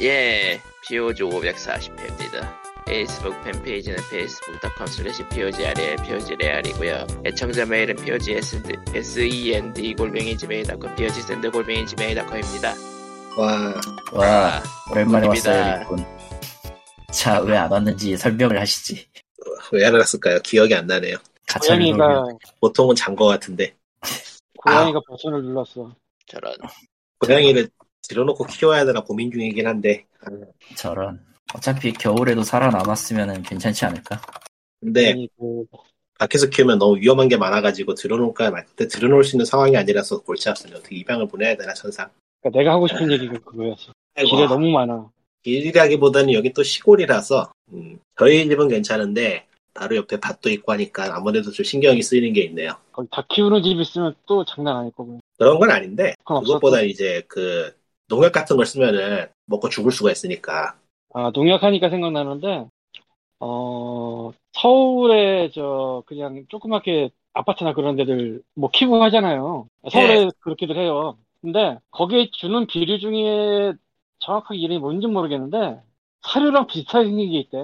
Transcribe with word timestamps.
예, 0.00 0.60
POG 0.88 1.22
540회입니다. 1.24 2.58
페이스북 2.86 3.38
팬페이지는 3.44 3.98
facebook.com 3.98 4.88
slash 4.88 5.22
POGREAL, 5.28 5.96
POGREAL이고요. 6.02 7.06
애청자 7.26 7.66
메일은 7.66 7.96
POGSEND 7.96 9.94
골뱅이 9.96 10.36
지메일.com, 10.38 10.94
POGSEND 10.96 11.50
골뱅이 11.50 11.86
지메일.com입니다. 11.86 12.74
와, 13.38 13.74
와, 14.12 14.62
오랜만에 14.90 15.26
입니다. 15.26 15.50
왔어요. 15.50 15.96
자, 17.12 17.40
왜 17.40 17.56
안 17.56 17.70
왔는지 17.70 18.16
설명을 18.16 18.58
하시지. 18.58 19.06
왜 19.72 19.84
안 19.84 19.94
왔을까요? 19.94 20.40
기억이 20.40 20.74
안 20.74 20.86
나네요. 20.86 21.16
고양이가. 21.60 22.24
보통은 22.60 22.94
잔 22.96 23.14
거 23.14 23.26
같은데 23.26 23.74
고양이가 24.58 25.00
버튼을 25.06 25.42
눌렀어. 25.42 25.94
저런. 26.26 26.54
고양이를 27.18 27.68
들여놓고 28.10 28.44
키워야 28.46 28.84
되나 28.84 29.00
고민 29.00 29.30
중이긴 29.30 29.68
한데 29.68 30.04
저런. 30.76 31.20
어차피 31.54 31.92
겨울에도 31.92 32.42
살아남았으면 32.42 33.42
괜찮지 33.42 33.84
않을까? 33.84 34.20
근데 34.80 35.26
그 35.38 35.64
밖에서 36.18 36.48
키우면 36.48 36.78
너무 36.78 36.96
위험한 36.96 37.28
게 37.28 37.36
많아가지고 37.36 37.94
들여놓을까 37.94 38.50
말때 38.50 38.88
들여놓을 38.88 39.24
수 39.24 39.36
있는 39.36 39.44
상황이 39.44 39.76
아니라서 39.76 40.22
골치 40.22 40.48
아프네. 40.48 40.74
어떻게 40.74 40.96
입양을 40.96 41.28
보내야 41.28 41.56
되나 41.56 41.72
천상. 41.72 42.10
그러니까 42.40 42.58
내가 42.58 42.72
하고 42.72 42.88
싶은 42.88 43.10
얘기가 43.12 43.38
그거였어. 43.38 43.92
아이고, 44.16 44.30
길에 44.30 44.46
너무 44.46 44.70
많아. 44.70 45.08
길이라기보다는 45.42 46.32
여기 46.32 46.52
또 46.52 46.62
시골이라서 46.62 47.52
음, 47.72 47.98
저희 48.18 48.48
집은 48.48 48.68
괜찮은데 48.68 49.46
바로 49.72 49.96
옆에 49.96 50.18
밭도 50.18 50.50
있고 50.50 50.72
하니까 50.72 51.16
아무래도 51.16 51.50
좀 51.50 51.64
신경이 51.64 52.02
쓰이는 52.02 52.32
게 52.32 52.42
있네요. 52.42 52.72
거기 52.92 53.08
다 53.10 53.24
키우는 53.28 53.62
집 53.62 53.80
있으면 53.80 54.14
또 54.26 54.44
장난 54.44 54.76
아닐 54.76 54.90
거고. 54.92 55.20
그런 55.38 55.58
건 55.58 55.70
아닌데. 55.70 56.14
그것보다 56.24 56.82
이제 56.82 57.22
그 57.28 57.72
농약 58.10 58.32
같은 58.32 58.56
걸 58.58 58.66
쓰면은 58.66 59.28
먹고 59.46 59.70
죽을 59.70 59.92
수가 59.92 60.12
있으니까 60.12 60.76
아 61.14 61.30
농약하니까 61.34 61.90
생각나는데 61.90 62.66
어 63.40 64.32
서울에 64.54 65.50
저 65.54 66.02
그냥 66.06 66.46
조그맣게 66.48 67.10
아파트나 67.34 67.74
그런 67.74 67.96
데들 67.96 68.42
뭐 68.54 68.70
키우고 68.72 69.02
하잖아요. 69.04 69.68
서울에 69.92 70.30
그렇게들 70.40 70.76
해요. 70.78 71.18
근데 71.42 71.78
거기에 71.92 72.30
주는 72.32 72.66
비료 72.66 72.98
중에 72.98 73.74
정확하게 74.20 74.58
이름이 74.60 74.80
뭔지 74.80 75.06
모르겠는데 75.08 75.82
사료랑 76.22 76.66
비슷하게 76.68 77.06
생긴 77.06 77.30
게 77.32 77.40
있대. 77.40 77.58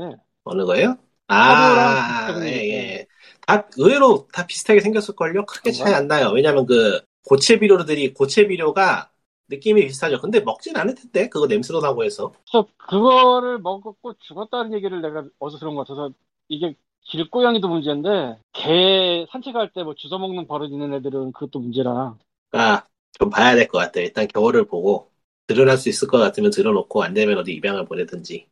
어느 0.45 0.65
거예요? 0.65 0.97
아, 1.29 2.39
예. 2.43 2.47
예. 2.71 3.07
다, 3.47 3.69
의외로 3.77 4.29
다 4.33 4.47
비슷하게 4.47 4.81
생겼을걸요? 4.81 5.45
크게 5.47 5.73
차이 5.73 5.93
안 5.93 6.07
나요. 6.07 6.31
왜냐면 6.31 6.67
그, 6.67 7.01
고체 7.29 7.59
비료들이, 7.59 8.15
고체 8.15 8.47
비료가 8.47 9.11
느낌이 9.49 9.87
비슷하죠. 9.87 10.21
근데 10.21 10.41
먹진 10.41 10.77
않을 10.77 10.95
텐데, 10.95 11.29
그거 11.29 11.47
냄새도 11.47 11.81
나고 11.81 12.05
해서. 12.05 12.33
그래서 12.51 12.67
그거를 12.77 13.59
먹었고 13.61 14.15
죽었다는 14.21 14.73
얘기를 14.75 15.01
내가 15.01 15.25
어디서 15.39 15.59
들은 15.59 15.75
것 15.75 15.87
같아서 15.87 16.11
이게 16.49 16.75
길고양이도 17.05 17.69
문제인데 17.69 18.39
개 18.53 19.27
산책할 19.31 19.73
때 19.73 19.83
뭐 19.85 19.95
주워 19.95 20.19
먹는 20.19 20.47
버릇 20.47 20.71
있는 20.71 20.93
애들은 20.95 21.33
그것도 21.33 21.61
문제라. 21.61 22.17
아, 22.53 22.83
좀 23.19 23.31
봐야 23.31 23.55
될 23.55 23.69
것 23.69 23.79
같아요. 23.79 24.05
일단 24.05 24.27
겨울을 24.27 24.67
보고, 24.67 25.11
들여놓을 25.47 25.77
수 25.77 25.89
있을 25.89 26.09
것 26.09 26.19
같으면 26.19 26.51
들여놓고, 26.51 27.03
안 27.03 27.15
되면 27.15 27.39
어디 27.39 27.53
입양을 27.53 27.85
보내든지. 27.87 28.47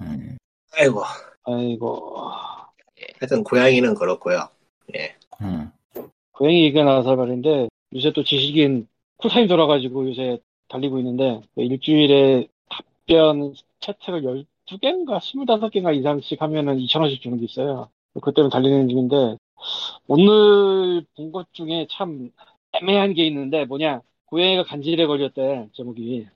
음, 0.00 0.36
아이고. 0.72 1.02
아이고 1.44 2.16
하여튼, 3.18 3.42
고양이는 3.42 3.94
그렇고요 3.94 4.48
음. 5.40 5.70
고양이 6.32 6.64
얘기가 6.64 6.84
나와서 6.84 7.16
말인데 7.16 7.68
요새 7.94 8.12
또 8.12 8.22
지식인 8.22 8.86
쿨타임 9.20 9.48
돌아가지고 9.48 10.08
요새 10.08 10.38
달리고 10.68 10.98
있는데 10.98 11.42
그 11.54 11.62
일주일에 11.62 12.48
답변 12.68 13.54
채택을 13.80 14.22
12개인가 14.22 15.18
25개인가 15.18 15.96
이상씩 15.96 16.40
하면은 16.40 16.78
2,000원씩 16.78 17.20
주는 17.20 17.38
게 17.38 17.44
있어요. 17.44 17.90
그 18.22 18.32
때문에 18.32 18.50
달리는 18.50 18.88
중인데 18.88 19.36
오늘 20.06 21.04
본 21.16 21.32
것 21.32 21.52
중에 21.52 21.86
참 21.90 22.30
애매한 22.72 23.14
게 23.14 23.26
있는데 23.26 23.64
뭐냐 23.66 24.00
고양이가 24.26 24.64
간질에 24.64 25.06
걸렸대 25.06 25.68
제목이 25.74 26.26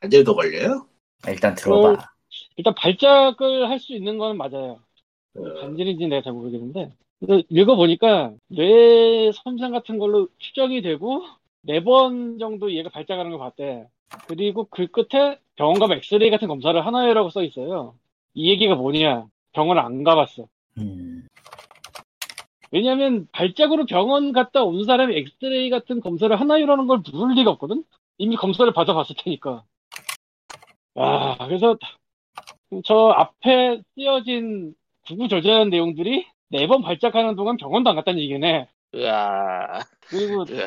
간질도 0.00 0.34
걸려요? 0.34 0.86
일단 1.28 1.54
들어봐. 1.54 2.08
일단 2.56 2.74
발작을 2.74 3.68
할 3.68 3.78
수 3.78 3.94
있는 3.94 4.18
건 4.18 4.36
맞아요. 4.36 4.80
어, 5.36 5.42
간질인지 5.60 6.08
내가 6.08 6.22
잘 6.22 6.32
모르겠는데 6.32 6.92
읽어보니까 7.48 8.34
뇌 8.48 9.30
손상 9.32 9.70
같은 9.72 9.98
걸로 9.98 10.28
추정이 10.38 10.82
되고 10.82 11.22
네 11.62 11.80
번 11.80 12.38
정도 12.38 12.72
얘가 12.72 12.88
발작하는 12.90 13.30
걸 13.30 13.38
봤대. 13.40 13.88
그리고 14.26 14.66
그 14.70 14.86
끝에 14.88 15.38
병원 15.56 15.78
가면 15.78 15.98
엑스레이 15.98 16.30
같은 16.30 16.48
검사를 16.48 16.84
하나요라고 16.84 17.30
써 17.30 17.42
있어요. 17.42 17.94
이 18.34 18.50
얘기가 18.50 18.74
뭐냐? 18.74 19.26
병원 19.52 19.78
안 19.78 20.02
가봤어. 20.02 20.46
음, 20.78 21.26
왜냐면 22.70 23.28
발작으로 23.32 23.86
병원 23.86 24.32
갔다 24.32 24.64
온 24.64 24.84
사람이 24.84 25.16
엑스레이 25.16 25.70
같은 25.70 26.00
검사를 26.00 26.34
하나요라는 26.38 26.86
걸 26.86 27.02
물을 27.12 27.34
리가 27.36 27.50
없거든? 27.52 27.84
이미 28.18 28.36
검사를 28.36 28.70
받아봤을 28.72 29.16
테니까. 29.18 29.64
아, 30.94 31.36
그래서 31.46 31.76
저 32.84 33.08
앞에 33.08 33.82
쓰여진 33.94 34.74
구구절절한 35.06 35.70
내용들이 35.70 36.26
네 36.48 36.66
번 36.66 36.82
발작하는 36.82 37.34
동안 37.34 37.56
병원도 37.56 37.90
안 37.90 37.96
갔다는 37.96 38.20
얘기네. 38.20 38.68
으아. 38.94 39.80
그리고 40.08 40.44
으아. 40.50 40.66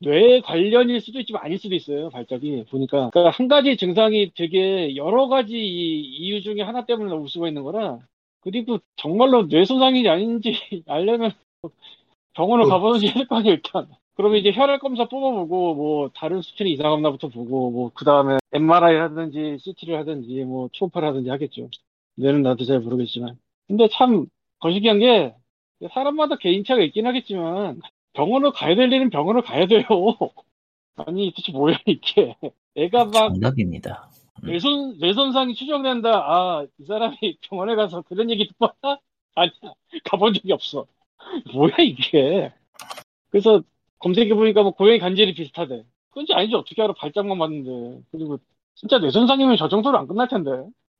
뇌 0.00 0.40
관련일 0.40 1.00
수도 1.00 1.18
있지만 1.20 1.42
아닐 1.44 1.58
수도 1.58 1.74
있어요, 1.74 2.08
발작이. 2.10 2.64
보니까. 2.70 3.10
그러니까 3.12 3.30
한 3.36 3.48
가지 3.48 3.76
증상이 3.76 4.32
되게 4.36 4.94
여러 4.96 5.26
가지 5.28 5.58
이- 5.58 6.00
이유 6.18 6.40
중에 6.40 6.62
하나 6.62 6.86
때문에 6.86 7.12
올 7.12 7.28
수가 7.28 7.48
있는 7.48 7.64
거라. 7.64 7.98
그리고 8.40 8.78
정말로 8.96 9.48
뇌 9.48 9.64
손상인지 9.64 10.08
아닌지 10.08 10.52
알려면 10.86 11.32
병원을 12.34 12.66
어. 12.66 12.68
가보든지 12.68 13.06
해야 13.06 13.14
될 13.14 13.26
거 13.26 13.36
아니에요, 13.36 13.54
일단. 13.54 13.88
그러면 14.14 14.38
이제 14.38 14.50
혈액 14.52 14.80
검사 14.80 15.04
뽑아보고, 15.08 15.74
뭐, 15.74 16.10
다른 16.14 16.42
수치는 16.42 16.70
이상 16.72 16.92
없나부터 16.92 17.28
보고, 17.28 17.70
뭐, 17.70 17.90
그 17.94 18.04
다음에 18.04 18.38
MRI 18.52 18.96
하든지, 18.96 19.58
CT를 19.60 19.96
하든지, 19.98 20.44
뭐, 20.44 20.68
초음파를 20.72 21.08
하든지 21.08 21.30
하겠죠. 21.30 21.68
뇌는 22.16 22.42
나도 22.42 22.64
잘 22.64 22.80
모르겠지만. 22.80 23.38
근데 23.68 23.88
참, 23.92 24.26
거시기한 24.58 24.98
게, 24.98 25.34
사람마다 25.92 26.36
개인차가 26.36 26.82
있긴 26.82 27.06
하겠지만, 27.06 27.80
병원을 28.12 28.52
가야 28.52 28.74
될 28.74 28.92
일은 28.92 29.10
병원을 29.10 29.42
가야 29.42 29.66
돼요. 29.66 29.82
아니, 30.96 31.30
도대체 31.32 31.52
뭐야, 31.52 31.78
이게. 31.86 32.36
애가 32.74 33.04
막 33.06 33.28
정답입니다. 33.34 34.10
뇌손, 34.42 34.98
뇌손상이 34.98 35.54
추정된다. 35.54 36.10
아, 36.10 36.66
이 36.78 36.84
사람이 36.84 37.38
병원에 37.48 37.74
가서 37.74 38.02
그런 38.02 38.30
얘기 38.30 38.48
듣봤다? 38.48 39.00
아니야. 39.34 39.52
가본 40.04 40.34
적이 40.34 40.52
없어. 40.52 40.86
뭐야, 41.54 41.72
이게. 41.80 42.52
그래서 43.30 43.62
검색해 43.98 44.34
보니까 44.34 44.62
뭐 44.62 44.72
고양이 44.72 44.98
간질이 44.98 45.34
비슷하대. 45.34 45.84
그건지 46.10 46.32
아닌지 46.34 46.56
어떻게 46.56 46.82
알아. 46.82 46.94
발작만 46.94 47.38
봤는데. 47.38 48.02
그리고 48.12 48.38
진짜 48.74 48.98
뇌손상이면 48.98 49.56
저 49.56 49.68
정도로 49.68 49.98
안 49.98 50.06
끝날 50.08 50.28
텐데. 50.28 50.50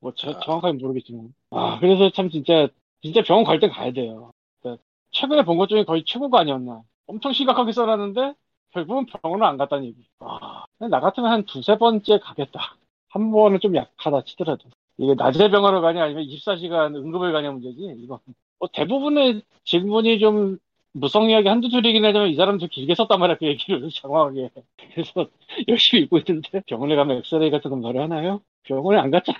뭐, 0.01 0.13
저- 0.17 0.39
정확하게 0.41 0.79
모르겠지만. 0.79 1.35
아, 1.51 1.79
그래서 1.81 2.11
참 2.11 2.31
진짜, 2.31 2.69
진짜 3.03 3.23
병원 3.23 3.45
갈 3.45 3.61
땐 3.61 3.71
가야 3.71 3.93
돼요. 3.93 4.33
그러니까 4.61 4.83
최근에 5.13 5.45
본 5.45 5.59
것 5.59 5.69
중에 5.69 5.85
거의 5.85 6.05
최고가 6.05 6.41
아니었나. 6.41 6.83
엄청 7.09 7.33
심각하게 7.33 7.73
써놨는데, 7.73 8.35
결국은 8.71 9.07
병원을 9.07 9.45
안 9.47 9.57
갔다는 9.57 9.87
얘기. 9.87 10.07
아, 10.21 10.65
나 10.79 11.01
같으면 11.01 11.33
한 11.33 11.45
두세 11.45 11.77
번째 11.79 12.19
가겠다. 12.19 12.77
한 13.09 13.31
번은 13.33 13.61
좀 13.61 13.75
약하다 13.75 14.25
치더라도. 14.25 14.69
이게 14.99 15.15
낮에 15.15 15.49
병원을 15.51 15.81
가냐 15.81 16.05
아니면 16.05 16.25
24시간 16.25 16.95
응급을 16.95 17.33
가냐 17.33 17.51
문제지. 17.53 17.95
이거 17.99 18.21
뭐 18.59 18.69
대부분의 18.73 19.43
질문이 19.65 20.19
좀 20.19 20.59
무성의하게 20.93 21.49
한두 21.49 21.69
줄이긴 21.69 22.05
하지만 22.05 22.29
이 22.29 22.35
사람도 22.35 22.67
길게 22.67 22.95
썼단 22.95 23.21
말이야 23.21 23.37
그 23.39 23.47
얘기를 23.47 23.89
장황하게. 23.91 24.51
그래서 24.93 25.29
열심히 25.69 26.03
읽고 26.05 26.19
있는데 26.19 26.63
병원에 26.67 26.97
가면 26.97 27.19
엑스레이 27.19 27.51
같은 27.51 27.71
검사를 27.71 28.01
하나요? 28.01 28.41
병원에 28.65 28.99
안 28.99 29.11
갔잖아. 29.11 29.39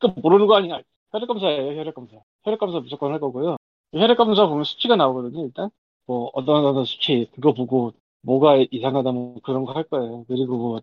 그 0.00 0.08
모르는 0.22 0.46
거 0.46 0.56
아니야. 0.56 0.80
혈액 1.12 1.28
검사예요 1.28 1.78
혈액 1.78 1.94
검사. 1.94 2.16
혈액 2.44 2.58
검사 2.58 2.80
무조건 2.80 3.12
할 3.12 3.20
거고요. 3.20 3.56
혈액 3.92 4.16
검사 4.16 4.46
보면 4.46 4.64
수치가 4.64 4.96
나오거든요 4.96 5.44
일단. 5.44 5.70
뭐 6.08 6.30
어떤 6.34 6.66
어떤 6.66 6.86
수치 6.86 7.30
그거 7.34 7.54
보고 7.54 7.94
뭐가 8.22 8.58
이상하다 8.72 9.12
뭐 9.12 9.36
그런 9.44 9.64
거 9.66 9.74
할 9.74 9.84
거예요. 9.84 10.26
그리고 10.28 10.58
뭐 10.58 10.82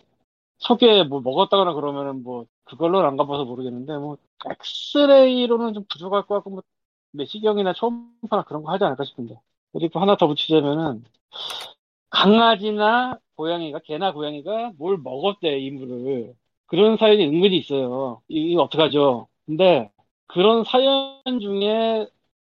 속에 0.60 1.04
뭐 1.06 1.22
먹었다거나 1.22 1.74
그러면은 1.74 2.24
뭐 2.24 2.46
그걸로는 2.66 3.08
안 3.08 3.18
가봐서 3.18 3.46
모르겠는데 3.46 3.98
뭐 3.98 4.18
엑스레이로는 4.50 5.74
좀 5.76 5.86
부족할 5.92 6.24
것 6.28 6.36
같고 6.36 6.52
뭐 6.52 6.64
내시경이나 7.14 7.74
초음파나 7.74 8.44
그런 8.46 8.64
거 8.64 8.72
하지 8.72 8.84
않을까 8.86 9.06
싶은데. 9.06 9.40
그리고 9.74 10.00
하나 10.02 10.18
더 10.18 10.28
붙이자면은 10.28 11.04
강아지나 12.10 13.20
고양이가 13.36 13.80
개나 13.80 14.14
고양이가 14.14 14.72
뭘 14.78 14.98
먹었대 14.98 15.60
이물을. 15.60 16.36
그런 16.68 16.98
사연이 16.98 17.26
은근히 17.28 17.58
있어요. 17.58 18.22
이- 18.28 18.52
이거 18.54 18.64
어떡하죠? 18.64 19.28
근데 19.46 19.92
그런 20.28 20.64
사연 20.64 21.22
중에 21.42 22.08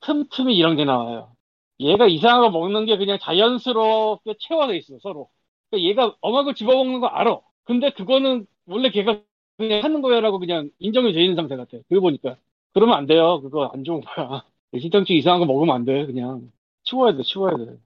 틈틈이 0.02 0.56
이런 0.58 0.76
게 0.78 0.86
나와요 0.86 1.36
얘가 1.80 2.08
이상한 2.08 2.42
거 2.42 2.50
먹는 2.60 2.86
게 2.86 2.98
그냥 2.98 3.20
자연스럽게 3.22 4.36
체화돼 4.40 4.78
있어 4.78 4.98
서로 5.02 5.30
그러니까 5.70 5.90
얘가 5.90 6.16
걸 6.44 6.54
집어먹는 6.56 7.00
거 7.02 7.08
알아. 7.08 7.40
근데 7.66 7.92
그거는 7.92 8.48
원래 8.68 8.90
걔가 8.90 9.22
그냥 9.58 9.84
하는 9.84 10.02
거야라고 10.02 10.40
그냥 10.40 10.70
인정이 10.80 11.14
돼 11.14 11.22
있는 11.24 11.36
상태 11.36 11.56
같아. 11.56 11.78
그거 11.90 12.02
보니까. 12.02 12.38
그러면 12.74 12.98
안 12.98 13.06
돼요. 13.06 13.42
그거 13.42 13.66
안 13.74 13.84
좋은 13.84 14.02
거야. 14.02 14.44
신장증 14.80 15.16
이상한 15.16 15.40
거 15.42 15.46
먹으면 15.46 15.76
안 15.76 15.86
돼. 15.86 16.06
그냥. 16.06 16.52
치워야 16.84 17.16
돼, 17.16 17.24
치워야 17.24 17.58
돼. 17.58 17.78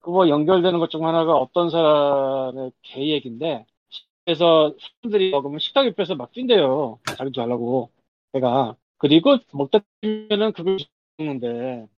그거 0.00 0.28
연결되는 0.28 0.78
것 0.78 0.88
중 0.90 1.06
하나가 1.06 1.34
어떤 1.36 1.70
사람의 1.70 2.72
개 2.82 3.08
얘기인데, 3.08 3.66
그래서 4.24 4.74
사람들이 5.02 5.30
먹으면 5.32 5.60
식당 5.60 5.86
옆에서 5.86 6.16
막 6.16 6.32
뛴대요. 6.32 7.00
자기도 7.18 7.42
하려고. 7.42 7.92
배가. 8.32 8.76
그리고 8.98 9.38
먹다 9.52 9.80
보면은 10.02 10.52
그걸 10.52 10.78
먹는데, 11.18 11.86
이 11.88 11.93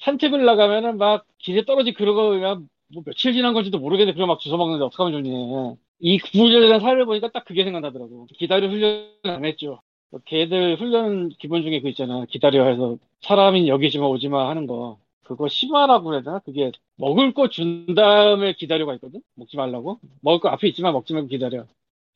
산책을 0.00 0.44
나가면은 0.44 0.98
막 0.98 1.24
길에 1.38 1.64
떨어지 1.64 1.92
그러고 1.92 2.30
그냥 2.30 2.68
뭐 2.92 3.02
며칠 3.04 3.32
지난 3.32 3.54
건지도 3.54 3.78
모르겠는데 3.78 4.14
그걸 4.14 4.26
막 4.26 4.40
주워 4.40 4.56
먹는데 4.56 4.84
어떡하면 4.84 5.12
좋니. 5.24 5.76
이 6.00 6.18
구분절된 6.18 6.80
사례를 6.80 7.06
보니까 7.06 7.30
딱 7.32 7.44
그게 7.44 7.64
생각나더라고. 7.64 8.26
기다려 8.38 8.68
훈련 8.68 9.12
안 9.24 9.44
했죠. 9.44 9.80
걔들 10.24 10.76
훈련 10.80 11.28
기본 11.30 11.62
중에 11.62 11.80
그 11.80 11.88
있잖아. 11.88 12.24
기다려 12.26 12.64
해서 12.66 12.98
사람인 13.22 13.68
여기지마 13.68 14.06
오지마 14.06 14.48
하는 14.48 14.66
거. 14.66 14.98
그거 15.24 15.48
심화라고 15.48 16.14
해야 16.14 16.22
되나? 16.22 16.38
그게 16.40 16.72
먹을 16.96 17.34
거 17.34 17.48
준 17.48 17.94
다음에 17.94 18.54
기다려가 18.54 18.94
있거든? 18.94 19.20
먹지 19.34 19.56
말라고? 19.56 20.00
먹을 20.22 20.40
거 20.40 20.48
앞에 20.48 20.68
있지만 20.68 20.92
먹지 20.94 21.12
말고 21.12 21.28
기다려. 21.28 21.66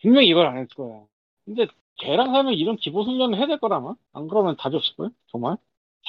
분명히 0.00 0.28
이걸 0.28 0.46
안 0.46 0.56
했을 0.58 0.68
거야. 0.74 1.04
근데 1.44 1.66
걔랑 1.96 2.34
하면 2.34 2.54
이런 2.54 2.76
기본 2.76 3.06
훈련을 3.06 3.38
해야 3.38 3.46
될 3.46 3.58
거라마? 3.58 3.94
안 4.12 4.28
그러면 4.28 4.56
답이 4.56 4.76
없을 4.76 4.96
거야? 4.96 5.10
정말? 5.28 5.56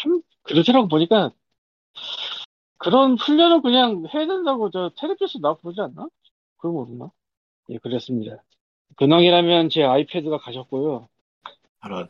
참, 0.02 0.22
그러더라고 0.44 0.88
보니까 0.88 1.32
그런 2.78 3.16
훈련은 3.18 3.62
그냥 3.62 4.04
해야 4.14 4.26
된다고 4.28 4.70
저 4.72 4.92
텔레비에서 4.98 5.40
나와 5.40 5.56
보지 5.56 5.80
않나? 5.82 6.08
그런 6.58 6.76
거 6.76 6.86
모르나? 6.86 7.12
예, 7.70 7.78
그랬습니다. 7.80 8.44
근황이라면 8.98 9.70
제 9.70 9.84
아이패드가 9.84 10.38
가셨고요. 10.40 11.10
바로 11.80 12.08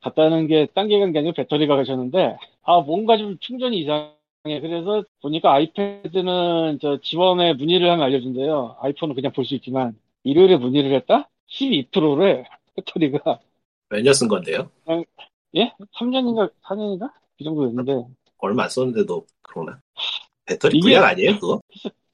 갔다는 0.00 0.46
게 0.48 0.66
딴 0.74 0.88
게 0.88 0.98
간 1.00 1.12
게 1.12 1.18
아니고 1.20 1.34
배터리가 1.34 1.76
가셨는데, 1.76 2.38
아, 2.62 2.80
뭔가 2.80 3.16
좀 3.18 3.38
충전이 3.38 3.78
이상해. 3.80 4.14
그래서 4.44 5.04
보니까 5.22 5.52
아이패드는 5.54 6.78
저 6.80 7.00
지원에 7.02 7.52
문의를 7.54 7.90
하면 7.90 8.04
알려준대요. 8.04 8.78
아이폰은 8.80 9.14
그냥 9.14 9.32
볼 9.32 9.44
수 9.44 9.54
있지만, 9.56 9.98
일요일에 10.24 10.56
문의를 10.56 10.92
했다? 10.94 11.28
12%래, 11.48 12.44
배터리가. 12.76 13.40
몇 13.90 14.02
년 14.02 14.14
쓴 14.14 14.28
건데요? 14.28 14.70
예? 15.56 15.72
3년인가, 15.92 16.50
4년인가? 16.62 17.12
그 17.38 17.44
정도였는데, 17.44 17.92
얼마 18.42 18.64
안 18.64 18.70
썼는데도 18.70 19.26
그러나? 19.42 19.78
배터리 20.46 20.78
이게- 20.78 20.86
불량 20.86 21.04
아니에요 21.04 21.38
그거? 21.38 21.60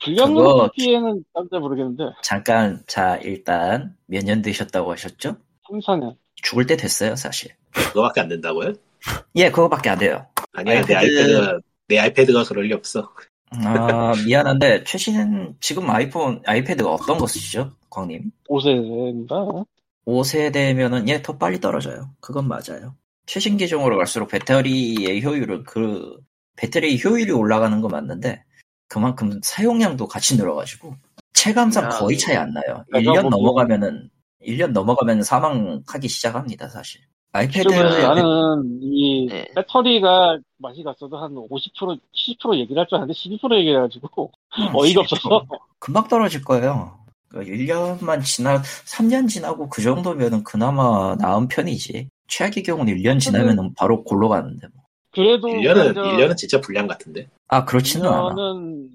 불량으로 0.05 0.43
그거- 0.44 0.62
뽑기에는 0.67 1.25
깜짝 1.34 1.58
모르겠는데, 1.61 2.05
잠깐 2.23 2.82
자 2.87 3.17
일단 3.23 3.96
몇 4.06 4.23
년 4.25 4.43
되셨다고 4.43 4.93
하셨죠? 4.93 5.37
3, 5.69 5.81
4년. 5.81 6.17
죽을 6.37 6.67
때 6.67 6.76
됐어요 6.76 7.17
사실. 7.17 7.50
그거밖에 7.73 8.20
안 8.20 8.28
된다고요? 8.28 8.73
예 9.37 9.50
그거밖에 9.50 9.88
안 9.90 9.99
돼요. 9.99 10.26
아니야 10.52 10.82
내 10.84 10.94
아이패드- 10.94 10.96
아이패드가 10.96 11.61
내 11.88 11.99
아이패드가 11.99 12.44
그럴 12.44 12.64
리 12.67 12.73
없어. 12.75 13.11
아 13.64 14.12
미안한데 14.26 14.84
최신 14.84 15.55
지금 15.61 15.88
아이폰 15.88 16.43
아이패드가 16.44 16.90
어떤 16.93 17.17
거 17.19 17.26
쓰시죠, 17.26 17.70
광님? 17.90 18.31
5세인가? 18.50 19.64
5세대면은 20.06 21.08
예 21.08 21.23
더 21.23 21.37
빨리 21.38 21.61
떨어져요. 21.61 22.11
그건 22.20 22.49
맞아요. 22.49 22.94
최신 23.26 23.56
기종으로 23.56 23.96
갈수록 23.99 24.28
배터리의 24.28 25.23
효율은 25.25 25.64
그 25.64 26.17
배터리 26.56 27.00
효율이 27.02 27.31
올라가는 27.32 27.81
거 27.81 27.88
맞는데 27.88 28.43
그만큼 28.88 29.40
사용량도 29.43 30.06
같이 30.06 30.37
늘어가지고 30.37 30.94
체감상 31.34 31.84
야, 31.84 31.88
거의 31.90 32.17
차이 32.17 32.37
안 32.37 32.52
나요. 32.52 32.84
내가 32.93 33.12
1년 33.12 33.23
보기엔- 33.25 33.31
넘어가면은 33.31 34.08
1년 34.43 34.70
넘어가면 34.73 35.23
사망하기 35.23 36.08
시작합니다, 36.08 36.69
사실. 36.69 37.00
아이패드 37.32 37.69
나는 37.69 38.78
이 38.81 39.26
네. 39.28 39.46
배터리가 39.55 40.38
맛이 40.58 40.82
갔어도 40.82 41.19
한 41.19 41.34
50%, 41.34 41.99
70% 42.14 42.56
얘기를 42.61 42.81
할 42.81 42.87
줄 42.87 42.96
알았는데 42.96 43.12
12% 43.12 43.58
얘기해가지고 43.58 44.32
어이가 44.73 45.00
없어서 45.02 45.44
금방 45.78 46.06
떨어질 46.08 46.43
거예요. 46.44 46.99
1년만 47.34 48.23
지나 48.25 48.62
3년 48.62 49.28
지나고 49.28 49.69
그 49.69 49.82
정도면은 49.82 50.44
그나마 50.44 51.14
나은 51.17 51.49
편이지. 51.49 52.08
최악의 52.28 52.62
경우는 52.62 52.94
1년 52.96 53.20
지나면 53.20 53.58
은 53.58 53.75
바로 53.75 54.02
골로 54.05 54.28
가는데 54.28 54.69
뭐. 54.75 54.84
그래도 55.12 55.49
1년은 55.49 55.94
저 55.94 56.02
1년은 56.02 56.37
진짜 56.37 56.61
불량 56.61 56.87
같은데. 56.87 57.28
아 57.49 57.64
그렇지는 57.64 58.06
않아. 58.06 58.34
1년은 58.34 58.90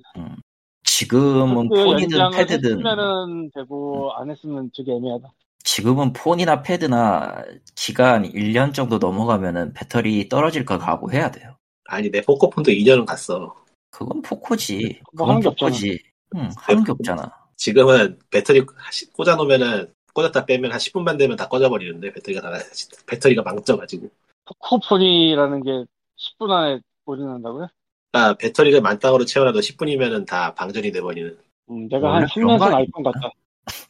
지금은 0.84 1.70
폰이든 1.70 2.32
패드든 2.32 2.70
했으면은 2.72 3.52
되고 3.54 4.14
안 4.14 4.30
했으면 4.30 4.70
되게 4.76 4.92
애매하다. 4.94 5.32
지금은 5.64 6.14
폰이나 6.14 6.62
패드나 6.64 7.44
기간 7.76 8.24
1년 8.24 8.74
정도 8.74 8.98
넘어가면은 8.98 9.74
배터리 9.74 10.28
떨어질 10.28 10.66
걸 10.66 10.80
각오해야 10.80 11.32
돼요. 11.32 11.56
아니 11.86 12.10
내 12.10 12.22
포코폰도 12.22 12.72
2년은 12.72 13.06
갔어. 13.06 13.56
그건 13.90 14.22
포코지. 14.22 15.02
뭐 15.14 15.28
그건 15.28 15.38
없잖아. 15.38 15.70
포코지. 15.70 16.00
응, 16.36 16.50
하는 16.58 16.84
게 16.84 16.92
없잖아. 16.92 17.32
지금은 17.58 18.18
배터리 18.32 18.66
꽂아놓으면은 19.14 19.94
꽂았다 20.14 20.46
빼면 20.46 20.72
한 20.72 20.80
10분만 20.80 21.18
되면 21.18 21.38
다 21.38 21.48
꺼져버리는데 21.48 22.12
배터리가 22.14 22.42
다 22.42 22.52
배터리가 23.08 23.42
망쳐가지고. 23.44 24.10
포코폰이라는 24.46 25.64
게 25.64 25.86
10분 26.18 26.52
안에 26.52 26.80
올인한다고요? 27.06 27.68
아 28.14 28.34
배터리가 28.34 28.82
만땅으로 28.82 29.26
채워놔도 29.26 29.60
10분이면은 29.60 30.26
다 30.28 30.54
방전이 30.54 30.92
돼버리는. 30.92 31.38
음, 31.70 31.88
내가 31.88 32.16
한 32.16 32.28
그런 32.34 32.48
3년 32.48 32.60
거전 32.60 32.68
아니야? 32.68 32.78
아이폰 32.80 33.04
같다. 33.04 33.30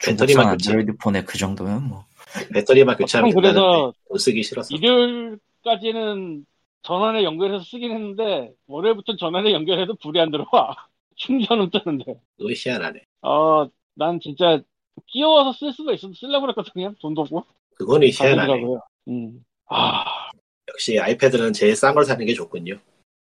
배터리만 0.05 0.45
교체. 0.51 0.71
안드로이드 0.71 0.97
폰에 0.97 1.23
그 1.23 1.37
정도면 1.37 1.87
뭐. 1.87 2.05
배터리만 2.53 2.97
교체하면 2.97 3.33
그래서 3.33 3.93
쓰기 4.17 4.43
싫어서. 4.43 4.75
일요일까지는 4.75 6.45
전원에 6.83 7.23
연결해서 7.23 7.63
쓰긴 7.63 7.91
했는데 7.91 8.51
월요일부터 8.67 9.15
전원에 9.15 9.53
연결해도 9.53 9.95
불이 9.95 10.19
안 10.19 10.29
들어와. 10.31 10.75
충전은 11.15 11.69
뜨는데. 11.71 12.19
그거 12.37 12.49
희한하네. 12.55 13.01
어, 13.21 13.67
난 13.95 14.19
진짜 14.19 14.59
끼워서 15.07 15.53
쓸 15.53 15.73
수가 15.73 15.93
있어도 15.93 16.13
쓰려고 16.13 16.41
그랬거든, 16.41 16.71
그냥. 16.73 16.95
돈도 17.01 17.21
없고. 17.21 17.43
그거는 17.75 18.07
희한하네. 18.09 18.63
음. 19.07 19.43
아, 19.67 20.29
역시 20.69 20.99
아이패드는 20.99 21.53
제일 21.53 21.75
싼 21.75 21.93
걸 21.93 22.05
사는 22.05 22.23
게 22.25 22.33
좋군요. 22.33 22.77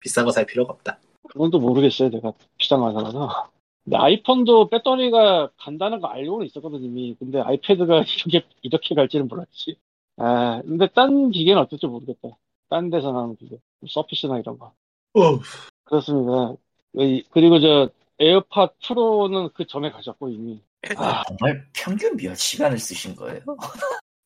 비싼 0.00 0.24
거 0.24 0.30
살 0.32 0.46
필요가 0.46 0.72
없다. 0.72 0.98
그건 1.28 1.50
또 1.50 1.58
모르겠어요, 1.60 2.10
내가 2.10 2.32
비싼 2.58 2.80
거 2.80 2.92
사서. 2.92 3.50
근데 3.84 3.96
아이폰도 3.96 4.68
배터리가 4.68 5.50
간다는 5.56 6.00
거 6.00 6.08
알고는 6.08 6.46
있었거든, 6.46 6.82
이미. 6.82 7.16
근데 7.18 7.40
아이패드가 7.40 8.02
이렇게, 8.26 8.46
이렇게 8.62 8.94
갈지는 8.94 9.28
몰랐지. 9.28 9.76
아, 10.18 10.60
근데 10.62 10.88
딴 10.88 11.30
기계는 11.30 11.62
어떨지 11.62 11.86
모르겠다. 11.86 12.28
딴 12.68 12.90
데서 12.90 13.12
나오는 13.12 13.34
기계. 13.36 13.58
서피스나 13.88 14.38
이런 14.38 14.58
거. 14.58 14.72
어, 15.14 15.38
그렇습니다. 15.84 16.54
이- 16.94 17.24
그리고 17.30 17.60
저, 17.60 17.88
에어팟 18.18 18.70
프로는 18.86 19.48
그 19.54 19.66
전에 19.66 19.90
가셨고, 19.90 20.28
이미. 20.28 20.60
아, 20.96 21.22
정말 21.28 21.66
평균 21.72 22.16
몇 22.16 22.34
시간을 22.34 22.78
쓰신 22.78 23.14
거예요? 23.16 23.40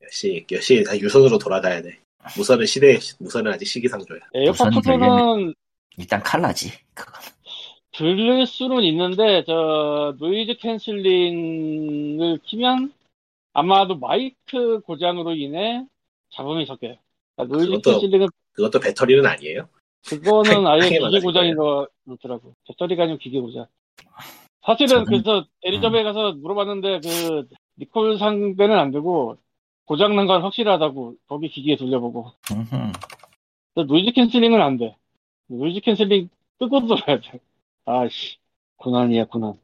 역시 0.03 0.45
역시 0.51 0.83
다 0.85 0.99
유선으로 0.99 1.39
돌아가야 1.39 1.83
돼. 1.83 1.99
무선은 2.37 2.67
시대 2.67 2.99
무선은 3.19 3.53
아직 3.53 3.67
시기상조야. 3.67 4.21
에어팟 4.35 4.69
우선 4.69 4.83
Pro는 4.83 5.55
일단 5.99 6.23
칼라지. 6.23 6.73
그건. 6.95 7.15
들릴 7.93 8.47
수는 8.47 8.83
있는데 8.85 9.45
저 9.47 10.15
noise 10.19 10.57
canceling을 10.59 12.39
키면 12.45 12.93
아마도 13.55 13.97
마이크 13.97 14.81
고장으로 14.81 15.35
인해 15.35 15.85
잡음이 16.31 16.67
섞여요. 16.67 16.97
그러니까 17.37 17.57
노이즈 17.57 17.71
그것도- 17.73 17.93
canceling은 18.01 18.29
그것도 18.53 18.81
배터리는 18.81 19.25
아니에요. 19.25 19.69
그거는 20.07 20.67
아예 20.67 20.89
기계 20.89 21.21
고장인 21.21 21.57
거 21.57 21.87
그렇더라고. 22.05 22.55
배터리가 22.67 23.05
아니고 23.05 23.19
기계 23.19 23.41
고장. 23.41 23.67
사실은 24.67 25.05
저는- 25.05 25.07
그래서 25.07 25.47
대리점에 25.63 26.03
가서 26.03 26.33
물어봤는데 26.33 27.01
그 27.01 27.49
리콜 27.79 28.19
상대는 28.19 28.77
안 28.79 28.91
되고 28.91 29.37
고장 29.85 30.17
난 30.17 30.27
건 30.27 30.43
확실하다고 30.43 31.15
거기 31.29 31.49
기기에 31.49 31.77
돌려보고 31.77 32.33
noise 33.75 34.13
canceling은 34.13 34.61
안 34.61 34.77
돼. 34.79 34.97
noise 35.49 35.81
canceling 35.81 36.29
끄고 36.59 36.87
돌아야 36.87 37.21
돼. 37.21 37.39
아씨, 37.85 38.37
고난이야, 38.79 39.27
고난. 39.27 39.55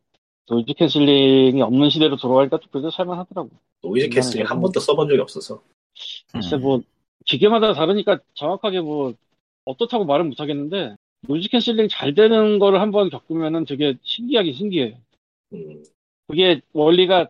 noise 0.49 0.75
canceling이 0.75 1.61
없는 1.63 1.89
시대로 1.91 2.17
돌아가니까 2.17 2.59
또 2.59 2.69
그래도 2.71 2.91
살만하더라고. 2.91 3.51
noise 3.83 4.11
canceling 4.11 4.47
한 4.47 4.61
번도 4.61 4.79
써본 4.79 5.09
적이 5.09 5.21
없어서. 5.23 5.63
글쎄, 6.33 6.57
음. 6.57 6.61
뭐, 6.63 6.81
기계마다 7.25 7.73
다르니까 7.73 8.19
정확하게 8.35 8.81
뭐, 8.81 9.15
어떻다고 9.65 10.05
말은 10.05 10.29
못하겠는데, 10.29 10.95
noise 11.23 11.49
canceling 11.51 11.89
잘 11.89 12.15
되는 12.15 12.59
거를 12.59 12.81
한번 12.81 13.11
겪으면은 13.11 13.65
되게 13.65 13.97
신기하긴 14.03 14.55
신기해. 14.55 14.99
음, 15.55 15.83
그게 16.27 16.61
원리가 16.73 17.29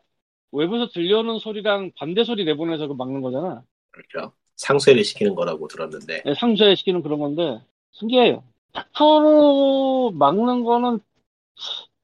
외부에서 0.53 0.89
들려오는 0.89 1.39
소리랑 1.39 1.93
반대 1.97 2.25
소리 2.25 2.45
내보내서 2.45 2.87
그 2.89 2.95
막는 2.95 3.21
거잖아. 3.21 3.65
그렇죠. 3.91 4.33
상쇄를 4.57 5.05
시키는 5.05 5.35
거라고 5.35 5.67
들었는데 5.69 6.23
네, 6.25 6.35
상쇄 6.35 6.75
시키는 6.75 7.03
그런 7.03 7.19
건데 7.19 7.61
신기해요. 7.93 8.45
100% 8.73 10.13
막는 10.15 10.65
거는 10.65 11.01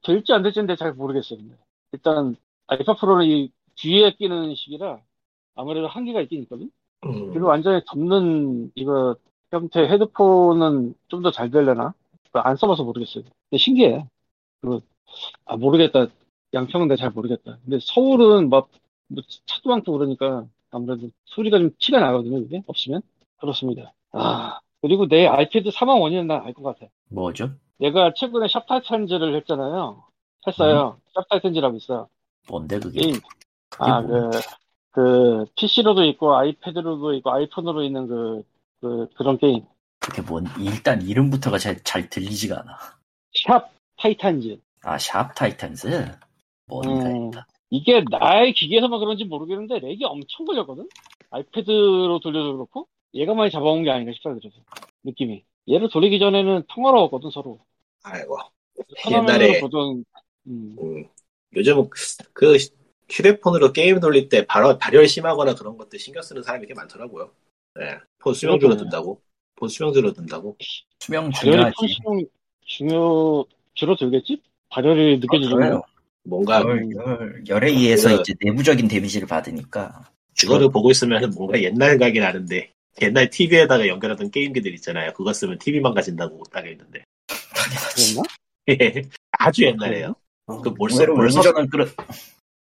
될지 0.03 0.33
안 0.33 0.43
될지는 0.43 0.75
잘 0.75 0.93
모르겠어요. 0.93 1.39
일단 1.91 2.35
아이파 2.67 2.95
프로는 2.95 3.25
이 3.25 3.51
뒤에 3.75 4.11
끼는 4.15 4.55
식이라 4.55 4.99
아무래도 5.55 5.87
한계가 5.87 6.21
있긴 6.21 6.43
있거든. 6.43 6.71
음. 7.05 7.29
그리고 7.31 7.47
완전히 7.47 7.81
덮는 7.87 8.71
이거 8.75 9.15
형태 9.51 9.81
헤드폰은 9.87 10.95
좀 11.07 11.21
더 11.23 11.31
잘 11.31 11.49
되려나? 11.51 11.93
안 12.33 12.55
써봐서 12.55 12.83
모르겠어요. 12.83 13.23
근데 13.49 13.57
신기해. 13.57 14.07
그리고 14.61 14.81
아 15.45 15.57
모르겠다. 15.57 16.07
양평은 16.53 16.87
내가 16.87 16.97
잘 16.97 17.11
모르겠다. 17.11 17.57
근데 17.65 17.79
서울은 17.81 18.49
막 18.49 18.69
뭐 19.11 19.23
차도 19.47 19.69
많고 19.69 19.93
그러니까 19.93 20.45
아무래도 20.71 21.09
소리가 21.25 21.59
좀 21.59 21.71
티가 21.79 21.99
나거든요. 21.99 22.39
이게 22.39 22.61
없으면 22.67 23.01
그렇습니다. 23.39 23.93
아 24.11 24.59
그리고 24.81 25.07
내 25.07 25.27
아이패드 25.27 25.71
4만 25.71 25.99
원이면 26.01 26.27
난알 26.27 26.53
것 26.53 26.63
같아. 26.63 26.91
뭐죠? 27.09 27.51
내가 27.79 28.13
최근에 28.13 28.47
샵타이탄즈를 28.49 29.35
했잖아요. 29.37 30.03
했어요. 30.47 30.99
샵타이탄즈라고 31.15 31.77
있어요. 31.77 32.07
뭔데 32.49 32.79
그게? 32.79 33.01
게임. 33.01 33.15
그게 33.69 33.91
아, 33.91 34.01
뭐? 34.01 34.29
그, 34.31 34.41
그, 34.91 35.45
PC로도 35.55 36.03
있고, 36.05 36.35
아이패드로도 36.35 37.13
있고, 37.15 37.31
아이폰으로 37.31 37.83
있는 37.83 38.07
그, 38.07 38.43
그, 38.81 39.07
그런 39.15 39.37
게임. 39.37 39.63
그게 39.99 40.21
뭔? 40.21 40.45
일단 40.59 41.01
이름부터가 41.01 41.57
잘, 41.57 41.81
잘 41.83 42.09
들리지가 42.09 42.61
않아. 42.61 42.77
Shop 43.45 43.69
Titans. 43.97 44.59
아, 44.83 44.97
Shop 44.97 45.33
Titans? 45.35 46.11
뭔가 46.67 47.09
음. 47.09 47.27
있다. 47.27 47.47
이게 47.69 48.03
나의 48.09 48.53
기계에서만 48.53 48.99
그런지 48.99 49.25
모르겠는데, 49.25 49.79
lag이 49.79 50.03
엄청 50.05 50.45
걸렸거든? 50.45 50.87
iPad로 51.29 52.19
돌려도 52.19 52.53
그렇고, 52.53 52.87
얘가 53.13 53.33
많이 53.33 53.51
잡아온 53.51 53.83
게 53.83 53.91
아닌가 53.91 54.11
싶다, 54.13 54.33
그래서. 54.33 54.55
느낌이. 55.03 55.43
얘를 55.69 55.89
돌리기 55.89 56.19
전에는 56.19 56.63
평화로웠거든, 56.73 57.29
서로. 57.29 57.59
아이고. 58.03 58.37
옛날에 59.11 59.59
보던, 59.59 60.05
음, 60.47 60.75
음, 60.79 61.05
요즘 61.55 61.89
그 62.33 62.57
휴대폰으로 63.09 63.73
게임 63.73 63.99
돌릴 63.99 64.29
때 64.29 64.45
발열, 64.45 64.77
발열 64.79 65.07
심하거나 65.07 65.55
그런 65.55 65.77
것들 65.77 65.99
신경 65.99 66.23
쓰는 66.23 66.41
사람이 66.41 66.65
꽤 66.67 66.73
많더라고요. 66.73 67.31
네. 67.79 67.97
폰 68.19 68.33
수명 68.33 68.59
그렇구나. 68.59 68.77
줄어든다고. 68.77 69.21
폰 69.55 69.69
수명 69.69 69.93
줄어든다고. 69.93 70.57
수명 70.99 71.31
중요하지. 71.31 71.73
폰수명 71.79 72.25
중요, 72.65 73.45
줄어들겠지? 73.73 74.41
발열이. 74.69 75.19
거. 75.21 75.81
뭔가 76.23 76.61
열, 76.61 76.89
열, 76.93 77.43
열에 77.47 77.69
의해서 77.71 78.09
그거- 78.09 78.21
이제 78.21 78.33
내부적인 78.41 78.87
데미지를 78.87 79.27
받으니까. 79.27 80.03
그거를 80.39 80.69
보고 80.69 80.91
있으면 80.91 81.31
뭔가 81.35 81.61
옛날 81.61 81.97
각이 81.97 82.19
나는데 82.19 82.71
옛날 83.01 83.29
TV에다가 83.29 83.87
연결하던 83.87 84.29
게임기들 84.31 84.73
있잖아요. 84.75 85.13
그거 85.13 85.33
쓰면 85.33 85.57
TV 85.59 85.79
망가진다고 85.79 86.43
딱 86.51 86.67
있는데. 86.67 87.03
그랬나? 87.95 88.23
아주 89.31 89.63
옛날에요. 89.63 90.13
어. 90.45 90.61
그 90.61 90.69
몰수 90.69 90.97
오늘은 90.97 91.15
몰수 91.15 91.37
원전은 91.39 91.69
끌어, 91.69 91.85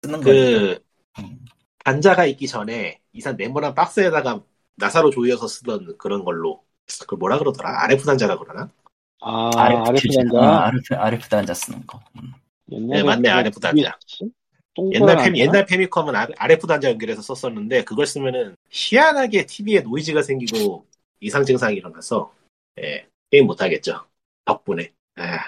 쓰는 0.02 0.20
거니까. 0.20 0.24
그 0.24 0.78
음. 1.20 1.38
단자가 1.84 2.26
있기 2.26 2.46
전에 2.46 3.00
이상 3.12 3.36
네모난 3.36 3.74
박스에다가 3.74 4.42
나사로 4.76 5.10
조여서 5.10 5.46
쓰던 5.48 5.96
그런 5.98 6.24
걸로 6.24 6.62
그걸 7.00 7.18
뭐라 7.18 7.38
그러더라? 7.38 7.84
RF 7.84 8.04
단자라 8.04 8.38
그러나? 8.38 8.70
아, 9.20 9.50
RF 9.54 9.82
RF 9.90 10.02
퓨즈. 10.08 10.18
단자. 10.18 10.38
아, 10.38 10.66
RF, 10.66 10.94
RF 10.94 11.28
단자 11.28 11.54
쓰는 11.54 11.86
거. 11.86 12.00
음. 12.16 12.32
옛날에 12.70 12.98
네, 12.98 13.02
맞네, 13.04 13.22
그 13.22 13.28
RF 13.30 13.60
단자. 13.60 13.98
동그란 14.74 14.94
옛날 14.94 15.24
페미? 15.24 15.40
옛날 15.40 15.66
페미컴은 15.66 16.14
RF 16.36 16.66
단자 16.66 16.90
연결해서 16.90 17.22
썼었는데 17.22 17.84
그걸 17.84 18.06
쓰면은 18.06 18.56
희한하게 18.70 19.46
TV에 19.46 19.80
노이즈가 19.80 20.22
생기고 20.22 20.84
이상 21.20 21.44
증상이 21.44 21.76
일어나서 21.76 22.32
예, 22.80 23.06
게임 23.30 23.46
못 23.46 23.62
하겠죠. 23.62 24.04
덕분에. 24.44 24.92
아, 25.16 25.38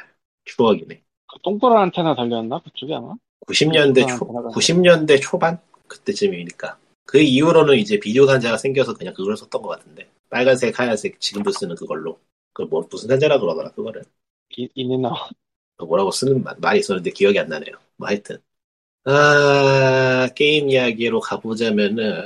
추억이네. 0.45 1.03
그 1.27 1.39
동그란 1.43 1.83
안테나 1.83 2.15
달렸나? 2.15 2.61
그쪽에 2.61 2.95
아마? 2.95 3.15
90년대 3.47 4.05
아, 4.05 4.17
초 4.17 4.27
대단하다. 4.27 4.49
90년대 4.51 5.21
초반 5.21 5.59
그때쯤이니까 5.89 6.79
그 7.07 7.19
이후로는 7.21 7.77
이제 7.79 7.99
비디오 8.01 8.27
단자가 8.27 8.59
생겨서 8.59 8.95
그냥 8.95 9.15
그걸 9.15 9.37
썼던 9.37 9.63
것 9.63 9.69
같은데 9.69 10.11
빨간색 10.31 10.79
하얀색 10.79 11.21
지금도 11.21 11.53
쓰는 11.53 11.77
그걸로 11.77 12.21
그 12.53 12.65
뭐 12.65 12.87
무슨 12.91 13.09
단자라 13.09 13.39
그러더라 13.41 13.71
그거를 13.73 14.05
이- 14.57 14.69
있는 14.75 15.03
나. 15.03 15.11
그 15.77 15.85
뭐라고 15.85 16.11
쓰는 16.11 16.43
말- 16.43 16.57
말이 16.59 16.81
있었는데 16.81 17.11
기억이 17.11 17.39
안 17.39 17.49
나네요 17.49 17.75
뭐 17.97 18.09
하여튼 18.09 18.39
아 19.05 20.29
게임 20.37 20.71
이야기로 20.71 21.21
가보자면은 21.21 22.25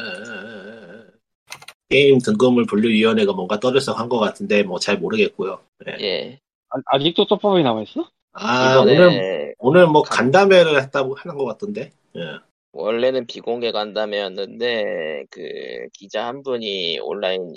게임 1.88 2.18
등급물 2.20 2.66
분류위원회가 2.66 3.32
뭔가 3.32 3.58
떠들썩한 3.60 4.08
것 4.08 4.18
같은데 4.18 4.62
뭐 4.62 4.78
잘 4.78 4.99
모르겠고요 4.99 5.60
예. 6.00 6.40
아, 6.70 6.78
아직도 6.87 7.26
떡밥이 7.26 7.62
남아있어? 7.62 8.08
아 8.32 8.78
이번에 8.80 8.92
오늘 8.94 9.54
오늘 9.58 9.87
뭐 9.88 10.02
간담회를 10.02 10.80
했다고 10.82 11.14
하는 11.16 11.37
것 11.37 11.44
같던데 11.46 11.92
예. 12.16 12.20
원래는 12.72 13.26
비공개 13.26 13.72
간담회였는데 13.72 15.24
그 15.30 15.40
기자 15.92 16.26
한 16.26 16.42
분이 16.42 17.00
온라인 17.00 17.52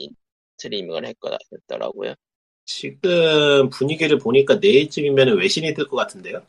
스트리밍을 0.57 1.05
했거- 1.05 1.37
했더라고요. 1.51 2.13
지금 2.65 3.69
분위기를 3.69 4.17
보니까 4.17 4.55
내일쯤이면 4.55 5.37
외신이 5.37 5.73
뜰 5.73 5.87
것 5.87 5.97
같은데요. 5.97 6.41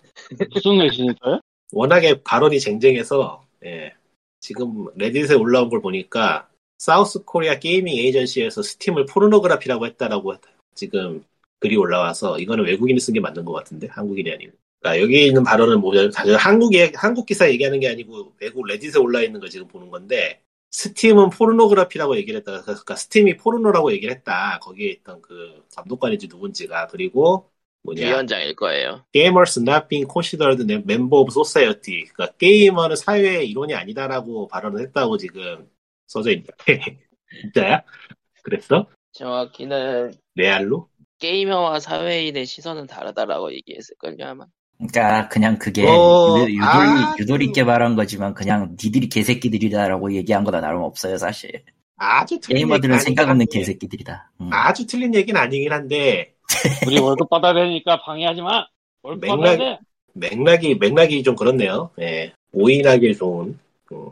무슨 0.52 0.78
외신일까요? 0.80 1.40
워낙에 1.73 2.23
발언이 2.23 2.61
쟁쟁해서 2.61 3.44
예. 3.64 3.92
지금 4.40 4.87
Reddit에 4.95 5.35
올라온 5.35 5.68
걸 5.68 5.80
보니까 5.80 6.49
South 6.79 7.25
Korea 7.25 7.59
gaming 7.59 7.97
agency에서 7.97 8.62
Steam을 8.62 9.07
pornography라고 9.07 9.87
했다라고 9.87 10.35
지금 10.75 11.25
글이 11.61 11.76
올라와서 11.76 12.38
이거는 12.38 12.64
외국인이 12.64 13.00
쓴 13.00 13.14
게 13.14 13.21
맞는 13.21 13.44
것 13.44 13.52
같은데 13.52 13.87
한국인이 13.88 14.30
아니고. 14.30 14.52
그러니까 14.85 15.03
여기 15.03 15.26
있는 15.26 15.43
발언은 15.43 15.81
뭐냐면 15.81 16.11
다들 16.11 16.37
한국 16.37 16.75
얘- 16.75 16.93
한국 16.95 17.25
기사 17.25 17.49
얘기하는 17.50 17.81
게 17.81 17.88
아니고 17.88 18.35
외국 18.38 18.67
Reddit에 18.67 19.00
올라 19.00 19.23
있는 19.23 19.41
걸 19.41 19.49
지금 19.49 19.67
보는 19.67 19.88
건데 19.88 20.43
Steam은 20.73 21.31
pornography라고 21.31 22.17
얘기를 22.19 22.38
했다. 22.41 22.61
그러니까 22.61 22.95
Steam이 22.95 23.38
포르노라고 23.38 23.93
얘기를 23.93 24.14
했다. 24.14 24.59
거기에 24.61 24.91
있던 24.91 25.23
그 25.23 25.64
감독관인지 25.75 26.29
누군지가 26.29 26.88
그리고 26.88 27.49
뭐냐 27.83 28.09
위원장일 28.09 28.57
거예요. 28.57 29.07
Gamers 29.14 29.61
not 29.61 29.88
being 29.88 30.07
considered 30.12 30.62
member 30.71 31.19
of 31.19 31.29
society. 31.31 32.05
그러니까 32.12 32.37
게이머는 32.37 32.97
사회의 32.97 33.49
일원이 33.49 33.73
아니다라고 33.73 34.49
발언을 34.49 34.83
했다고 34.83 35.17
지금 35.17 35.67
써져 36.07 36.31
있는데 36.33 36.53
진짜야? 37.41 37.83
그랬어? 38.43 38.87
정확히는 39.12 40.12
레알로? 40.35 40.91
게이머와 41.21 41.81
사회인의 41.81 42.45
시선은 42.45 42.87
다르다라고 42.87 43.50
얘기했을걸요 43.55 44.26
아마. 44.26 44.47
그러니까 44.78 45.28
그냥 45.28 45.59
그게 45.59 45.87
어, 45.87 46.37
유, 46.40 46.43
유도리, 46.54 46.59
아, 46.62 47.14
유도리 47.19 47.45
있게 47.47 47.64
말한 47.64 47.95
거지만 47.97 48.35
그냥 48.35 48.76
니들이 48.83 49.09
개새끼들이다라고 49.09 50.12
얘기한 50.14 50.45
거나 50.45 50.61
다름 50.61 50.83
없어요 50.83 51.16
사실. 51.16 51.62
아주 51.97 52.38
틀린 52.40 52.57
게이머들은 52.66 52.95
얘기는 52.95 52.99
생각 52.99 53.23
없는 53.23 53.43
아니긴 53.43 53.59
한데. 53.59 53.59
개새끼들이다. 53.61 54.31
음. 54.40 54.50
아주 54.52 54.87
틀린 54.87 55.14
얘기는 55.14 55.40
아니긴 55.40 55.73
한데 55.73 56.35
우리 56.87 56.99
월급 56.99 57.31
받아야 57.31 57.54
되니까 57.54 58.00
방해하지 58.02 58.43
마! 58.43 58.66
월급 59.02 59.23
맥락- 59.28 59.37
받아야 59.40 59.57
돼! 59.57 59.78
맥락이 60.14 60.75
맥락이 60.76 61.23
좀 61.23 61.35
그렇네요. 61.37 61.90
예. 62.00 62.33
오인하기 62.52 63.16
좋은. 63.16 63.59
음. 63.93 64.09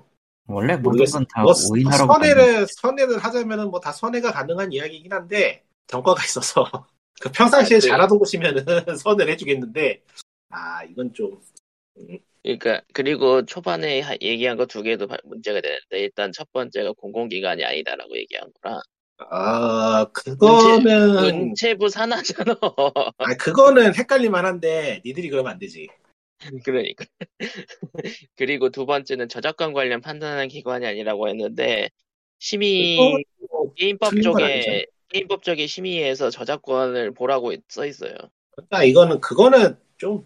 원래 0.49 0.75
모든 0.75 0.83
모르겠어. 0.83 1.19
건다 1.19 1.43
뭐 1.43 1.53
오인하라고 1.71 2.13
선회를 2.15 2.67
선회를 2.81 3.19
하자면은 3.19 3.71
뭐 3.71 3.81
다 3.81 3.93
선회가 3.93 4.33
가능한 4.33 4.73
이야기긴 4.73 5.13
한데 5.13 5.63
정과가 5.87 6.23
있어서 6.25 6.65
그 7.21 7.31
평상시에 7.31 7.79
잘하던 7.81 8.19
곳이면은 8.19 8.65
선회를 8.99 9.33
해주겠는데 9.35 10.01
아 10.53 10.85
이건 10.85 11.13
좀 11.15 11.41
그러니까 12.43 12.83
그리고 12.93 13.45
초반에 13.47 14.01
하- 14.01 14.17
얘기한 14.21 14.57
거 14.57 14.67
두 14.67 14.83
개도 14.83 15.07
바- 15.07 15.17
문제가 15.25 15.61
되는데 15.61 15.99
일단 16.01 16.31
첫 16.33 16.51
번째가 16.53 16.93
공공기관이 16.93 17.65
아니다라고 17.65 18.17
얘기한 18.17 18.53
거라. 18.63 18.81
아, 19.31 20.05
그거는, 20.13 21.49
문체부 21.49 21.89
산하잖아. 21.89 22.57
아, 23.19 23.35
그거는 23.39 23.95
헷갈릴만 23.95 24.45
한데, 24.45 25.01
니들이 25.05 25.29
그러면 25.31 25.53
안 25.53 25.59
되지. 25.59 25.87
그러니까. 26.67 27.05
그리고 28.37 28.71
두 28.71 28.85
번째는 28.85 29.29
저작권 29.29 29.73
관련 29.73 30.01
판단하는 30.01 30.49
기관이 30.49 30.87
아니라고 30.87 31.29
했는데 31.29 31.89
심의 32.41 32.99
그거 32.99 33.73
게임법 33.77 34.21
쪽에. 34.23 34.87
게임법 35.09 35.43
쪽에 35.45 35.67
심의에서 35.67 36.31
저작권을 36.31 37.13
보라고 37.13 37.55
써 37.69 37.87
있어요. 37.87 38.15
그러니까 38.57 38.85
이거는, 38.85 39.21
그거는 39.21 39.77
좀, 39.99 40.25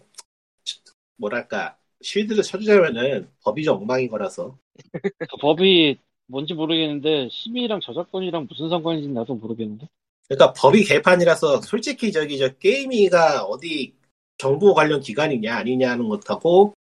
뭐랄까, 1.17 1.77
쉴드를 2.01 2.43
쳐주자면은 2.43 3.29
법이 3.43 3.63
좀 3.63 3.77
엉망인 3.77 4.09
거라서. 4.09 4.57
그 5.01 5.37
법이 5.41 5.97
뭔지 6.27 6.53
모르겠는데, 6.53 7.29
심의랑 7.31 7.81
저작권이랑 7.81 8.47
무슨 8.49 8.69
상관인지 8.69 9.09
나도 9.09 9.35
모르겠는데. 9.35 9.87
그러니까 10.27 10.53
법이 10.53 10.83
개판이라서 10.83 11.61
솔직히 11.61 12.11
저기 12.11 12.37
저 12.37 12.49
게임이가 12.49 13.43
어디 13.43 13.93
정부 14.37 14.73
관련 14.73 14.99
기관이냐 14.99 15.55
아니냐는 15.55 16.09
것하고 16.09 16.73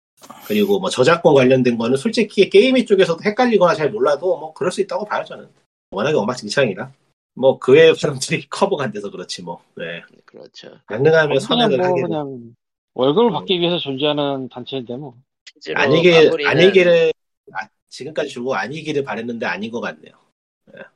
그리고 0.47 0.79
뭐 0.79 0.89
저작권 0.89 1.35
관련된 1.35 1.77
거는 1.77 1.95
솔직히 1.95 2.49
게임이 2.49 2.85
쪽에서도 2.85 3.21
헷갈리거나 3.23 3.75
잘 3.75 3.91
몰라도 3.91 4.37
뭐 4.37 4.53
그럴 4.53 4.71
수 4.71 4.81
있다고 4.81 5.05
봐요 5.05 5.23
저는 5.23 5.47
워낙에 5.91 6.15
엉망진창이라 6.17 6.91
뭐 7.35 7.59
그 7.59 7.73
외의 7.73 7.95
사람들이 7.95 8.47
커버가 8.49 8.85
안 8.85 8.91
돼서 8.91 9.11
그렇지 9.11 9.43
뭐 9.43 9.61
네. 9.75 10.01
그렇죠. 10.25 10.71
가능하면 10.87 11.39
선언을 11.39 11.77
뭐 11.77 11.87
하기를 11.87 12.07
그냥 12.09 12.55
월급을 12.95 13.29
음. 13.29 13.33
받기 13.33 13.59
위해서 13.59 13.77
존재하는 13.77 14.49
단체인데 14.49 14.95
뭐. 14.97 15.15
실제로 15.53 15.79
아니게 15.79 16.25
마무리는 16.25 16.49
아니기를 16.51 17.13
아, 17.53 17.67
지금까지 17.89 18.29
주고 18.29 18.55
아니기를 18.55 19.03
바랬는데 19.03 19.45
아닌 19.45 19.69
것 19.71 19.79
같네요. 19.81 20.13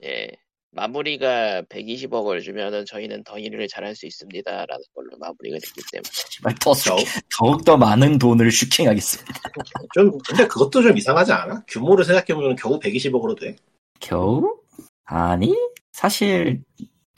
예. 0.03 0.29
마무리가 0.71 1.63
120억을 1.63 2.43
주면은 2.43 2.85
저희는 2.85 3.23
더 3.23 3.39
일을 3.39 3.67
잘할 3.67 3.95
수 3.95 4.05
있습니다라는 4.05 4.83
걸로 4.93 5.17
마무리가 5.17 5.57
됐기 5.57 5.81
때문에 5.91 6.55
더 6.61 6.73
슈- 6.75 6.89
겨우 6.89 6.99
더욱 7.39 7.65
더 7.65 7.75
많은 7.75 8.19
돈을 8.19 8.51
슈킹하겠습니다. 8.51 9.33
좀 9.95 10.11
근데 10.27 10.47
그것도 10.47 10.81
좀 10.83 10.95
이상하지 10.95 11.31
않아? 11.33 11.63
규모를 11.67 12.05
생각해 12.05 12.27
보면 12.39 12.55
겨우 12.55 12.79
120억으로 12.79 13.39
돼. 13.39 13.55
겨우? 13.99 14.59
아니 15.05 15.55
사실 15.91 16.61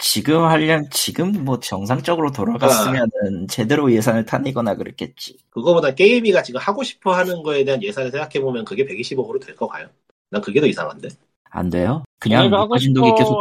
지금 0.01 0.43
하려면 0.45 0.89
지금 0.91 1.31
뭐 1.45 1.59
정상적으로 1.59 2.31
돌아갔으면은 2.31 3.47
제대로 3.47 3.91
예산을 3.91 4.25
타내거나 4.25 4.75
그랬겠지. 4.75 5.37
그거보다 5.51 5.93
게임이가 5.93 6.41
지금 6.41 6.59
하고 6.59 6.83
싶어 6.83 7.13
하는 7.13 7.43
거에 7.43 7.63
대한 7.63 7.83
예산을 7.83 8.09
생각해 8.11 8.41
보면 8.41 8.65
그게 8.65 8.85
120억으로 8.85 9.39
될 9.39 9.55
거 9.55 9.67
가요? 9.67 9.87
난 10.29 10.41
그게 10.41 10.59
더 10.59 10.65
이상한데. 10.65 11.09
안 11.51 11.69
돼요? 11.69 12.03
그냥 12.19 12.45
얘가 12.45 12.57
하고 12.61 12.67
높아진 12.69 12.93
독이 12.93 13.11
계속 13.17 13.37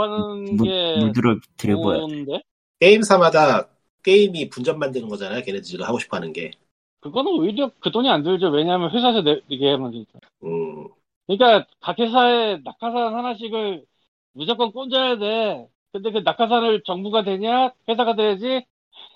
물- 0.57 0.67
게 0.69 0.97
물들어 1.01 1.37
돼. 1.57 1.73
뭔데? 1.73 2.43
게임사마다 2.81 3.69
게임이 4.03 4.51
분점 4.51 4.79
만드는 4.79 5.09
거잖아요. 5.09 5.43
걔네들 5.43 5.63
지금 5.63 5.85
하고 5.87 5.99
싶어 5.99 6.17
하는 6.17 6.33
게. 6.33 6.51
그거는 7.01 7.33
오히려 7.33 7.71
그 7.81 7.91
돈이 7.91 8.09
안 8.11 8.23
들죠. 8.23 8.49
왜냐하면 8.51 8.91
회사에서 8.91 9.23
내, 9.23 9.41
이게 9.49 9.71
하면 9.71 9.93
되니까. 9.93 10.19
음, 10.45 10.89
그러니까 11.27 11.67
각 11.81 11.99
회사에 11.99 12.59
낙하산 12.65 13.15
하나씩을 13.15 13.85
무조건 14.33 14.73
꽂아야 14.73 15.19
돼. 15.19 15.69
근데 15.93 16.11
그 16.13 16.19
낙하산을 16.19 16.83
정부가 16.87 17.25
되냐? 17.25 17.73
회사가 17.89 18.15
돼야지? 18.15 18.65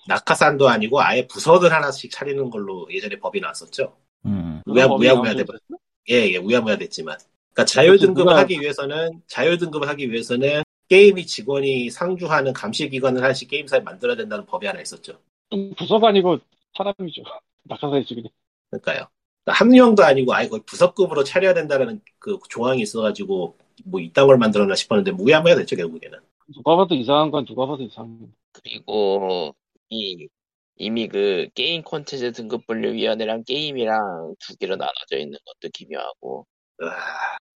낙하산도 0.08 0.68
아니고 0.68 1.00
아예 1.00 1.26
부서들 1.26 1.72
하나씩 1.72 2.10
차리는 2.10 2.50
걸로 2.50 2.86
예전에 2.90 3.18
법이 3.18 3.40
나왔었죠. 3.40 3.96
음. 4.26 4.62
우야, 4.66 4.86
우야무야 4.86 5.34
돼. 5.34 5.44
나오고 5.44 5.52
있었어? 5.54 5.78
예, 6.10 6.32
예, 6.32 6.36
우야무야 6.36 6.76
됐지만. 6.76 7.16
그러니까 7.52 7.64
자율 7.66 7.98
등급을 7.98 8.24
누가- 8.30 8.38
하기 8.40 8.60
위해서는, 8.60 9.22
자율 9.28 9.58
등급을 9.58 9.88
하기 9.88 10.10
위해서는 10.10 10.62
게임이 10.88 11.26
직원이 11.26 11.90
상주하는 11.90 12.52
감시기관을 12.52 13.22
하나씩 13.22 13.48
게임사에 13.48 13.80
만들어야 13.80 14.16
된다는 14.16 14.44
법이 14.44 14.66
하나 14.66 14.80
있었죠. 14.80 15.18
음, 15.52 15.72
부서가 15.76 16.08
아니고 16.08 16.38
사람이죠. 16.76 17.22
낙하산이지 17.64 18.14
그냥. 18.14 18.28
그러니까요. 18.70 19.06
그러니까 19.44 19.64
합리형도 19.64 20.04
아니고 20.04 20.34
아예 20.34 20.48
거의 20.48 20.62
부서급으로 20.66 21.22
차려야 21.24 21.54
된다는 21.54 22.00
그 22.18 22.38
조항이 22.50 22.82
있어가지고 22.82 23.56
뭐 23.84 24.00
이딴 24.00 24.26
걸 24.26 24.36
만들었나 24.38 24.74
싶었는데 24.74 25.12
무야무야 25.12 25.54
됐죠 25.56 25.76
결국에는. 25.76 26.18
누가 26.52 26.76
봐도 26.76 26.94
이상한 26.94 27.30
건 27.30 27.44
누가 27.44 27.66
봐도 27.66 27.82
이상한 27.82 28.18
건. 28.18 28.34
그리고 28.52 29.54
이 29.88 30.28
이미 30.76 31.08
그 31.08 31.48
게임 31.54 31.82
콘텐츠 31.82 32.32
등급 32.32 32.66
분류위원회랑 32.66 33.44
게임이랑 33.44 34.34
두 34.40 34.56
개로 34.56 34.76
나눠져 34.76 35.18
있는 35.18 35.38
것도 35.44 35.70
기묘하고. 35.72 36.46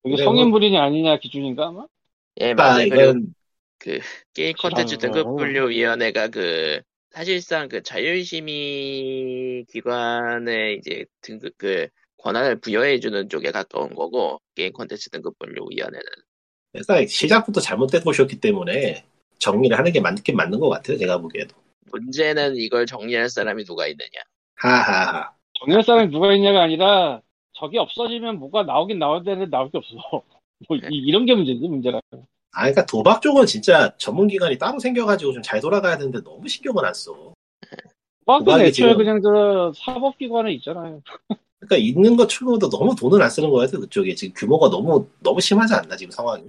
이게 0.04 0.22
성인불인이 0.22 0.78
아니냐 0.78 1.18
기준인가 1.18 1.68
아마? 1.68 1.86
예 2.40 2.52
아, 2.52 2.54
맞아요. 2.54 2.88
그리고 2.88 3.02
이건 3.02 3.34
그 3.78 4.00
게임 4.34 4.54
콘텐츠 4.56 4.94
아, 4.94 4.98
등급 4.98 5.36
분류위원회가 5.36 6.28
그 6.28 6.80
사실상 7.10 7.68
그 7.68 7.82
자율심의 7.82 9.66
기관에 9.72 10.74
이제 10.74 11.04
등급 11.20 11.54
그 11.58 11.88
권한을 12.18 12.60
부여해주는 12.60 13.28
쪽에 13.28 13.50
가까운 13.50 13.94
거고 13.94 14.40
게임 14.54 14.72
콘텐츠 14.72 15.10
등급 15.10 15.38
분류위원회는 15.38 16.04
그러니까 16.72 17.06
시작부터 17.08 17.60
잘못된 17.60 18.02
곳이었기 18.02 18.40
때문에 18.40 19.04
정리를 19.38 19.76
하는 19.76 19.92
게 19.92 20.00
맞긴 20.00 20.36
맞는 20.36 20.58
것 20.60 20.68
같아요. 20.68 20.98
제가 20.98 21.18
보기에도. 21.18 21.54
문제는 21.90 22.56
이걸 22.56 22.84
정리할 22.86 23.30
사람이 23.30 23.64
누가 23.64 23.86
있느냐 23.86 24.10
하하하. 24.56 25.32
정리할 25.60 25.82
사람이 25.82 26.10
누가 26.12 26.32
있냐가 26.34 26.62
아니라 26.62 27.20
저게 27.54 27.78
없어지면 27.78 28.38
뭐가 28.38 28.64
나오긴 28.64 28.98
나와야 28.98 29.22
되는데 29.22 29.48
나올 29.50 29.70
게 29.70 29.78
없어. 29.78 29.96
뭐 30.68 30.76
네. 30.76 30.88
이, 30.90 31.10
런게 31.10 31.34
문제지 31.34 31.60
문제라. 31.66 32.00
아, 32.12 32.60
그러니까 32.62 32.84
도박 32.86 33.22
쪽은 33.22 33.46
진짜 33.46 33.94
전문 33.96 34.26
기관이 34.28 34.58
따로 34.58 34.78
생겨가지고 34.78 35.32
좀 35.32 35.42
잘 35.42 35.60
돌아가야 35.60 35.96
되는데 35.96 36.22
너무 36.22 36.46
신경을 36.48 36.84
안 36.84 36.92
써. 36.94 37.32
도박은 38.26 38.60
애초에 38.66 38.70
지금- 38.90 38.96
그냥 38.98 39.22
저 39.22 39.72
사법기관에 39.76 40.52
있잖아요. 40.54 41.00
그러니까 41.60 41.76
있는 41.76 42.16
것 42.16 42.28
치고도 42.28 42.68
너무 42.70 42.94
돈을 42.94 43.20
안 43.20 43.30
쓰는 43.30 43.50
거 43.50 43.56
같아요. 43.56 43.80
그쪽에 43.80 44.14
지금 44.14 44.34
규모가 44.34 44.70
너무 44.70 45.06
너무 45.20 45.40
심하지 45.40 45.74
않나 45.74 45.96
지금 45.96 46.10
상황이. 46.10 46.44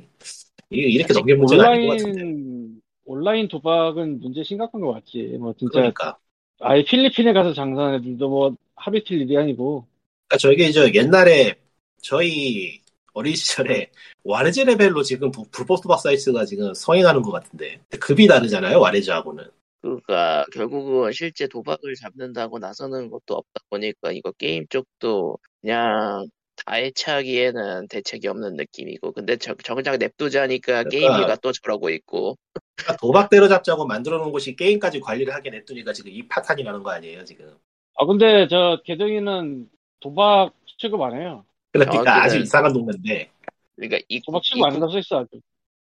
이게 0.70 0.88
이렇게 0.88 1.14
넘길 1.14 1.36
문제가 1.38 1.68
아닌 1.70 1.88
것 1.88 1.98
같은데. 1.98 2.22
온라인 2.22 2.82
온라인 3.06 3.48
도박은 3.48 4.20
문제 4.20 4.44
심각한 4.44 4.82
것 4.82 4.94
같지. 4.94 5.38
뭐 5.40 5.54
진짜 5.58 5.74
그러니까. 5.74 6.18
아예 6.62 6.84
필리핀에 6.84 7.34
가서 7.34 7.54
장사하는 7.54 8.00
애들도 8.00 8.30
뭐 8.30 8.56
하루 8.76 8.98
이틀 8.98 9.22
일이 9.22 9.38
아니고 9.38 9.86
그러니까 10.28 10.38
저게 10.38 10.72
저 10.72 10.94
옛날에 10.94 11.56
저희 12.02 12.82
어린 13.14 13.36
시절에 13.36 13.90
warez 14.24 14.62
레벨로 14.62 15.04
지금 15.04 15.32
부- 15.32 15.46
불법 15.52 15.82
도박 15.82 16.00
사이트가 16.00 16.46
지금 16.46 16.74
성행하는 16.74 17.22
것 17.22 17.32
같은데 17.32 17.80
급이 18.00 18.28
다르잖아요 18.28 18.80
warez하고는 18.80 19.46
그러니까 19.82 20.46
결국은 20.54 21.12
실제 21.14 21.48
도박을 21.48 21.96
잡는다고 21.96 22.60
나서는 22.60 23.10
것도 23.10 23.36
없다 23.36 23.62
보니까 23.70 24.12
이거 24.12 24.32
게임 24.34 24.66
쪽도 24.68 25.38
그냥 25.62 26.28
다 26.66 26.74
해체하기에는 26.74 27.88
대책이 27.88 28.28
없는 28.28 28.56
느낌이고 28.58 29.14
근데 29.14 29.38
저- 29.38 29.56
정작 29.64 29.98
냅두자니까 29.98 30.84
그러니까- 30.84 30.90
게임위가 30.90 31.36
또 31.38 31.52
저러고 31.54 31.90
있고 31.92 32.38
그러니까 32.76 32.98
도박대로 33.00 33.48
잡자고 33.48 33.86
만들어 33.86 34.18
놓은 34.18 34.32
곳이 34.32 34.56
게임까지 34.58 35.00
관리를 35.00 35.34
하게 35.34 35.50
냅두니까 35.52 35.94
지금 35.94 36.12
이 36.12 36.28
파탄이 36.28 36.64
나는 36.64 36.84
거 36.84 36.92
아니에요 36.92 37.24
지금 37.24 37.56
아 37.96 38.06
근데 38.06 38.48
저 38.50 38.82
개정이는 38.86 39.70
도박 40.02 40.52
취급 40.78 41.02
안 41.02 41.14
해요. 41.14 41.46
그러니까 41.74 42.16
아, 42.20 42.24
아주. 42.24 42.38
이상한 42.40 42.72
동네인데 42.72 43.30
그러니까 43.76 44.00
입국, 44.08 44.32
도박 44.32 44.44
취급 44.44 44.64
안 44.66 44.72
한다고 44.74 44.92
써있어. 44.94 45.26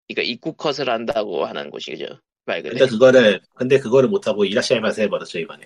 그러니까 0.09 0.23
입국 0.23 0.57
컷을 0.57 0.89
한다고 0.91 1.45
하는 1.45 1.71
곳이죠 1.71 2.07
말 2.47 2.63
그대로 2.63 2.79
근데 2.79 2.91
그거를 2.91 3.41
근데 3.55 3.79
그거를 3.79 4.09
못하고 4.09 4.45
이라시아이마스 4.45 5.01
해버렸죠 5.03 5.39
이번에 5.41 5.65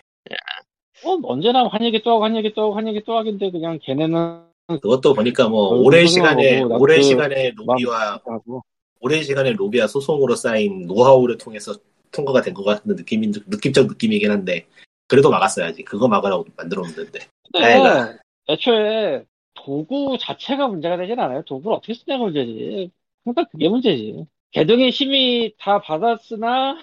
뭐 1.05 1.19
언제나 1.23 1.66
한 1.66 1.83
얘기 1.85 2.03
또 2.03 2.11
하고 2.12 2.25
한 2.25 2.37
얘기 2.37 2.53
또 2.53 2.62
하고 2.62 2.75
한 2.77 2.87
얘기 2.88 3.03
또 3.05 3.16
하긴데 3.16 3.51
그냥 3.53 3.79
걔네는 3.83 4.43
그것도 4.69 5.14
보니까 5.14 5.49
뭐 5.49 5.69
어, 5.69 5.77
오랜 5.81 6.07
시간에 6.07 6.61
하고 6.61 6.79
오랜 6.79 7.03
시간에 7.03 7.53
로비와 7.57 8.21
하고 8.25 8.62
오랜 9.01 9.23
시간에 9.23 9.53
로비와 9.53 9.87
소송으로 9.87 10.35
쌓인 10.37 10.87
노하우를 10.87 11.38
통해서 11.38 11.75
통과가 12.12 12.43
된 12.43 12.55
것 12.55 12.64
같은 12.64 12.95
느낌인 12.97 13.33
느낌적 13.47 13.87
느낌이긴 13.87 14.31
한데 14.31 14.66
그래도 15.09 15.31
막았어야지 15.31 15.85
그거 15.85 16.07
막으라고 16.09 16.45
만들어 16.57 16.83
놓는데 16.83 17.21
근데 17.53 17.66
아이가. 17.66 18.16
애초에 18.49 19.25
도구 19.55 20.16
자체가 20.21 20.69
문제가 20.69 20.97
되진 20.97 21.19
않아요. 21.19 21.43
도구를 21.43 21.77
어떻게 21.77 21.95
쓰냐가 21.95 22.25
문제지. 22.25 22.90
그러니까 23.25 23.45
그게 23.51 23.69
문제지. 23.69 24.27
개등의 24.52 24.90
힘이 24.90 25.54
다 25.58 25.80
받았으나 25.80 26.82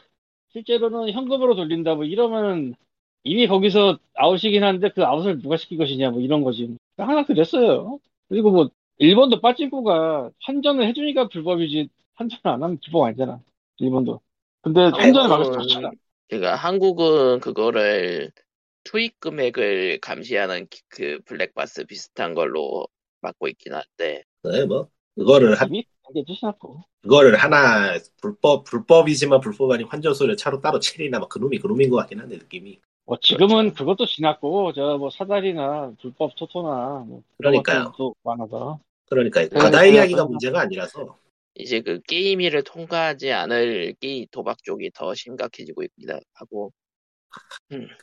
실제로는 0.50 1.12
현금으로 1.12 1.56
돌린다 1.56 1.96
뭐 1.96 2.06
이러면 2.06 2.76
이미 3.24 3.48
거기서 3.48 4.00
아웃이긴 4.16 4.64
한데 4.64 4.90
그 4.90 5.04
아웃을 5.04 5.42
누가 5.42 5.58
시킨 5.58 5.78
것이냐 5.78 6.12
뭐 6.12 6.22
이런 6.22 6.44
거지. 6.44 6.76
항상 6.98 7.26
그랬어요. 7.26 8.00
그리고 8.30 8.52
뭐 8.52 8.70
일본도 8.98 9.42
빠진구가 9.42 10.32
환전을 10.42 10.88
해주니까 10.88 11.28
불법이지 11.28 11.90
환전 12.16 12.40
안 12.44 12.64
하면 12.64 12.80
불법 12.84 13.04
아니잖아. 13.04 13.42
일본도. 13.80 14.22
근데 14.62 14.82
환전을 14.86 15.30
막을 15.30 15.46
수 15.46 15.52
없잖아. 15.60 15.92
그러니까 16.30 16.56
한국은 16.56 17.40
그거를 17.40 18.32
투입 18.84 19.20
금액을 19.20 20.00
감시하는 20.02 20.68
기- 20.70 20.82
그 20.88 21.20
블랙박스 21.26 21.86
비슷한 21.86 22.34
걸로 22.34 22.88
막고 23.22 23.48
있긴 23.50 23.74
한데 23.74 24.24
네, 24.44 24.66
뭐 24.66 24.90
그거를 25.18 25.56
한. 25.56 25.70
그거를 27.02 27.36
하나 27.36 27.98
불법 28.22 28.64
불법이지만 28.64 29.42
불법 29.42 29.72
아닌 29.72 29.88
환전소를 29.88 30.38
차로 30.38 30.62
따로 30.62 30.80
칠이나 30.80 31.20
막 31.20 31.28
그놈이 31.30 31.60
그놈인 31.60 31.90
것 31.90 31.98
같긴 31.98 32.20
한데 32.20 32.38
느낌이 32.38 32.80
뭐 33.06 33.18
지금은 33.22 33.74
그것도 33.74 34.06
지났고 34.06 34.74
저 34.74 34.98
뭐 34.98 35.10
사다리나 35.10 35.94
불법 36.02 36.36
토토나 36.36 37.06
뭐 37.08 37.24
그러니까요. 37.38 37.94
많아서 38.24 38.80
그러니까 39.10 39.42
네, 39.42 39.50
바다 39.50 39.82
네, 39.82 39.92
이야기가 39.92 40.24
네. 40.24 40.30
문제가 40.30 40.62
아니라서 40.62 41.18
이제 41.56 41.82
그 41.82 42.00
게임위를 42.08 42.64
통과하지 42.64 43.32
않을 43.32 43.96
게임 44.00 44.26
도박 44.32 44.62
쪽이 44.64 44.92
더 44.94 45.14
심각해지고 45.16 45.84
있기도 45.84 46.20
하고 46.34 46.72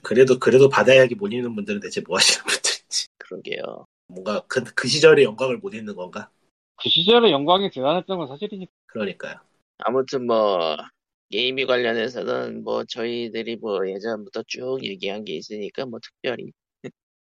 그래도 0.02 0.38
그래도 0.38 0.68
바다 0.68 0.94
이야기 0.94 1.14
못 1.14 1.28
읽는 1.32 1.54
분들은 1.54 1.80
대체 1.80 2.00
뭐 2.06 2.16
하시는 2.16 2.44
분들인지 2.46 3.06
그러게요. 3.18 3.86
뭔가 4.08 4.42
그, 4.48 4.64
그 4.74 4.88
시절의 4.88 5.24
영광을 5.24 5.58
못 5.58 5.74
읽는 5.74 5.94
건가 5.94 6.30
그 6.76 6.88
시절의 6.88 7.32
영광이 7.32 7.70
대단했던 7.70 8.18
건 8.18 8.28
사실이니까. 8.28 8.72
그러니까요. 8.86 9.36
아무튼 9.78 10.26
뭐 10.26 10.76
게임위 11.30 11.66
관련해서는 11.66 12.62
뭐 12.64 12.84
저희들이 12.84 13.56
뭐 13.56 13.88
예전부터 13.88 14.42
쭉 14.46 14.78
얘기한 14.82 15.24
게 15.24 15.34
있으니까 15.34 15.86
뭐 15.86 15.98
특별히. 16.02 16.52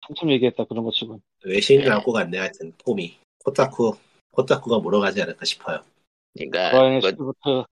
한참 0.02 0.30
얘기했다 0.30 0.64
그런 0.64 0.82
것 0.84 0.92
치곤 0.94 1.20
외신을 1.44 1.84
네. 1.84 1.90
안고 1.90 2.12
갔네. 2.12 2.38
하여튼 2.38 2.72
폼이. 2.84 3.18
코타쿠 3.44 3.94
코타쿠가 4.32 4.78
물어가지 4.78 5.22
않을까 5.22 5.44
싶어요. 5.44 5.80
그러니까 6.34 6.70
브라이언 6.70 7.00
뭐, 7.18 7.34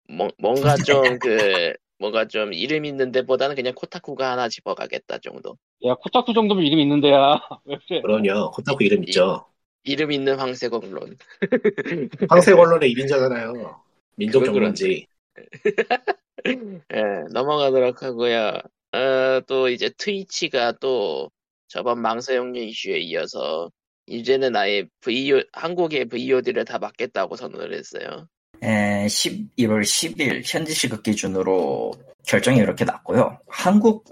뭐- 0.09 0.29
뭔가 0.37 0.75
좀 0.75 1.19
그 1.19 1.73
뭔가 1.97 2.27
좀 2.27 2.51
이름 2.51 2.83
있는 2.85 3.11
데보다는 3.11 3.55
그냥 3.55 3.73
코타쿠가 3.75 4.31
하나 4.31 4.49
집어가겠다 4.49 5.19
정도. 5.19 5.57
야 5.85 5.93
코타쿠 5.95 6.33
정도면 6.33 6.63
이름 6.65 6.79
있는데야. 6.79 7.39
그럼요. 8.03 8.51
코타쿠 8.51 8.83
이름 8.83 9.03
있죠 9.03 9.45
이름 9.83 10.11
있는 10.11 10.37
황색 10.37 10.73
언론. 10.73 11.17
황색 12.29 12.57
언론의 12.57 12.93
1인자잖아요. 12.93 13.79
민족 14.15 14.45
정론지. 14.45 15.07
예, 16.45 17.03
넘어가도록 17.31 18.03
하고요. 18.03 18.59
어, 18.93 19.41
또 19.47 19.69
이제 19.69 19.89
트위치가 19.97 20.73
또 20.79 21.31
저번 21.67 22.01
망사용료 22.01 22.59
이슈에 22.59 22.99
이어서 22.99 23.71
이제는 24.07 24.55
아예 24.55 24.85
VO, 24.99 25.41
한국의 25.53 26.05
VOD를 26.05 26.65
다 26.65 26.77
막겠다고 26.79 27.35
선언을 27.35 27.73
했어요. 27.73 28.27
에, 28.61 29.05
11월 29.07 29.81
10일 29.81 30.41
현지 30.45 30.73
시각 30.73 31.01
기준으로 31.01 31.93
결정이 32.27 32.59
이렇게 32.59 32.83
났고요. 32.85 33.39
한국 33.47 34.05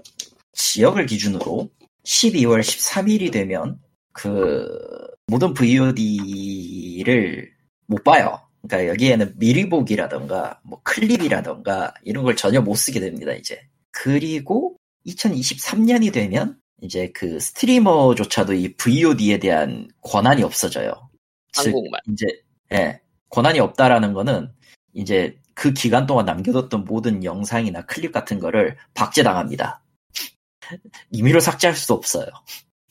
지역을 0.52 1.06
기준으로 1.06 1.68
12월 2.04 2.60
13일이 2.60 3.30
되면 3.32 3.78
그 4.12 4.68
모든 5.26 5.54
VOD를 5.54 7.50
못 7.86 8.04
봐요. 8.04 8.40
그러니까 8.62 8.92
여기에는 8.92 9.38
미리 9.38 9.68
보기라던가 9.68 10.60
뭐 10.62 10.80
클립이라던가 10.82 11.94
이런 12.02 12.24
걸 12.24 12.36
전혀 12.36 12.60
못 12.60 12.74
쓰게 12.74 13.00
됩니다, 13.00 13.32
이제. 13.32 13.60
그리고 13.90 14.76
2023년이 15.06 16.12
되면 16.12 16.58
이제 16.82 17.10
그 17.12 17.40
스트리머조차도 17.40 18.54
이 18.54 18.74
VOD에 18.74 19.38
대한 19.38 19.88
권한이 20.02 20.42
없어져요. 20.42 21.10
즉, 21.52 21.66
한국만. 21.66 22.00
이제 22.12 22.26
예, 22.72 23.00
권한이 23.30 23.60
없다라는 23.60 24.12
거는 24.12 24.50
이제 24.94 25.38
그 25.54 25.72
기간 25.72 26.06
동안 26.06 26.26
남겨뒀던 26.26 26.84
모든 26.84 27.24
영상이나 27.24 27.82
클립 27.86 28.12
같은 28.12 28.38
거를 28.38 28.76
박제당합니다. 28.94 29.82
임의로 31.10 31.40
삭제할 31.40 31.76
수 31.76 31.92
없어요. 31.92 32.26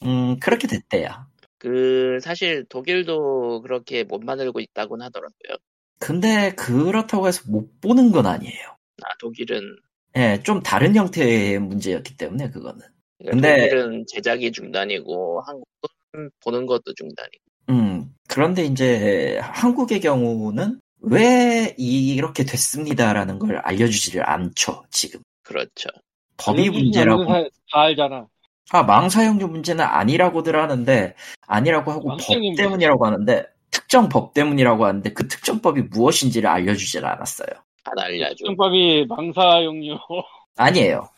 음, 0.03 0.39
그렇게 0.39 0.67
됐대요. 0.67 1.09
그 1.57 2.19
사실 2.21 2.65
독일도 2.69 3.61
그렇게 3.61 4.03
못 4.03 4.23
만들고 4.23 4.59
있다곤 4.61 5.01
하더라고요. 5.01 5.57
근데 5.99 6.51
그렇다고 6.55 7.27
해서 7.27 7.43
못 7.49 7.81
보는 7.81 8.11
건 8.11 8.25
아니에요. 8.25 8.67
아 9.03 9.07
독일은 9.19 9.75
예, 10.17 10.39
좀 10.43 10.61
다른 10.61 10.95
형태의 10.95 11.59
문제였기 11.59 12.15
때문에 12.17 12.49
그거는. 12.49 12.79
그러니까 13.19 13.47
근데- 13.47 13.69
독일은 13.69 14.05
제작이 14.07 14.51
중단이고 14.51 15.41
한국은 15.41 16.31
보는 16.43 16.65
것도 16.65 16.93
중단이고. 16.95 17.43
음, 17.69 18.13
그런데 18.27 18.63
이제 18.63 19.37
한국의 19.41 19.99
경우는 19.99 20.79
왜 21.01 21.75
이렇게 21.77 22.43
됐습니다라는 22.43 23.37
걸 23.39 23.57
알려주지를 23.57 24.27
않죠, 24.27 24.83
지금. 24.89 25.21
그렇죠. 25.43 25.89
법이 26.37 26.61
알려주진 26.61 26.83
문제라고. 26.85 27.25
다, 27.25 27.43
다 27.43 27.81
알잖아. 27.81 28.25
아, 28.71 28.83
망사용료 28.83 29.47
문제는 29.47 29.83
아니라고들 29.83 30.55
하는데, 30.55 31.15
아니라고 31.47 31.91
하고 31.91 32.09
법. 32.09 32.19
때문이라고 32.57 33.05
하는데, 33.05 33.45
특정 33.71 34.09
법 34.09 34.33
때문이라고 34.33 34.85
하는데, 34.85 35.13
그 35.13 35.27
특정 35.27 35.61
법이 35.61 35.83
무엇인지를 35.83 36.49
알려주질 36.49 37.05
않았어요. 37.05 37.49
안 37.85 37.99
알려줘. 37.99 38.35
특정 38.37 38.55
법이 38.55 39.05
망사용료. 39.07 39.97
아니에요. 40.57 41.09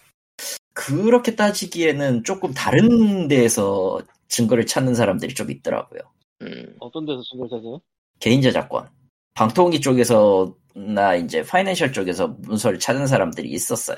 그렇게 0.74 1.36
따지기에는 1.36 2.24
조금 2.24 2.54
다른 2.54 3.28
데에서 3.28 4.00
증거를 4.30 4.66
찾는 4.66 4.96
사람들이 4.96 5.34
좀 5.34 5.52
있더라고요. 5.52 6.02
음, 6.42 6.76
어떤 6.80 7.06
데서 7.06 7.22
증거를 7.24 7.50
찾아요? 7.50 7.82
개인 8.20 8.42
저작권. 8.42 8.90
방통위 9.34 9.82
쪽에서나 9.82 11.16
이제 11.16 11.44
파이낸셜 11.44 11.92
쪽에서 11.92 12.28
문서를 12.40 12.80
찾은 12.80 13.08
사람들이 13.08 13.50
있었어요. 13.50 13.98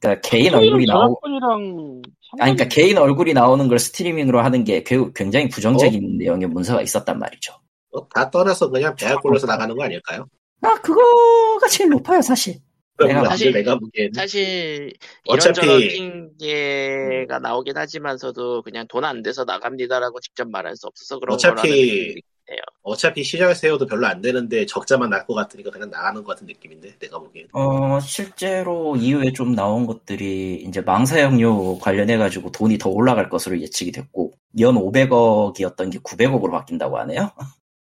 그러니까 0.00 0.20
개인 0.28 0.54
얼굴이 0.54 0.86
나오고, 0.86 1.20
저작권이랑 1.22 2.02
아니, 2.40 2.52
그러니까 2.56 2.64
개인 2.74 2.96
얼굴이 2.98 3.32
나오는 3.34 3.68
걸 3.68 3.78
스트리밍으로 3.78 4.40
하는 4.40 4.64
게 4.64 4.82
그- 4.82 5.12
굉장히 5.12 5.48
부정적인 5.48 6.18
내용의 6.18 6.48
문서가 6.48 6.80
있었단 6.82 7.18
말이죠. 7.18 7.52
어, 7.92 8.08
다 8.08 8.30
떠나서 8.30 8.70
그냥 8.70 8.94
굴러서 9.20 9.46
나가는 9.46 9.74
거 9.76 9.82
아닐까요? 9.84 10.26
아, 10.62 10.74
그거가 10.80 11.66
제일 11.68 11.90
높아요, 11.90 12.20
사실. 12.22 12.56
내가 12.98 13.24
사실 13.30 13.50
내가 13.52 13.78
보기엔 13.78 14.10
사실 14.14 14.92
어차피- 15.26 15.60
이런저런 15.66 16.36
핑계가 16.38 17.38
나오긴 17.38 17.76
하지만서도 17.78 18.60
그냥 18.62 18.86
돈 18.88 19.04
안 19.04 19.22
돼서 19.22 19.44
나갑니다라고 19.44 20.20
직접 20.20 20.48
말할 20.50 20.76
수 20.76 20.86
없어서 20.86 21.18
그런 21.18 21.34
어차피- 21.34 22.20
느낌이 22.50 22.60
어차피 22.82 23.22
시장 23.22 23.54
세요도 23.54 23.86
별로 23.86 24.06
안 24.06 24.20
되는데 24.20 24.66
적자만 24.66 25.10
날 25.10 25.26
것 25.26 25.34
같으니까 25.34 25.70
그냥 25.70 25.90
나가는 25.90 26.22
것 26.24 26.32
같은 26.34 26.46
느낌인데 26.46 26.98
내가 26.98 27.18
보기엔 27.18 27.48
어, 27.52 28.00
실제로 28.00 28.96
이후에 28.96 29.32
좀 29.32 29.54
나온 29.54 29.86
것들이 29.86 30.64
이제 30.66 30.80
망사용료 30.80 31.78
관련해가지고 31.78 32.50
돈이 32.52 32.78
더 32.78 32.88
올라갈 32.90 33.28
것으로 33.28 33.60
예측이 33.60 33.92
됐고, 33.92 34.32
연 34.60 34.74
500억이었던 34.76 35.92
게 35.92 35.98
900억으로 35.98 36.50
바뀐다고 36.50 36.98
하네요. 37.00 37.30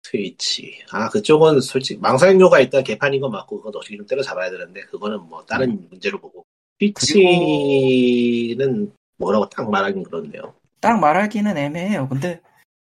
트위치 0.04 0.80
아 0.92 1.10
그쪽은 1.10 1.60
솔직히 1.62 2.00
망사용료가 2.00 2.60
있다 2.62 2.82
개판인 2.84 3.22
건 3.22 3.32
맞고 3.32 3.58
그건 3.58 3.76
어떻게 3.76 3.98
좀 3.98 4.06
때려잡아야 4.06 4.52
되는데 4.52 4.82
그거는 4.82 5.20
뭐 5.22 5.44
다른 5.46 5.72
음. 5.72 5.88
문제로 5.90 6.20
보고 6.20 6.46
트위치는 6.80 8.92
뭐라고 9.18 9.50
딱 9.50 9.70
말하긴 9.70 10.04
그렇네요 10.04 10.54
딱 10.80 11.00
말하기는 11.00 11.58
애매해요. 11.58 12.08
근데, 12.08 12.40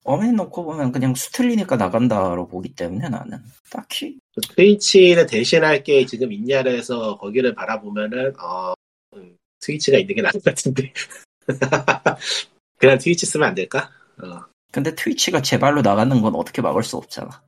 어머니 0.05 0.33
놓고 0.33 0.65
보면 0.65 0.93
그냥 0.93 1.15
수틀리니까 1.15 1.77
나간다로 1.77 2.47
보기 2.47 2.75
때문에 2.75 3.09
나는. 3.09 3.39
딱히. 3.71 4.19
그 4.35 4.41
트위치를 4.55 5.27
대신할 5.27 5.83
게 5.83 6.05
지금 6.05 6.31
있냐를 6.33 6.77
해서 6.77 7.17
거기를 7.17 7.55
바라보면은 7.55 8.35
어 8.39 8.75
음, 9.15 9.37
트위치가 9.61 9.97
있는 9.99 10.15
게 10.17 10.23
나을 10.23 10.33
것 10.33 10.45
같은데 10.45 10.93
그냥 12.79 12.99
트위치 12.99 13.27
쓰면 13.27 13.49
안 13.49 13.55
될까? 13.55 13.91
어. 14.23 14.45
근데 14.73 14.95
트위치가 14.95 15.41
제발로 15.41 15.83
나가는 15.83 16.21
건 16.21 16.35
어떻게 16.35 16.61
막을 16.61 16.83
수 16.83 16.97
없잖아. 16.97 17.43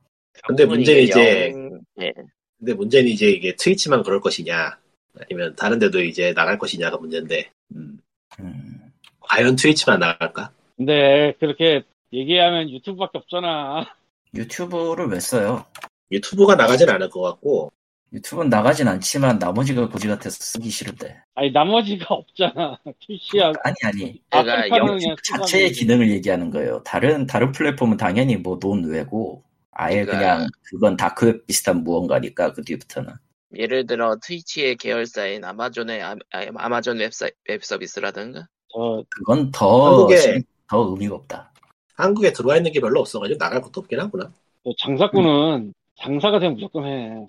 근데 0.47 0.65
문제는 0.65 1.03
이제- 1.03 1.51
영- 1.51 1.81
예. 2.01 2.13
근데 2.57 2.73
문제는 2.73 3.09
이제 3.09 3.29
이게 3.29 3.55
트위치만 3.55 4.01
그럴 4.01 4.19
것이냐 4.19 4.79
아니면 5.19 5.55
다른 5.55 5.77
데도 5.77 6.01
이제 6.01 6.33
나갈 6.33 6.57
것이냐가 6.57 6.97
문제인데 6.97 7.51
음, 7.75 7.99
음, 8.39 8.91
과연 9.19 9.55
트위치만 9.57 9.99
나갈까? 9.99 10.51
근데 10.75 11.33
그렇게 11.39 11.83
얘기하면 12.13 12.69
유튜브밖에 12.69 13.17
없잖아. 13.19 13.85
유튜브를 14.33 15.07
왜 15.07 15.19
써요? 15.19 15.65
유튜브가 16.11 16.55
나가진 16.55 16.89
않을 16.89 17.09
것 17.09 17.21
같고 17.21 17.71
유튜브는 18.13 18.49
나가진 18.49 18.87
않지만 18.87 19.37
나머지가 19.39 19.89
고지 19.89 20.07
같아서 20.07 20.37
쓰기 20.39 20.69
싫은데. 20.69 21.21
아니 21.35 21.51
나머지가 21.51 22.13
없잖아. 22.15 22.77
트위치야. 23.05 23.51
아니, 23.63 23.75
아니. 23.83 24.21
제가 24.31 24.53
아프리카는 24.59 24.87
영- 24.87 24.97
그냥 24.99 25.15
자체의 25.41 25.71
기능을 25.73 26.09
얘기하는 26.11 26.49
거예요. 26.49 26.81
다른 26.83 27.27
다른 27.27 27.51
플랫폼은 27.51 27.97
당연히 27.97 28.37
뭐 28.37 28.57
논외고 28.61 29.43
아예 29.71 30.05
그러니까- 30.05 30.17
그냥 30.37 30.47
그건 30.63 30.95
dark 30.97 31.24
web 31.24 31.45
비슷한 31.47 31.83
무언가니까 31.83 32.53
그 32.53 32.63
뒤부터는 32.63 33.13
예를 33.55 33.85
들어 33.85 34.15
Twitch의 34.21 34.75
계열사인 34.77 35.43
Amazon의 35.43 36.01
아, 36.03 36.15
Amazon 36.31 36.69
Web 36.69 36.99
서, 36.99 37.27
Web 37.49 37.63
Services라든가 37.63 38.47
저 38.73 39.03
그건 39.09 39.51
더 39.51 40.07
한국에- 40.07 40.43
의미가 40.71 41.15
없다. 41.15 41.51
한국에 41.97 42.31
들어와 42.31 42.57
있는 42.57 42.71
게 42.71 42.79
별로 42.79 42.99
없어가지고 43.01 43.37
나갈 43.37 43.61
것도 43.61 43.81
없긴 43.81 43.99
하구나. 43.99 44.31
저 44.63 44.71
장사꾼은 44.79 45.73
장사가 45.95 46.39
되면 46.39 46.53
무조건 46.55 46.85
해. 46.85 47.27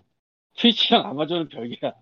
Twitch랑 0.57 1.07
Amazon은 1.07 1.49
별개야. 1.49 1.93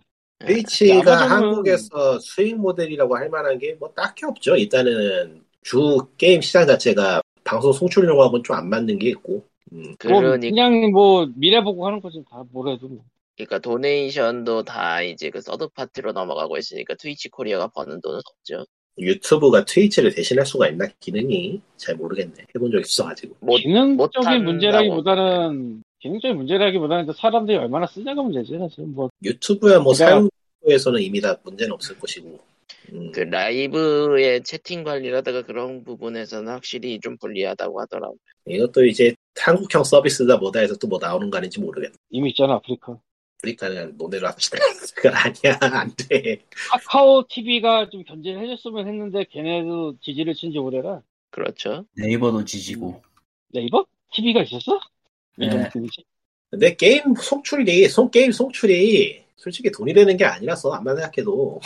Twitch가 0.40 1.16
Amazon은- 1.16 1.28
한국에서 1.28 2.18
수익 2.18 2.56
모델이라고 2.56 3.16
할 3.16 3.28
만한 3.30 3.58
게 3.58 3.74
뭐 3.78 3.90
딱히 3.94 4.24
없죠. 4.26 4.56
일단은 4.56 5.44
주 5.62 6.08
게임 6.18 6.40
시장 6.40 6.66
자체가 6.66 7.22
방송 7.44 7.72
송출용하고는 7.72 8.42
좀 8.44 8.56
안 8.56 8.68
맞는 8.68 8.98
게 8.98 9.08
있고. 9.10 9.44
음, 9.72 9.82
뭐 9.82 9.94
그러니 9.98 10.50
그냥 10.50 10.90
뭐 10.92 11.26
미래 11.36 11.62
보고 11.62 11.86
하는 11.86 12.00
거지 12.00 12.22
다 12.30 12.42
뭐래도. 12.50 12.88
뭐. 12.88 13.04
그러니까 13.36 13.58
donation도 13.58 14.62
다 14.64 15.02
이제 15.02 15.28
그 15.30 15.40
서드 15.42 15.68
파티로 15.68 16.12
넘어가고 16.12 16.56
있으니까 16.56 16.94
Twitch 16.94 17.28
Korea가 17.28 17.68
버는 17.68 18.00
돈은 18.00 18.18
없죠. 18.18 18.64
YouTube가 18.98 19.64
Twitch를 19.64 20.14
대신할 20.14 20.46
수가 20.46 20.68
있나 20.68 20.86
기능이 21.00 21.60
잘 21.76 21.96
모르겠네. 21.96 22.34
해본 22.54 22.70
적 22.70 22.80
있어가지고. 22.80 23.36
못 23.40 23.56
기능적인. 23.58 24.44
문제라기보다는 24.44 25.82
기능적인 26.00 26.36
문제라기보다는 26.36 27.12
사람들이 27.12 27.58
얼마나 27.58 27.86
쓰냐가 27.86 28.22
문제지 28.22 28.56
사실 28.58 28.84
뭐 28.86 29.10
YouTube야 29.22 29.80
뭐 29.80 29.92
그러니까- 29.92 30.28
사용에서는 30.64 31.00
이미 31.02 31.20
다 31.20 31.36
문제는 31.44 31.72
없을 31.72 31.98
것이고. 31.98 32.38
음, 32.92 33.10
그 33.12 33.20
라이브의 33.20 34.42
채팅 34.44 34.84
관리라든가 34.84 35.42
그런 35.42 35.82
부분에서는 35.82 36.50
확실히 36.52 37.00
좀 37.00 37.16
불리하다고 37.18 37.80
하더라고. 37.80 38.16
이것도 38.48 38.84
이제 38.84 39.12
한국형 39.36 39.82
서비스다 39.84 40.36
뭐다 40.36 40.60
해서 40.60 40.76
또 40.76 40.86
뭐 40.86 40.98
나오는 41.00 41.28
거 41.30 41.38
아닌지 41.38 41.60
모르겠네. 41.60 41.94
이미 42.10 42.30
있잖아 42.30 42.54
아프리카. 42.54 42.96
그러니까 43.40 43.68
논의를 43.96 44.28
합시다. 44.28 44.58
그건 44.94 45.14
아니야 45.14 45.58
안 45.60 45.92
돼. 45.96 46.42
카카오 46.70 47.26
TV가 47.28 47.88
좀 47.90 48.02
견제를 48.04 48.42
해줬으면 48.42 48.88
했는데 48.88 49.24
걔네도 49.30 49.98
지지를 50.00 50.34
친지 50.34 50.58
오래라. 50.58 51.02
그렇죠. 51.30 51.84
네이버도 51.96 52.44
지지고 52.44 53.02
네이버? 53.48 53.86
TV가 54.12 54.42
있었어? 54.42 54.80
네. 55.36 55.68
근데 56.50 56.74
게임 56.76 57.14
송출이 57.14 57.88
송 57.88 58.10
게임 58.10 58.32
송출이 58.32 59.24
솔직히 59.36 59.70
돈이 59.70 59.92
되는 59.92 60.16
게 60.16 60.24
아니라서 60.24 60.72
안만 60.72 60.96
생각해도 60.96 61.60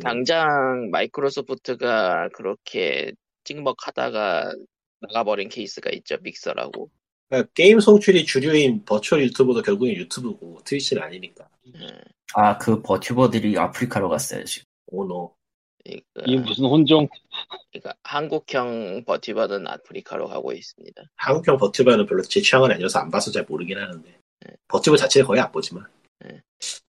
당장 0.00 0.88
마이크로소프트가 0.90 2.30
그렇게 2.30 3.12
찍먹하다가 3.44 4.54
나가버린 5.00 5.48
케이스가 5.48 5.90
있죠. 5.90 6.16
Mixer라고. 6.22 6.90
그러니까 7.32 7.50
게임 7.54 7.80
송출이 7.80 8.26
주류인 8.26 8.84
virtual 8.84 9.22
YouTube도 9.22 9.62
결국엔 9.62 9.96
YouTube고 9.96 10.58
Twitch는 10.64 11.02
아니니까. 11.02 11.48
음, 11.66 11.88
아, 12.34 12.58
그 12.58 12.82
VTuber들이 12.82 13.58
아프리카로 13.58 14.10
갔어요, 14.10 14.44
지금. 14.44 14.66
Oh 14.88 15.06
no. 15.06 15.34
그러니까, 15.82 16.22
이게 16.26 16.38
무슨 16.38 16.66
혼종? 16.66 17.08
그러니까 17.72 17.94
한국형 18.02 19.04
VTuber는 19.06 19.66
아프리카로 19.66 20.28
가고 20.28 20.52
있습니다. 20.52 21.02
한국형 21.16 21.56
VTuber는 21.56 22.04
별로 22.04 22.22
제 22.22 22.42
취향은 22.42 22.70
아니어서 22.70 22.98
안 22.98 23.10
봐서 23.10 23.30
잘 23.30 23.46
모르긴 23.48 23.78
하는데. 23.78 24.18
VTuber 24.68 24.98
자체를 24.98 25.26
거의 25.26 25.40
안 25.40 25.50
보지만. 25.50 25.86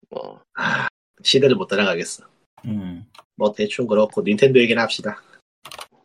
뭐 0.10 0.42
아, 0.56 0.90
시대를 1.24 1.56
못 1.56 1.68
따라가겠어. 1.68 2.26
음. 2.66 3.06
뭐 3.36 3.54
대충 3.54 3.88
그렇고 3.88 4.22
닌텐도 4.22 4.60
얘기나 4.60 4.82
합시다. 4.82 5.22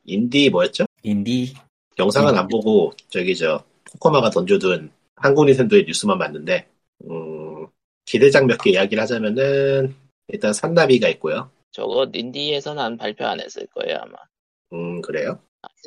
인디 0.04 0.48
뭐였죠? 0.48 0.86
인디, 1.02 1.54
영상은 1.98 2.34
음. 2.34 2.38
안 2.38 2.48
보고 2.48 2.92
저기 3.10 3.36
저 3.36 3.64
코코마가 3.92 4.30
던져둔 4.30 4.90
한국 5.16 5.46
닌텐도의 5.46 5.84
뉴스만 5.86 6.18
봤는데 6.18 6.66
음, 7.10 7.66
기대작 8.04 8.46
몇 8.46 8.58
개 8.62 8.70
이야기를 8.70 9.02
하자면은 9.02 9.94
일단 10.28 10.52
산나비가 10.52 11.08
있고요. 11.10 11.50
저거 11.72 12.06
닌디에서는 12.12 12.82
안 12.82 12.96
발표 12.96 13.24
안 13.26 13.40
했을 13.40 13.66
거예요 13.74 13.98
아마. 14.02 14.16
음 14.72 15.00
그래요? 15.00 15.38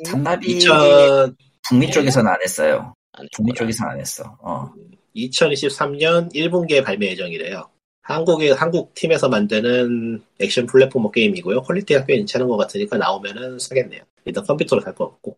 산나비 0.04 0.56
2000, 0.56 1.36
북미 1.68 1.90
쪽에서는 1.90 2.30
안 2.30 2.40
했어요. 2.42 2.94
안 3.12 3.26
북미. 3.34 3.52
쪽에서는 3.54 3.92
안 3.92 4.00
했어. 4.00 4.36
어. 4.40 4.72
2023년 5.16 6.32
1분기에 6.34 6.84
발매 6.84 7.06
예정이래요. 7.10 7.68
한국의 8.02 8.50
한국 8.54 8.94
팀에서 8.94 9.28
만드는 9.28 10.22
액션 10.40 10.66
platformer 10.66 11.10
게임이고요. 11.10 11.62
quality가 11.62 12.04
꽤 12.06 12.16
괜찮은 12.16 12.48
것 12.48 12.56
같으니까 12.56 12.96
나오면은 12.98 13.58
사겠네요. 13.58 14.02
일단 14.24 14.44
컴퓨터로 14.44 14.80
살 14.82 14.94
거 14.94 15.04
없고. 15.04 15.36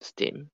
스팀. 0.00 0.48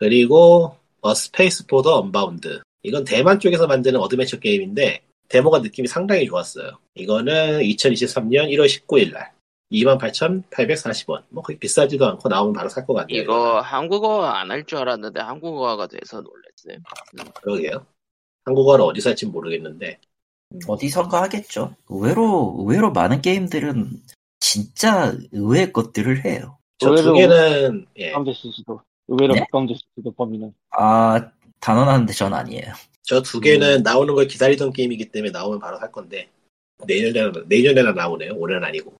그리고 0.00 0.74
A 1.02 1.14
Space 1.14 1.66
for 1.66 1.82
the 1.82 1.98
Unbound. 2.00 2.62
이건 2.82 3.04
대만 3.04 3.38
쪽에서 3.38 3.66
만드는 3.66 4.00
어드벤처 4.00 4.38
게임인데 4.40 5.02
데모가 5.28 5.58
느낌이 5.60 5.86
상당히 5.86 6.26
좋았어요. 6.26 6.78
이거는 6.94 7.60
2023년 7.60 8.48
1월 8.50 8.66
19일 8.66 9.12
날 9.12 9.30
28,840원. 9.70 11.22
뭐 11.28 11.42
거의 11.42 11.58
비싸지도 11.58 12.06
않고 12.06 12.28
나오면 12.28 12.54
바로 12.54 12.68
살 12.68 12.84
것 12.86 12.94
같네요. 12.94 13.22
이거 13.22 13.60
한국어 13.60 14.24
안 14.24 14.50
할 14.50 14.64
줄 14.64 14.78
알았는데 14.78 15.20
한국어가 15.20 15.86
돼서 15.86 16.22
놀랐어요. 16.22 16.82
그러게요. 17.42 17.86
한국어를 18.46 18.84
어디서 18.86 19.10
할지 19.10 19.26
모르겠는데 19.26 19.98
어디선가 20.66 21.22
하겠죠. 21.22 21.76
의외로, 21.88 22.56
의외로 22.58 22.90
많은 22.90 23.20
게임들은 23.20 24.02
진짜 24.40 25.14
의외의 25.30 25.72
것들을 25.72 26.24
해요. 26.24 26.58
저 26.78 26.94
두 26.96 27.12
개는 27.12 27.86
예. 27.98 28.12
의외로 29.10 29.34
네? 29.34 29.44
수도 29.96 30.12
범위는. 30.12 30.54
아, 30.70 31.30
단언하는데 31.60 32.12
전 32.12 32.32
아니에요. 32.32 32.72
저 33.02 33.20
두 33.22 33.40
개는 33.40 33.82
나오는 33.82 34.14
걸 34.14 34.26
기다리던 34.28 34.72
게임이기 34.72 35.10
때문에 35.10 35.32
나오면 35.32 35.58
바로 35.58 35.78
살 35.78 35.90
건데 35.90 36.28
내년에나 36.86 37.32
내년에나 37.46 37.92
나오네요. 37.92 38.34
올해는 38.36 38.62
아니고. 38.64 38.94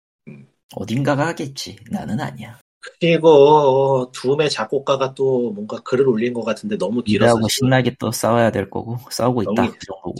어딘가가 0.75 1.27
하겠지. 1.27 1.77
나는 1.89 2.19
아니야. 2.19 2.59
그리고 2.99 4.11
둠의 4.13 4.49
작곡가가 4.49 5.13
또 5.13 5.51
뭔가 5.51 5.77
글을 5.79 6.07
올린 6.07 6.33
것 6.33 6.43
같은데 6.43 6.77
너무 6.77 7.03
길어서 7.03 7.35
지금 7.35 7.47
신나게 7.49 7.95
또 7.99 8.11
싸워야 8.11 8.51
될 8.51 8.69
거고, 8.69 8.97
싸우고 9.09 9.43
있다. 9.43 9.53
정리. 9.55 9.71
그. 9.77 10.13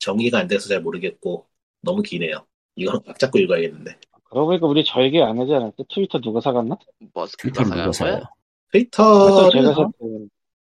정리가 0.00 0.38
안 0.38 0.46
돼서 0.48 0.68
잘 0.68 0.80
모르겠고 0.80 1.46
너무 1.82 2.02
기네요. 2.02 2.44
이건 2.76 3.02
각 3.04 3.18
잡고 3.18 3.38
읽어야겠는데. 3.38 3.96
그러고 4.30 4.46
보니까 4.48 4.66
우리 4.66 4.84
저 4.84 5.02
얘기 5.02 5.20
안 5.22 5.38
하지 5.38 5.52
않았대? 5.54 5.84
트위터 5.88 6.20
누가 6.20 6.40
사갔나? 6.40 6.76
머스크가 7.14 7.42
트위터를 7.42 7.68
사간 7.68 7.82
누가 7.84 7.92
사요? 7.92 8.12
거야? 8.14 8.30
트위터는 8.72 9.74
샀대. 9.74 9.92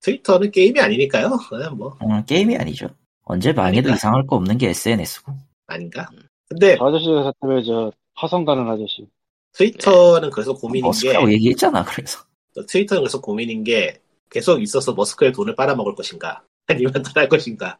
트위터는 0.00 0.50
게임이 0.50 0.80
아니니까요. 0.80 1.30
그냥 1.48 1.76
뭐 1.76 1.96
음, 2.02 2.24
게임이 2.24 2.56
아니죠. 2.56 2.88
언제 3.24 3.52
망해도 3.52 3.82
그러니까. 3.84 3.94
이상할 3.96 4.26
거 4.26 4.36
없는 4.36 4.58
게 4.58 4.70
SNS고. 4.70 5.32
아닌가? 5.66 6.08
음. 6.12 6.18
근데 6.48 6.76
저 6.76 6.86
아저씨가 6.86 7.22
샀다며 7.24 7.62
저 7.62 7.92
화성 8.14 8.44
가는 8.44 8.68
아저씨. 8.68 9.06
트위터는 9.52 10.30
그래서 10.30 10.54
고민인 10.54 10.82
게 10.82 10.88
머스크라고 10.88 11.32
얘기했잖아, 11.32 11.84
그래서. 11.84 12.24
트위터는 12.68 13.02
그래서 13.02 13.20
고민인 13.20 13.64
게 13.64 14.00
계속 14.30 14.60
있어서 14.62 14.92
머스크의 14.94 15.32
돈을 15.32 15.54
빨아먹을 15.54 15.94
것인가 15.94 16.42
아니면 16.66 16.92
떠날 17.02 17.28
것인가. 17.28 17.78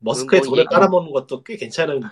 머스크의 0.00 0.40
뭐 0.40 0.50
돈을 0.50 0.60
얘기- 0.60 0.68
빨아먹는 0.70 1.12
것도 1.12 1.42
꽤 1.42 1.56
괜찮은 1.56 2.02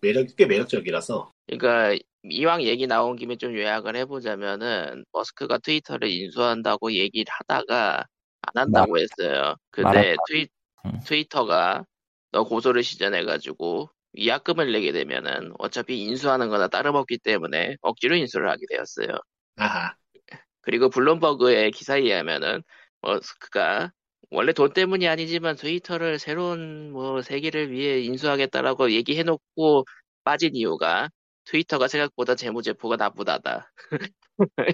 매력 0.00 0.26
꽤 0.36 0.46
매력적이라서 0.46 1.30
그러니까 1.46 2.04
이왕 2.24 2.62
얘기 2.62 2.86
나온 2.86 3.16
김에 3.16 3.36
좀 3.36 3.54
요약을 3.54 3.96
해보자면은 3.96 5.04
머스크가 5.12 5.58
트위터를 5.58 6.10
인수한다고 6.10 6.92
얘기를 6.92 7.26
하다가 7.28 8.06
안 8.42 8.62
한다고 8.62 8.98
했어요. 8.98 9.54
근데. 9.70 10.16
트위, 10.28 10.48
음. 10.84 11.00
트위터가 11.04 11.84
너 12.32 12.44
고소를 12.44 12.82
시전해가지고 12.82 13.90
위약금을 14.14 14.72
내게 14.72 14.92
되면은 14.92 15.52
어차피 15.58 16.02
인수하는 16.02 16.48
거나 16.48 16.68
따름없기 16.68 17.18
때문에 17.18 17.76
억지로 17.82 18.16
인수를 18.16 18.48
하게 18.50 18.66
되었어요. 18.68 19.08
아하 19.56 19.94
그리고 20.60 20.90
블룸버그의 20.90 21.70
기사에 21.70 22.00
의하면은 22.00 22.62
머스크가 23.00 23.92
원래 24.30 24.52
돈 24.52 24.72
때문이 24.72 25.08
아니지만 25.08 25.56
트위터를 25.56 26.18
새로운 26.18 26.92
뭐 26.92 27.22
세계를 27.22 27.70
위해 27.70 28.00
인수하겠다라고 28.00 28.92
얘기해놓고 28.92 29.84
빠진 30.24 30.54
이유가 30.54 31.08
트위터가 31.48 31.88
생각보다 31.88 32.34
재무제표가 32.34 32.96
나쁘다다. 32.96 33.72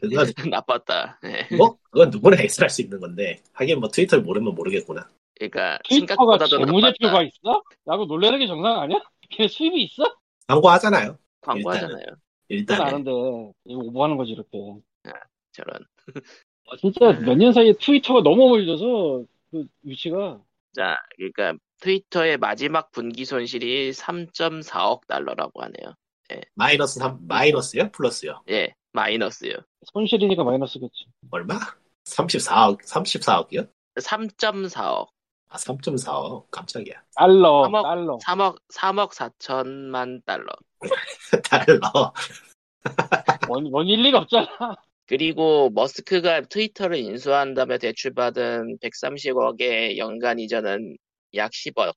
그건 0.02 0.32
나빴다. 0.50 1.20
예. 1.24 1.56
뭐 1.56 1.78
그건 1.90 2.10
누구나 2.10 2.42
예상할 2.42 2.68
수 2.68 2.82
있는 2.82 3.00
건데 3.00 3.40
하긴 3.52 3.80
뭐 3.80 3.88
트위터를 3.88 4.24
모르면 4.24 4.54
모르겠구나. 4.54 5.08
그러니까 5.36 5.78
트위터가 5.88 6.38
재무제표가 6.38 7.12
나빴다. 7.12 7.22
있어? 7.22 7.62
라고 7.84 8.04
놀라는 8.06 8.40
게 8.40 8.46
정상 8.46 8.80
아니야? 8.80 8.98
걔 9.30 9.46
수입이 9.48 9.84
있어? 9.84 10.16
광고하잖아요. 10.48 11.16
광고하잖아요. 11.40 12.04
일단 12.48 12.80
아는데 12.82 13.10
이거 13.64 13.80
오버하는 13.80 14.16
거지 14.16 14.32
이렇게. 14.32 14.58
저런. 15.52 15.78
아, 16.70 16.76
진짜 16.76 17.12
네. 17.12 17.26
몇년 17.26 17.52
사이에 17.52 17.74
트위터가 17.80 18.22
너무 18.22 18.48
멀져서 18.48 19.24
그 19.50 19.64
위치가 19.82 20.40
자, 20.74 20.96
그러니까 21.16 21.54
트위터의 21.80 22.38
마지막 22.38 22.90
분기 22.90 23.24
손실이 23.24 23.92
3.4억 23.92 25.06
달러라고 25.06 25.62
하네요. 25.62 25.94
마이너스 26.54 26.98
3 26.98 27.26
마이너스요? 27.26 27.90
플러스요? 27.92 28.42
예, 28.50 28.74
마이너스요. 28.92 29.54
손실이니까 29.92 30.44
마이너스겠지. 30.44 31.06
얼마? 31.30 31.58
34억 32.04 32.82
34억이요? 32.84 33.68
3.4억. 34.00 35.08
아 35.48 35.56
3.4억 35.56 36.50
깜짝이야. 36.50 37.02
달러, 37.16 37.64
삼억. 37.64 37.82
달러. 37.82 38.18
3억 38.18 38.56
3억 38.72 39.10
4천만 39.12 40.24
달러. 40.24 40.46
달러. 41.48 42.12
원, 43.48 43.68
원일 43.70 44.02
리가 44.02 44.18
없잖아. 44.20 44.48
그리고 45.06 45.70
머스크가 45.70 46.42
트위터를 46.42 46.96
인수한 46.98 47.54
다음에 47.54 47.78
대출받은 47.78 48.78
130억의 48.82 49.98
연간 49.98 50.38
이자는 50.38 50.96
약 51.34 51.50
10억. 51.52 51.94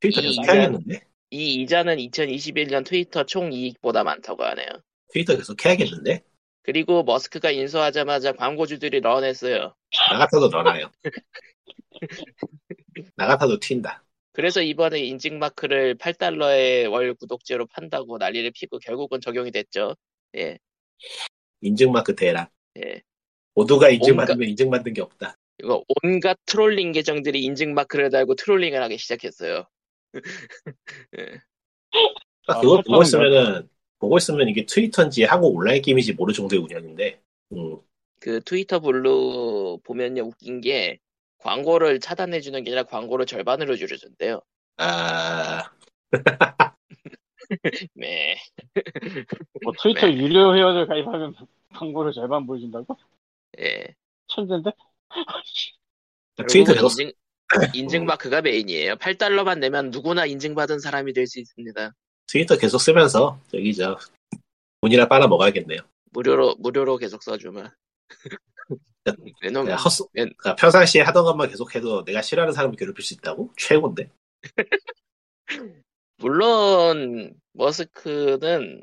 트위터 0.00 0.20
해야겠는데? 0.20 1.00
이 1.30 1.62
이자는 1.62 1.96
2021년 1.96 2.84
트위터 2.84 3.24
총 3.24 3.52
이익보다 3.52 4.02
많다고 4.02 4.44
하네요. 4.44 4.68
트위터 5.12 5.36
계속 5.36 5.64
해야겠는데? 5.64 6.22
그리고 6.62 7.02
머스크가 7.02 7.50
인수하자마자 7.50 8.32
광고주들이 8.32 9.00
런했어요. 9.00 9.74
나 10.10 10.18
같아도 10.18 10.48
넣어놔요. 10.48 10.90
나 13.16 13.26
같아도 13.26 13.58
튄다. 13.58 14.00
그래서 14.32 14.62
이번에 14.62 15.00
인증마크를 15.00 15.96
8달러의 15.96 16.90
월 16.90 17.14
구독제로 17.14 17.66
판다고 17.66 18.18
난리를 18.18 18.50
피고 18.52 18.78
결국은 18.78 19.20
적용이 19.20 19.50
됐죠. 19.50 19.96
예, 20.36 20.58
인증마크 21.60 22.14
대란. 22.14 22.46
예. 22.78 23.02
모두가 23.54 23.90
인증받으면 23.90 24.48
인증받는 24.48 24.92
게 24.92 25.00
없다. 25.02 25.34
이거 25.58 25.84
온갖 26.02 26.38
trolling 26.46 26.92
계정들이 26.92 27.42
인증마크를 27.42 28.10
달고 28.10 28.36
trolling을 28.36 28.82
하기 28.84 28.98
시작했어요. 28.98 29.66
예. 31.18 31.40
아, 32.46 32.54
아, 32.54 32.60
그걸 32.60 32.82
보고? 32.82 33.02
있으면은 33.02 33.68
보고 33.98 34.16
있으면 34.18 34.48
이게 34.48 34.64
Twitter인지 34.64 35.24
한국 35.24 35.54
온라인 35.54 35.82
게임인지 35.82 36.14
모를 36.14 36.34
정도의 36.34 36.62
운영인데. 36.62 37.20
음, 37.52 37.78
그 38.20 38.40
트위터 38.42 38.80
블루 38.80 39.80
보면요 39.84 40.22
웃긴 40.24 40.60
게 40.60 40.98
광고를 41.38 42.00
차단해 42.00 42.40
주는 42.40 42.62
게 42.64 42.70
아니라 42.70 42.82
광고를 42.84 43.26
절반으로 43.26 43.76
줄여준대요. 43.76 44.40
아, 44.78 45.70
네. 47.94 48.36
뭐 49.62 49.72
트위터 49.82 50.10
유료 50.10 50.54
회원을 50.54 50.86
가입하면 50.86 51.34
광고를 51.74 52.12
절반 52.12 52.46
보여준다고? 52.46 52.96
예. 53.58 53.86
천재인데? 54.28 54.70
트위터 56.48 56.72
계속 56.74 56.90
인증, 56.90 57.12
인증 57.74 58.04
마크가 58.04 58.42
메인이에요. 58.42 58.94
8달러만 58.96 59.58
내면 59.58 59.90
누구나 59.90 60.26
인증받은 60.26 60.78
사람이 60.78 61.12
될 61.12 61.26
수 61.26 61.40
있습니다. 61.40 61.92
트위터 62.26 62.56
계속 62.56 62.78
쓰면서 62.78 63.40
저기 63.50 63.74
저 63.74 63.98
돈이나 64.82 65.08
빨아 65.08 65.26
먹어야겠네요. 65.26 65.80
무료로 66.12 66.56
무료로 66.58 66.96
계속 66.98 67.22
써주면. 67.22 67.70
그냥 69.40 69.66
헛소, 69.72 70.08
웬- 70.12 70.32
그러니까 70.36 70.54
평상시에 70.56 71.00
하던 71.02 71.24
것만 71.24 71.48
계속해도 71.48 72.04
내가 72.04 72.22
싫어하는 72.22 72.52
사람을 72.54 72.76
괴롭힐 72.76 73.02
수 73.04 73.14
있다고? 73.14 73.50
최고인데. 73.56 74.10
물론 76.18 77.34
머스크는 77.52 78.82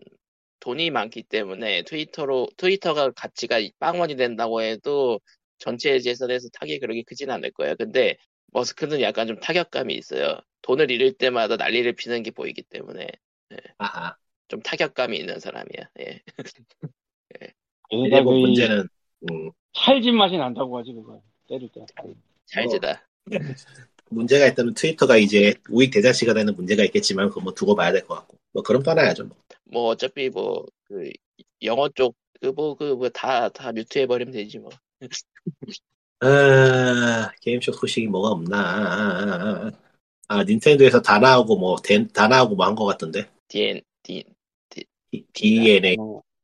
돈이 0.60 0.90
많기 0.90 1.24
때문에 1.24 1.84
트위터로 1.84 2.50
트위터가 2.58 3.12
가치가 3.12 3.58
빵원이 3.80 4.16
된다고 4.16 4.62
해도 4.62 5.22
전체 5.60 6.00
재산에서 6.00 6.50
타격이 6.54 6.80
그렇게 6.80 7.04
크진 7.04 7.30
않을 7.32 7.52
거예요. 7.52 7.76
근데 7.78 8.18
머스크는 8.54 9.02
약간 9.02 9.28
좀 9.28 9.40
타격감이 9.40 9.94
있어요. 9.96 10.40
돈을 10.62 10.92
잃을 10.92 11.14
때마다 11.14 11.56
난리를 11.58 11.94
피는 11.94 12.24
게 12.24 12.32
보이기 12.32 12.64
때문에 12.64 13.08
아하. 13.78 14.16
좀 14.48 14.62
타격감이 14.62 15.18
있는 15.18 15.40
사람이야. 15.40 15.90
예. 16.02 16.22
게다가 17.90 18.24
뭐이 18.24 18.42
문제는 18.42 18.88
음, 19.32 19.52
찰진 19.74 20.16
맛이 20.16 20.38
난다고 20.38 20.78
하지 20.78 20.94
그거 20.94 21.22
때릴 21.48 21.70
때. 21.70 21.86
잘지다. 22.46 23.08
문제가 24.10 24.46
있다면 24.48 24.74
트위터가 24.74 25.18
이제 25.18 25.54
우익 25.70 25.92
대자치가 25.92 26.34
되는 26.34 26.56
문제가 26.56 26.84
있겠지만 26.84 27.30
그거 27.30 27.42
뭐 27.42 27.54
두고 27.54 27.76
봐야 27.76 27.92
될 27.92 28.06
것 28.06 28.16
같고 28.16 28.38
뭐 28.54 28.64
그럼 28.64 28.84
떠나야죠 28.84 29.26
뭐. 29.26 29.38
뭐 29.66 29.84
어차피 29.90 30.30
뭐 30.30 30.66
그 30.86 31.10
영어 31.64 31.90
쪽 31.90 32.16
그 32.40 32.54
뭐 32.54 32.76
그 32.76 32.96
뭐 32.96 33.10
다다 33.10 33.74
뮤트 33.74 34.00
해 34.00 34.06
버리면 34.08 34.32
되지 34.34 34.60
뭐. 34.60 34.70
아, 36.20 37.30
게임쇼 37.42 37.72
소식이 37.74 38.08
뭐가 38.08 38.30
없나 38.30 39.72
아 40.30 40.44
닌텐도에서 40.44 41.02
다 41.02 41.20
나오고 41.20 41.58
뭐다 41.58 42.28
나오고 42.28 42.56
뭐 42.56 42.66
한 42.66 42.76
것 42.76 42.86
같던데 42.86 43.30
DN 43.48 43.82
D 44.04 44.24
D- 44.70 44.86
DNA 45.34 45.96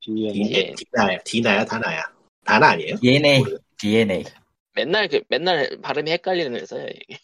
예. 0.08 0.74
디나야 0.76 1.18
디나야 1.24 1.66
다나야 1.66 2.02
다나 2.46 2.70
아니에요? 2.72 2.96
DNA, 2.98 3.44
DNA. 3.78 4.24
맨날 4.76 5.08
그 5.08 5.22
맨날 5.30 5.70
발음이 5.82 6.12
헷갈리는 6.12 6.60
회사야 6.60 6.86
이게. 6.88 7.18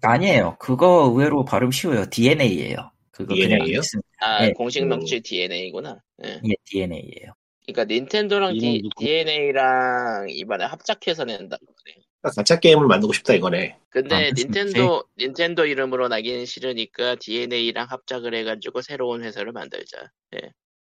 아니에요. 0.00 0.56
그거 0.58 1.08
의외로 1.10 1.44
발음 1.44 1.70
쉬워요. 1.70 2.04
DNA예요. 2.10 2.90
그거 3.10 3.34
그냥 3.34 3.48
DNA 3.58 3.74
요? 3.74 3.80
있으면 3.80 4.02
아 4.20 4.44
예. 4.46 4.52
공식 4.52 4.82
음. 4.82 4.88
명칭 4.88 5.20
DNA구나. 5.22 6.00
예. 6.24 6.40
예, 6.44 6.54
DNA예요. 6.64 7.32
그러니까 7.66 7.84
닌텐도랑 7.92 8.58
누구? 8.58 8.88
DNA랑 8.98 10.28
이번에 10.30 10.64
합작해서 10.64 11.24
낸다. 11.24 11.58
그래. 11.58 11.96
가짜 12.22 12.58
게임을 12.58 12.86
만들고 12.86 13.12
싶다 13.12 13.34
이거네. 13.34 13.76
근데 13.88 14.14
아, 14.14 14.30
닌텐도 14.30 15.04
닌텐도 15.18 15.66
이름으로 15.66 16.08
나기는 16.08 16.44
싫으니까 16.44 17.16
DNA랑 17.16 17.86
합작을 17.88 18.34
해가지고 18.34 18.82
새로운 18.82 19.22
회사를 19.22 19.52
만들자. 19.52 20.10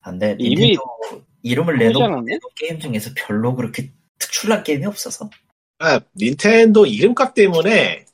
근데 0.03 0.37
이미 0.39 0.71
닌텐도 0.71 1.25
이름을 1.43 1.79
그러지 1.79 1.99
내놓은 1.99 2.27
게임 2.57 2.79
중에서 2.79 3.11
별로 3.17 3.55
그렇게 3.55 3.93
특출난 4.19 4.63
게임이 4.63 4.87
없어서. 4.87 5.31
아 5.79 6.01
닌텐도 6.17 6.87
이름값 6.87 7.35
때문에 7.35 8.05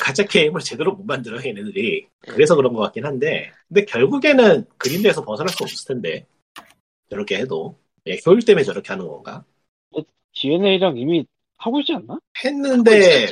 가짜 0.00 0.24
게임을 0.24 0.60
제대로 0.60 0.92
못 0.92 1.04
만들어 1.04 1.38
얘네들이. 1.44 2.06
그래서 2.20 2.54
그런 2.54 2.72
것 2.72 2.80
같긴 2.82 3.04
한데. 3.06 3.50
근데 3.68 3.84
결국에는 3.84 4.66
그림대에서 4.76 5.24
벗어날 5.24 5.48
수 5.48 5.64
없을 5.64 5.86
텐데. 5.86 6.26
저렇게 7.10 7.38
해도 7.38 7.78
예, 8.08 8.18
효율 8.26 8.40
때문에 8.40 8.64
저렇게 8.64 8.88
하는 8.88 9.06
건가? 9.06 9.44
DeNA랑 10.34 10.96
이미 10.96 11.26
하고 11.56 11.80
있지 11.80 11.92
않나? 11.92 12.18
했는데? 12.44 13.26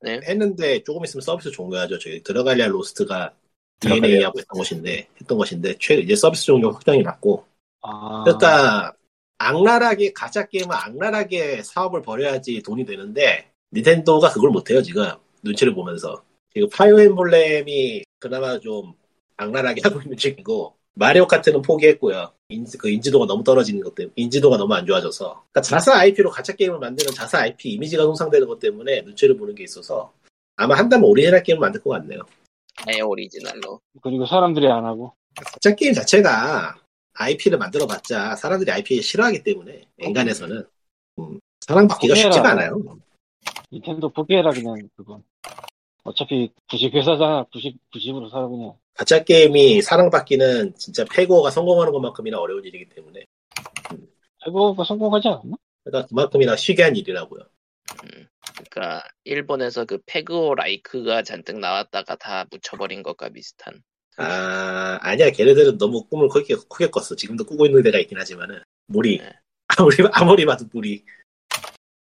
네. 0.00 0.20
했는데 0.24 0.82
조금 0.82 1.04
있으면 1.04 1.22
서비스 1.22 1.50
종료하죠. 1.50 1.98
저희 1.98 2.22
드래갈리아 2.22 2.66
로스트가 2.66 3.34
DeNA하고 3.80 4.38
했던 4.38 4.58
것인데 4.58 5.08
했던 5.20 5.38
것인데 5.38 5.76
최 5.78 5.96
이제 5.96 6.16
서비스 6.16 6.44
종료 6.44 6.70
확정이 6.70 7.02
났고. 7.02 7.44
아, 7.82 8.22
그러니까 8.24 8.92
악랄하게 9.38 10.12
가챠 10.12 10.46
게임은 10.46 10.70
악랄하게 10.70 11.62
사업을 11.62 12.02
벌여야지 12.02 12.62
돈이 12.62 12.84
되는데 12.84 13.50
닌텐도가 13.72 14.30
그걸 14.30 14.50
못해요 14.50 14.82
지금. 14.82 15.08
눈치를 15.42 15.74
보면서. 15.74 16.22
지금 16.54 16.68
파이어 16.68 17.00
엠블렘이 17.00 18.04
그나마 18.20 18.58
좀 18.60 18.94
악랄하게 19.36 19.80
하고 19.82 20.00
있는 20.00 20.16
중이고 20.16 20.76
마리오 20.94 21.26
카트는 21.26 21.62
포기했고요 21.62 22.32
인지, 22.48 22.76
그 22.76 22.90
인지도가 22.90 23.26
너무 23.26 23.42
떨어지는 23.42 23.82
것 23.82 23.94
때문에 23.94 24.12
인지도가 24.16 24.56
너무 24.56 24.74
안 24.74 24.86
좋아져서 24.86 25.24
그러니까 25.26 25.60
자사 25.62 25.98
IP로 25.98 26.30
가챠 26.30 26.54
게임을 26.54 26.78
만드는 26.78 27.12
자사 27.12 27.38
IP 27.40 27.70
이미지가 27.70 28.02
손상되는 28.04 28.46
것 28.46 28.58
때문에 28.58 29.02
눈치를 29.02 29.36
보는 29.36 29.54
게 29.54 29.64
있어서 29.64 30.12
아마 30.56 30.76
한다면 30.76 31.08
오리지널 31.08 31.42
게임을 31.42 31.60
만들 31.60 31.82
것 31.82 31.90
같네요 31.90 32.22
아예 32.86 33.00
오리지널로. 33.00 33.80
그리고 34.02 34.26
사람들이 34.26 34.66
안 34.66 34.84
하고. 34.84 35.14
가챠 35.34 35.74
게임 35.74 35.92
자체가 35.92 36.76
IP를 37.14 37.58
만들어봤자 37.58 38.36
사람들이 38.36 38.70
IP 38.70 39.02
싫어하기 39.02 39.42
때문에 39.42 39.86
엔간해서는 39.98 40.66
음, 41.18 41.40
사랑받기가. 41.60 42.14
쉽지가 42.14 42.50
않아요. 42.50 42.82
닌텐도 43.70 44.08
포기해라 44.10 44.50
그냥 44.50 44.88
그건. 44.96 45.22
어차피 46.04 46.50
부식 46.68 46.92
회사잖아. 46.94 47.44
부식 47.52 47.76
부식으로 47.92 48.28
살아 48.28 48.48
그냥. 48.48 48.74
가짜 48.94 49.22
게임이 49.22 49.80
사랑받기는 49.82 50.74
진짜 50.76 51.04
페고가 51.04 51.50
성공하는 51.50 51.92
것만큼이나 51.92 52.38
어려운 52.38 52.64
일이기 52.64 52.88
때문에 52.94 53.24
해고가 54.46 54.84
성공하지 54.84 55.28
않았나? 55.28 55.56
그러니까 55.84 56.08
그만큼이나 56.08 56.56
쉬게 56.56 56.82
한 56.82 56.96
일이라고요. 56.96 57.42
그러니까 58.54 59.02
일본에서 59.24 59.84
그 59.84 59.98
페그오 60.06 60.54
라이크가 60.54 61.22
잔뜩 61.22 61.58
나왔다가 61.58 62.16
다 62.16 62.44
묻혀버린 62.50 63.02
것과 63.02 63.28
비슷한. 63.30 63.82
아 64.18 64.98
아니야 65.00 65.30
걔네들은 65.30 65.78
너무 65.78 66.04
꿈을 66.06 66.28
크게, 66.28 66.54
크게 66.68 66.90
꿨어. 66.90 67.16
지금도 67.16 67.44
꾸고 67.46 67.64
있는 67.66 67.82
데가 67.82 67.98
있긴 67.98 68.18
하지만은 68.18 68.60
무리 68.86 69.18
네. 69.18 69.32
아무리 69.78 69.96
아무리 70.12 70.44
봐도 70.44 70.66
무리. 70.72 71.02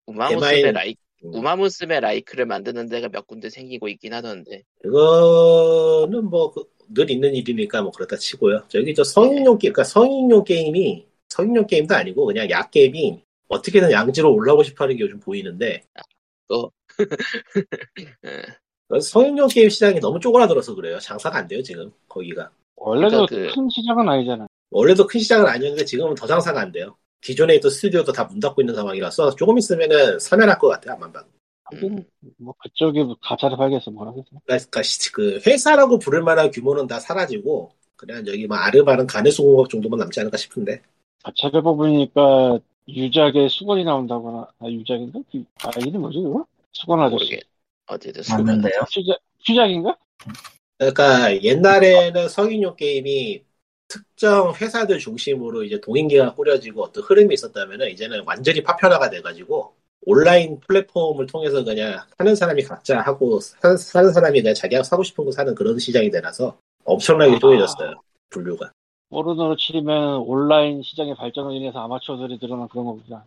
우마무스메 0.07 0.63
대마인- 0.63 0.75
라이 0.75 0.91
음. 0.91 0.95
우마무스메 1.23 2.01
라이크를 2.01 2.47
만드는 2.47 2.89
데가 2.89 3.09
몇 3.09 3.27
군데 3.27 3.51
생기고 3.51 3.89
있긴 3.89 4.15
하던데. 4.15 4.63
그거는 4.83 6.25
뭐 6.31 6.53
늘 6.93 7.11
있는 7.11 7.35
일이니까 7.35 7.83
뭐 7.83 7.93
그렇다 7.93 8.17
치고요. 8.17 8.65
저기 8.69 8.95
저 8.95 9.05
성인용 9.05 9.59
게임, 9.59 9.73
그러니까 9.73 9.85
성인용 9.85 10.45
게임이 10.45 11.07
성인용 11.29 11.67
게임도 11.67 11.95
아니고 11.95 12.27
그냥 12.27 12.51
약 12.51 12.71
게임이 12.71 13.23
어떻게든 13.49 13.93
양지로 13.93 14.33
올라오고 14.35 14.65
싶어하는 14.65 14.97
게 14.97 15.05
요즘 15.05 15.21
보이는데 15.21 15.83
예. 18.25 19.01
성인용 19.01 19.49
게임 19.49 19.69
시장이 19.69 20.01
너무 20.01 20.19
쪼그라들어서 20.19 20.75
그래요. 20.75 20.99
장사가 20.99 21.39
안 21.39 21.47
돼요 21.47 21.63
지금 21.63 21.93
거기가. 22.09 22.51
원래도 22.77 23.27
그러니까 23.27 23.53
그- 23.53 23.55
큰 23.61 23.69
시장은 23.69 24.09
아니잖아. 24.09 24.47
원래도 24.71 25.07
큰 25.07 25.21
시장은 25.21 25.47
아니었는데 25.47 25.85
지금은 25.85 26.15
더 26.15 26.27
장사가 26.27 26.61
안 26.61 26.73
돼요. 26.73 26.97
기존에 27.21 27.55
있던 27.57 27.71
스튜디오도 27.71 28.13
다 28.13 28.25
문 28.25 28.41
닫고 28.41 28.63
있는 28.63 28.75
상황이라서 28.75 29.35
조금 29.37 29.59
있으면은 29.59 30.19
사면할 30.19 30.59
것 30.59 30.69
같아요. 30.69 30.95
안만 30.95 31.13
봐도. 31.13 31.29
하긴 31.65 32.05
뭐 32.39 32.55
그쪽에 32.59 33.03
뭐 33.05 33.17
가차를 33.23 33.57
팔겠어 33.57 33.91
뭐라겠어. 33.91 34.27
그러니까 34.45 34.83
시- 34.83 35.13
그 35.13 35.41
회사라고 35.47 35.99
부를 35.99 36.23
만한 36.23 36.51
규모는 36.51 36.87
다 36.87 36.99
사라지고 37.01 37.71
그냥 37.97 38.25
저기 38.25 38.47
뭐 38.47 38.57
아르바른 38.57 39.07
가내수공업 39.07 39.69
정도만 39.69 39.99
남지 40.01 40.21
않을까 40.21 40.37
싶은데 40.37 40.83
가차를 41.23 41.63
뽑으니까 41.63 42.59
유작에 42.89 43.49
수건이 43.49 43.85
나온다거나 43.85 44.49
아 44.59 44.67
유작인가? 44.67 45.21
유- 45.35 45.45
아 45.63 45.71
이름 45.81 46.01
뭐지 46.01 46.19
그거? 46.19 46.47
수건 46.73 47.01
아저씨. 47.01 47.41
어쨌든 47.87 48.23
수고는 48.23 48.55
맞는데요. 48.57 48.81
휴작 48.91 49.19
휴작인가? 49.47 49.97
그러니까 50.79 51.43
옛날에는 51.43 52.29
성인용 52.29 52.77
게임이 52.77 53.45
특정 53.91 54.55
회사들 54.55 54.99
중심으로 54.99 55.65
이제 55.65 55.81
동인기가 55.81 56.35
꾸려지고 56.35 56.85
어떤 56.85 57.03
흐름이 57.03 57.35
있었다면 57.35 57.89
이제는 57.91 58.23
완전히 58.25 58.63
파편화가 58.63 59.11
돼가지고 59.11 59.75
온라인 60.07 60.59
플랫폼을 60.61 61.27
통해서 61.27 61.63
그냥 61.65 62.01
하는 62.17 62.35
사람이 62.35 62.63
각자 62.63 63.01
하고 63.01 63.41
사- 63.41 63.77
사는 63.77 64.13
사람이 64.13 64.41
그냥 64.41 64.55
자기가 64.55 64.83
사고 64.85 65.03
싶은 65.03 65.25
거 65.25 65.33
사는 65.33 65.55
그런 65.55 65.79
시장이 65.79 66.11
되라서 66.11 66.57
엄청나게 66.85 67.35
아. 67.35 67.39
쪼개졌어요 67.39 68.01
분류가 68.31 68.73
포르노로 69.11 69.57
치면 69.57 70.19
온라인 70.21 70.83
시장의 70.83 71.17
발전으로 71.17 71.53
인해서 71.53 71.81
아마추어들이 71.81 72.39
늘어난 72.39 72.69
그런 72.69 72.85
거구나. 72.87 73.25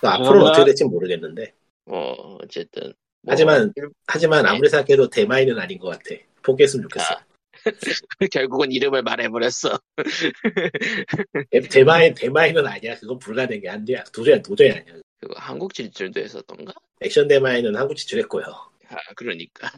그 0.00 0.06
앞으로는 0.06 0.32
그러나- 0.32 0.50
어떻게 0.50 0.64
될지 0.66 0.84
모르겠는데 0.84 1.52
뭐 1.86 2.38
어쨌든 2.42 2.82
뭐 3.22 3.32
하지만 3.32 3.72
일- 3.74 3.90
하지만 4.06 4.44
네. 4.44 4.50
아무리 4.50 4.68
생각해도 4.68 5.10
대마이는 5.10 5.58
아닌 5.58 5.78
것 5.80 5.88
같아 5.88 6.14
포기했으면 6.44 6.84
좋겠어 6.84 7.14
아, 7.14 7.18
결국은 8.32 8.72
이름을 8.72 9.02
말해버렸어. 9.02 9.78
대마이 11.70 12.14
대마이는 12.14 12.66
아니야 12.66 12.96
그건 12.98 13.18
불가능해 13.18 13.68
안 13.68 13.84
돼. 13.84 14.02
도저히 14.12 14.42
도저히 14.42 14.70
아니야 14.72 14.94
그거 15.20 15.34
한국 15.36 15.74
진출도 15.74 16.20
했었던가? 16.20 16.72
액션 17.00 17.28
대마이는 17.28 17.74
한국 17.76 17.96
지출했고요 17.96 18.44
아 18.44 18.96
그러니까. 19.16 19.70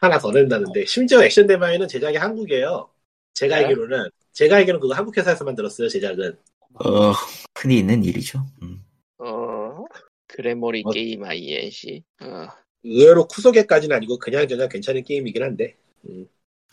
하나 0.00 0.18
더 0.18 0.30
낸다는데 0.30 0.84
심지어 0.86 1.22
액션 1.22 1.46
대마이는 1.46 1.88
제작이 1.88 2.16
한국이에요. 2.16 2.90
제가 3.34 3.56
네? 3.58 3.64
알기로는 3.66 4.08
제가 4.32 4.56
알기로는 4.56 4.80
그거 4.80 4.94
한국 4.94 5.16
회사에서 5.16 5.44
만들었어요 5.44 5.88
제작은. 5.88 6.38
어, 6.84 7.12
흔히 7.56 7.78
있는 7.78 8.04
일이죠. 8.04 8.46
음. 8.62 8.84
어 9.18 9.84
그래머리 10.26 10.82
어. 10.86 10.90
게임 10.90 11.24
INC. 11.24 12.02
어, 12.22 12.46
의외로 12.82 13.26
쿠소개까지는 13.26 13.94
아니고 13.96 14.18
그냥 14.18 14.48
저냥 14.48 14.68
괜찮은 14.68 15.04
게임이긴 15.04 15.42
한데 15.42 15.76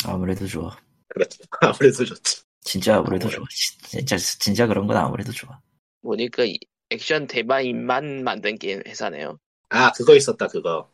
아무래도 0.05 0.45
좋아. 0.47 0.77
그렇죠. 1.09 1.43
아무래도 1.61 2.05
좋지. 2.05 2.41
진짜 2.61 2.97
아무래도 2.97 3.27
아무래도. 3.27 3.37
좋아. 3.45 3.45
진짜 3.89 4.17
진짜 4.17 4.67
그런 4.67 4.87
건 4.87 4.97
아무래도 4.97 5.31
좋아. 5.31 5.59
보니까 6.01 6.43
이- 6.45 6.59
액션 6.89 7.27
대마인만 7.27 8.23
만든 8.23 8.57
게임 8.57 8.81
회사네요. 8.85 9.39
아 9.69 9.91
그거 9.91 10.15
있었다 10.15 10.47
그거 10.47 10.89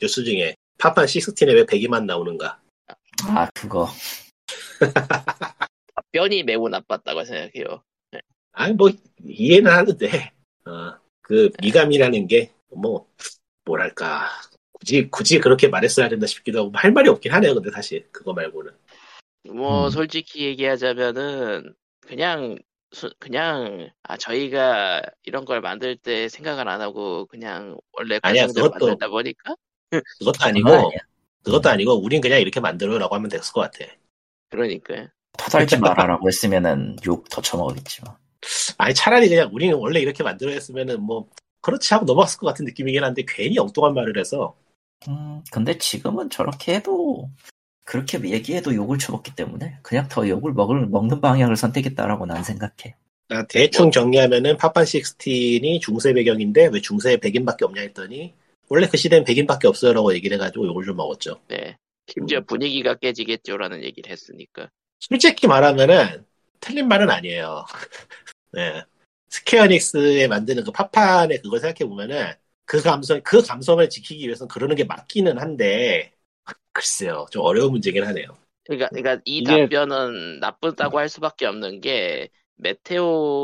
뉴스 0.00 0.24
중에 0.24 0.56
파판 0.78 1.06
16에 1.06 1.54
왜 1.54 1.64
100이만 1.64 2.04
나오는가 2.06 2.60
아 3.28 3.48
그거 3.54 3.88
답변이 5.94 6.42
매우 6.42 6.68
나빴다고 6.68 7.24
생각해요. 7.24 7.82
아니 8.52 8.74
뭐 8.74 8.90
이해는 9.24 9.70
하는데 9.70 10.32
어, 10.66 10.98
그 11.22 11.50
미감이라는 11.62 12.26
게 12.26 12.50
뭐 12.76 13.08
뭐랄까 13.64 14.28
굳이 14.86 15.10
굳이 15.10 15.40
그렇게 15.40 15.66
말했어야 15.66 16.08
된다 16.08 16.26
싶기도 16.28 16.60
하고 16.60 16.70
할 16.74 16.92
말이 16.92 17.08
없긴 17.08 17.32
하네요 17.32 17.54
근데 17.54 17.72
사실 17.72 18.08
그거 18.12 18.32
말고는. 18.32 18.70
뭐 19.52 19.86
음. 19.86 19.90
솔직히 19.90 20.44
얘기하자면은 20.46 21.74
그냥 22.00 22.56
수- 22.92 23.12
그냥 23.18 23.90
아 24.04 24.16
저희가 24.16 25.02
이런 25.24 25.44
걸 25.44 25.60
만들 25.60 25.96
때 25.96 26.28
생각을 26.28 26.68
안 26.68 26.80
하고 26.80 27.26
그냥 27.26 27.76
원래 27.94 28.20
아니야, 28.22 28.46
그것도- 28.46 28.70
만들다 28.78 29.08
보니까? 29.08 29.56
그것도 30.20 30.38
아니고 30.44 30.68
아니야. 30.70 30.98
그것도 31.42 31.68
아니고 31.68 31.94
우린 32.00 32.20
그냥 32.20 32.40
이렇게 32.40 32.60
만들어라고 32.60 33.12
하면 33.16 33.28
됐을 33.28 33.52
것 33.52 33.60
같아. 33.62 33.84
그러니까 34.50 35.08
터달지 35.36 35.78
말아라고 35.78 36.28
했으면은 36.28 36.96
욕 37.06 37.28
더 37.28 37.42
처먹었겠지만 37.42 38.14
아니 38.78 38.94
차라리 38.94 39.28
그냥 39.28 39.50
우리는 39.52 39.74
원래 39.76 39.98
이렇게 40.00 40.22
만들어 40.22 40.52
했으면은 40.52 41.02
뭐 41.02 41.28
그렇지 41.60 41.92
하고 41.92 42.06
넘어갔을 42.06 42.38
것 42.38 42.46
같은 42.46 42.64
느낌이긴 42.64 43.02
한데 43.02 43.24
괜히 43.26 43.58
엉뚱한 43.58 43.92
말을 43.94 44.16
해서 44.18 44.56
음 45.08 45.42
근데 45.52 45.78
지금은 45.78 46.30
저렇게 46.30 46.74
해도 46.74 47.30
그렇게 47.84 48.18
얘기해도 48.18 48.74
욕을 48.74 48.98
쳐먹기 48.98 49.34
때문에 49.36 49.78
그냥 49.82 50.08
더 50.08 50.28
욕을 50.28 50.52
먹을, 50.52 50.86
먹는 50.86 51.20
방향을 51.20 51.56
선택했다라고 51.56 52.26
난 52.26 52.42
생각해 52.42 52.96
나 53.28 53.46
대충 53.46 53.90
정리하면은 53.90 54.56
파판 54.56 54.84
16이 54.84 55.80
중세 55.80 56.12
배경인데 56.12 56.68
왜 56.72 56.80
중세에 56.80 57.16
100인밖에 57.16 57.64
없냐 57.64 57.80
했더니 57.82 58.34
원래 58.68 58.88
그 58.88 58.96
시대엔 58.96 59.24
100인밖에 59.24 59.66
없어요라고 59.66 60.14
얘기를 60.14 60.36
해가지고 60.36 60.66
욕을 60.66 60.84
좀 60.84 60.96
먹었죠. 60.96 61.40
네 61.48 61.76
심지어 62.08 62.40
분위기가 62.40 62.94
깨지겠죠라는 62.94 63.82
얘기를 63.82 64.10
했으니까 64.10 64.68
솔직히 65.00 65.46
말하면은 65.46 66.24
틀린 66.60 66.88
말은 66.88 67.10
아니에요. 67.10 67.64
네. 68.52 68.82
스퀘어닉스에 69.28 70.28
만드는 70.28 70.64
그 70.64 70.72
파판의 70.72 71.42
그걸 71.42 71.60
생각해 71.60 71.88
보면은 71.88 72.32
그 72.66 72.82
감성 72.82 73.20
그 73.22 73.40
감성을 73.42 73.88
지키기 73.88 74.26
위해서는 74.26 74.48
그러는 74.48 74.74
게 74.76 74.84
맞기는 74.84 75.38
한데 75.38 76.12
글쎄요 76.72 77.26
좀 77.30 77.42
어려운 77.42 77.70
문제긴 77.72 78.04
하네요. 78.04 78.26
그러니까 78.64 78.88
그러니까 78.88 79.22
이 79.24 79.38
이게- 79.38 79.50
답변은 79.68 80.40
나쁘다고 80.40 80.98
할 80.98 81.08
수밖에 81.08 81.46
없는 81.46 81.80
게 81.80 82.28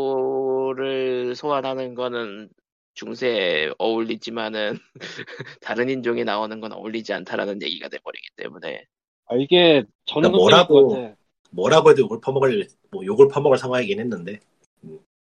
메테오를 0.03 1.35
소환하는 1.37 1.95
거는 1.95 2.49
중세에 2.95 3.71
어울리지만은 3.79 4.79
다른 5.63 5.89
인종이 5.89 6.25
나오는 6.25 6.61
건 6.61 6.73
어울리지 6.73 7.13
않다라는 7.15 7.63
얘기가 7.63 7.89
돼버리기 7.89 8.29
때문에 8.37 8.85
아, 9.27 9.37
이게 9.37 9.85
저는 10.07 10.33
그러니까 10.33 10.65
뭐라고- 10.67 10.89
같아. 10.95 11.15
뭐라고 11.53 11.91
해도 11.91 12.01
욕을 12.03 12.19
퍼먹을 12.21 12.67
뭐 12.91 13.05
욕을 13.05 13.29
퍼먹을 13.29 13.59
상황이긴 13.59 14.01
했는데 14.01 14.41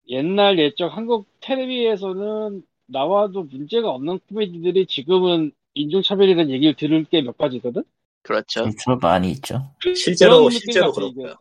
옛날 0.08 0.58
옛적 0.60 0.96
한국 0.96 1.28
텔레비에서는 1.41 2.64
나와도 2.88 3.44
문제가 3.44 3.90
없는 3.90 4.20
코미디들이 4.30 4.86
지금은 4.88 5.52
인종차별이라는 5.74 6.50
얘기를 6.52 6.76
들을 6.76 7.04
게 7.06 7.22
몇 7.22 7.38
가지거든? 7.38 7.84
그렇죠. 8.22 8.64
그렇죠 8.64 8.96
많이 9.02 9.32
있죠 9.32 9.72
실제로 9.96 10.50
실제로 10.50 10.90
이게. 10.92 10.94
그렇고요. 11.24 11.36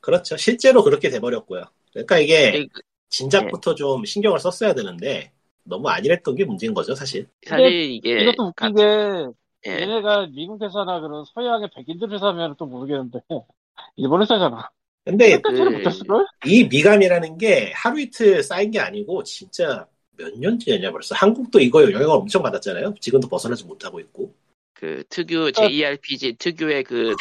그렇죠. 0.00 0.36
실제로 0.36 0.82
그렇게 0.82 1.10
돼버렸고요. 1.10 1.62
그러니까 1.92 2.18
이게 2.18 2.66
그- 2.72 2.80
진작부터 3.08 3.74
좀 3.74 4.04
신경을 4.04 4.38
썼어야 4.40 4.74
되는데 4.74 5.30
너무 5.64 5.88
안일했던 5.88 6.34
게 6.34 6.44
문제인 6.44 6.74
거죠, 6.74 6.94
사실. 6.94 7.28
사실 7.46 7.72
이게 7.92 8.22
이것도 8.22 8.52
가- 8.54 8.66
웃긴 8.68 8.76
게 8.76 9.26
예, 9.66 9.80
얘네가 9.80 10.26
미국 10.34 10.62
회사나 10.62 11.00
그런 11.00 11.24
서양의 11.32 11.70
백인들 11.74 12.10
회사면 12.12 12.54
또 12.58 12.66
모르겠는데 12.66 13.20
일본 13.96 14.20
회사잖아. 14.22 14.68
근데 15.04 15.40
그- 15.40 15.50
못했을걸? 15.52 16.26
이 16.46 16.64
미감이라는 16.64 17.38
게 17.38 17.72
하루 17.74 18.00
이틀 18.00 18.42
쌓인 18.42 18.70
게 18.70 18.80
아니고 18.80 19.22
진짜 19.22 19.86
몇 20.16 20.38
년째냐 20.38 20.90
벌써. 20.92 21.14
한국도 21.14 21.60
이거 21.60 21.82
영향을 21.82 22.08
엄청 22.08 22.42
받았잖아요. 22.42 22.94
지금도 23.00 23.28
벗어나지 23.28 23.64
못하고 23.64 24.00
있고. 24.00 24.32
그 24.74 25.02
특유 25.08 25.52
JRPG 25.52 26.36
특유의 26.38 26.84
그 26.84 27.14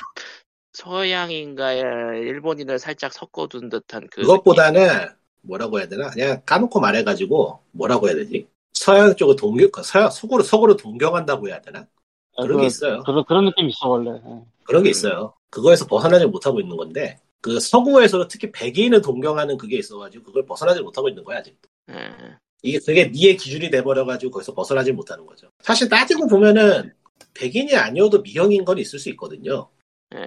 서양인가 0.73 1.73
일본인을 1.73 2.79
살짝 2.79 3.13
섞어둔 3.13 3.69
듯한 3.69 4.07
그 4.11 4.21
그것보다는 4.21 5.09
뭐라고 5.41 5.79
해야 5.79 5.87
되나? 5.87 6.09
그냥 6.09 6.41
까놓고 6.45 6.79
말해가지고 6.79 7.59
뭐라고 7.71 8.07
해야 8.07 8.15
되지? 8.15 8.47
서양 8.73 9.15
쪽을 9.15 9.35
동경, 9.35 9.69
서양 9.83 10.09
서구로 10.09 10.43
서구로 10.43 10.75
동경한다고 10.75 11.47
해야 11.47 11.61
되나? 11.61 11.87
그런 12.35 12.61
게 12.61 12.67
있어요. 12.67 13.03
그런 13.03 13.23
그런 13.25 13.45
느낌 13.45 13.67
이 13.67 13.69
있어 13.69 13.87
원래. 13.87 14.11
예. 14.11 14.41
그런 14.63 14.83
게 14.83 14.89
있어요. 14.89 15.33
그거에서 15.49 15.85
벗어나지 15.85 16.25
못하고 16.25 16.59
있는 16.59 16.75
건데, 16.75 17.19
그 17.41 17.59
서구에서도 17.59 18.27
특히 18.27 18.51
백인을 18.51 19.01
동경하는 19.01 19.57
그게 19.57 19.77
있어가지고, 19.77 20.23
그걸 20.23 20.45
벗어나지 20.45 20.81
못하고 20.81 21.09
있는 21.09 21.23
거야, 21.23 21.39
아직도. 21.39 21.69
느낌. 21.87 22.01
예. 22.01 22.37
이게 22.63 22.79
그게 22.79 23.09
니의 23.13 23.37
기준이 23.37 23.69
돼버려가지고, 23.69 24.31
거기서 24.31 24.53
벗어나지 24.55 24.91
못하는 24.93 25.25
거죠. 25.25 25.49
사실 25.59 25.89
따지고 25.89 26.27
보면은, 26.27 26.93
백인이 27.33 27.75
아니어도 27.75 28.21
미형인 28.21 28.63
건 28.63 28.77
있을 28.79 28.97
수 28.99 29.09
있거든요. 29.09 29.69
예. 30.15 30.25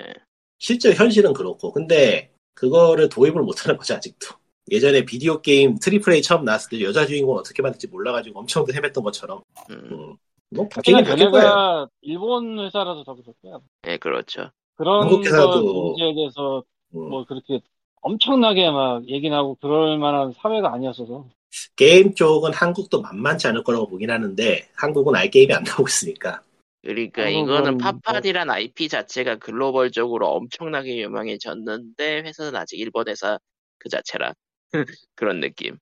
실제 0.58 0.92
현실은 0.92 1.32
그렇고. 1.32 1.72
근데, 1.72 2.30
그거를 2.54 3.08
도입을 3.08 3.42
못하는 3.42 3.76
거죠, 3.76 3.94
아직도. 3.94 4.28
예전에 4.70 5.04
비디오 5.04 5.40
게임 5.40 5.78
triple 5.78 6.12
A 6.12 6.22
처음 6.22 6.44
나왔을 6.44 6.70
때 6.70 6.84
여자 6.84 7.06
주인공 7.06 7.36
어떻게 7.36 7.62
만들지 7.62 7.86
몰라가지고 7.86 8.40
엄청 8.40 8.64
헤맸던 8.64 9.02
것처럼, 9.02 9.42
음, 9.70 9.88
음, 9.92 10.16
뭐, 10.50 10.68
바뀌긴 10.68 11.04
바뀔 11.04 11.30
거예요. 11.30 11.88
일본 12.02 12.58
회사라서 12.58 13.02
더 13.04 13.14
거야. 13.14 13.60
예, 13.86 13.96
그렇죠. 13.96 14.50
그런 14.74 15.02
한국 15.04 15.22
회사도- 15.22 15.64
거 15.64 15.72
문제에 15.72 16.14
대해서 16.14 16.64
음. 16.94 17.08
뭐 17.08 17.24
그렇게 17.24 17.60
엄청나게 18.02 18.70
막 18.70 19.08
얘기 19.08 19.28
나고 19.30 19.56
그럴 19.60 19.98
만한 19.98 20.32
사회가 20.32 20.72
아니었어서. 20.72 21.26
게임 21.74 22.14
쪽은 22.14 22.52
한국도 22.52 23.00
만만치 23.02 23.46
않을 23.48 23.64
거라고 23.64 23.88
보긴 23.88 24.10
하는데, 24.10 24.68
한국은 24.76 25.14
아예 25.16 25.28
게임이 25.28 25.52
안 25.52 25.62
나오고 25.64 25.86
있으니까. 25.88 26.42
그러니까 26.82 27.28
이거는 27.28 27.78
뭐- 27.78 27.78
파판이란 27.78 28.48
IP 28.48 28.88
자체가 28.88 29.36
글로벌적으로 29.36 30.28
엄청나게 30.28 30.96
유명해졌는데 30.98 32.22
회사는 32.22 32.54
아직 32.54 32.78
일본 32.78 33.08
회사 33.08 33.38
그 33.78 33.88
자체라 33.88 34.34
그런 35.16 35.40
느낌. 35.40 35.78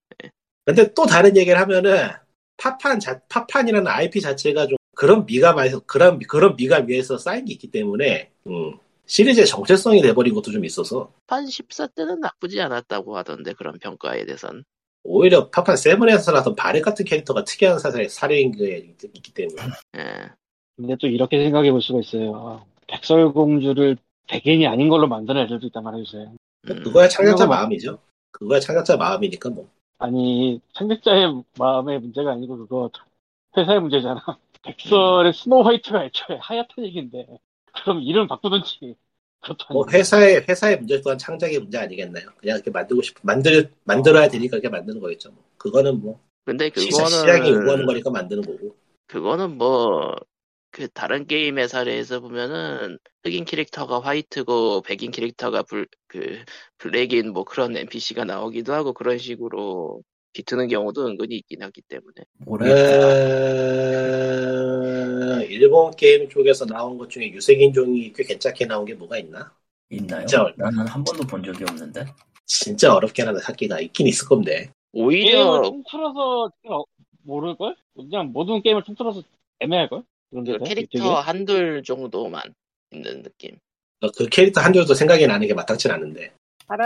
근데 0.64 0.94
또 0.94 1.04
다른 1.04 1.36
얘기를 1.36 1.60
하면은 1.60 2.08
파판 2.56 3.00
자, 3.00 3.20
파판이라는 3.28 3.86
IP 3.86 4.22
자체가 4.22 4.66
좀 4.66 4.76
그런 4.96 5.26
미감에서 5.26 5.80
그런 5.80 6.18
그런 6.20 6.56
미감 6.56 6.88
위에서 6.88 7.18
쌓인 7.18 7.44
게 7.44 7.52
있기 7.52 7.70
때문에 7.70 8.30
음, 8.46 8.78
시리즈의 9.06 9.46
정체성이 9.46 10.00
돼버린 10.02 10.34
것도 10.34 10.50
좀 10.50 10.64
있어서 10.64 11.10
파판 11.26 11.46
14 11.46 11.88
때는 11.88 12.20
나쁘지 12.20 12.60
않았다고 12.60 13.16
하던데 13.16 13.52
그런 13.52 13.78
평가에 13.78 14.24
대해선. 14.24 14.64
오히려 15.04 15.50
파판 15.50 15.76
seven에서 15.76 16.32
나왔던 16.32 16.54
바렛 16.56 16.82
같은 16.82 17.04
캐릭터가 17.04 17.44
특이한 17.44 17.78
사례, 17.78 18.08
사례인 18.08 18.52
게 18.52 18.78
있- 18.78 19.04
있기 19.04 19.34
때문에 19.34 19.62
예. 19.98 20.30
근데 20.76 20.96
또 20.98 21.06
이렇게 21.06 21.42
생각해 21.42 21.70
볼 21.70 21.82
수가 21.82 22.00
있어요. 22.00 22.64
백설공주를 22.88 23.98
백인이 24.28 24.66
아닌 24.66 24.88
걸로 24.88 25.06
만드는 25.06 25.42
애들도 25.42 25.66
있단 25.66 25.84
말이에요. 25.84 26.34
음, 26.70 26.82
그거야 26.82 27.06
창작자 27.08 27.46
마음이죠. 27.46 27.98
그거야 28.32 28.58
창작자 28.58 28.96
마음이니까 28.96 29.50
뭐 29.50 29.68
아니 29.98 30.60
창작자의 30.72 31.42
마음의 31.58 32.00
문제가 32.00 32.32
아니고 32.32 32.56
그거 32.56 32.90
회사의 33.56 33.80
문제잖아. 33.80 34.24
백설의 34.62 35.34
Snow 35.34 35.62
White가 35.66 36.06
애초에 36.06 36.38
하얗다는 36.40 36.88
얘기인데 36.88 37.26
그럼 37.82 38.00
이름 38.02 38.26
바꾸든지 38.26 38.94
뭐 39.70 39.84
회사의 39.90 40.46
회사의 40.48 40.78
문제 40.78 41.00
또한 41.02 41.18
창작의 41.18 41.58
문제 41.58 41.78
아니겠나요? 41.78 42.26
그냥 42.38 42.56
이렇게 42.56 42.70
만들고 42.70 43.02
싶 43.02 43.16
만들 43.22 43.70
만들어야 43.84 44.28
되니까 44.28 44.56
이렇게 44.56 44.68
만드는 44.68 45.00
거겠죠. 45.00 45.30
뭐. 45.32 45.44
그거는 45.58 46.00
뭐 46.00 46.20
근데 46.44 46.70
그거는 46.70 47.08
시장이 47.08 47.50
요구하는 47.50 47.86
거니까 47.86 48.10
만드는 48.10 48.42
거고. 48.42 48.76
그거는 49.06 49.58
뭐 49.58 50.14
그 50.74 50.88
다른 50.88 51.28
게임의 51.28 51.68
사례에서 51.68 52.18
보면은 52.18 52.98
흑인 53.22 53.44
캐릭터가 53.44 54.00
화이트고 54.00 54.82
백인 54.82 55.12
캐릭터가 55.12 55.62
불 55.62 55.86
그 56.08 56.44
블랙인 56.78 57.32
뭐 57.32 57.44
그런 57.44 57.76
NPC가 57.76 58.24
나오기도 58.24 58.72
하고 58.72 58.92
그런 58.92 59.18
식으로 59.18 60.02
비트는 60.34 60.68
경우도 60.68 61.06
은근히 61.06 61.36
있긴 61.36 61.62
하기 61.62 61.80
때문에 61.82 62.12
모르겠다 62.44 62.82
어, 65.26 65.40
일본 65.48 65.90
게임 65.96 66.28
쪽에서 66.28 66.66
나온 66.66 66.98
것 66.98 67.08
중에 67.08 67.30
유색인종이 67.32 68.12
꽤 68.12 68.24
괜찮게 68.24 68.66
나온 68.66 68.84
게 68.84 68.94
뭐가 68.94 69.18
있나? 69.18 69.52
있나요? 69.90 70.26
진짜 70.26 70.52
나는 70.56 70.86
한 70.86 71.04
번도 71.04 71.26
본 71.26 71.42
적이 71.42 71.64
없는데 71.64 72.04
진짜 72.46 72.94
어렵긴 72.94 73.28
하다 73.28 73.40
찾기가 73.40 73.80
있긴 73.80 74.06
있을 74.06 74.28
건데. 74.28 74.70
오히려 74.92 75.30
게임을 75.30 75.62
통틀어서 75.62 76.50
어- 76.68 76.84
모를 77.22 77.56
걸? 77.56 77.74
그냥 77.94 78.32
모든 78.32 78.60
게임을 78.62 78.82
통틀어서 78.84 79.22
애매할 79.60 79.88
걸? 79.88 80.02
그런 80.30 80.44
그 80.44 80.58
캐릭터 80.58 81.20
한둘 81.20 81.82
정도만 81.84 82.42
있는 82.92 83.22
느낌. 83.22 83.56
그 84.16 84.28
캐릭터 84.28 84.60
한둘도 84.60 84.94
생각이 84.94 85.26
나는 85.26 85.46
게 85.46 85.54
마땅치 85.54 85.90
않은데. 85.90 86.32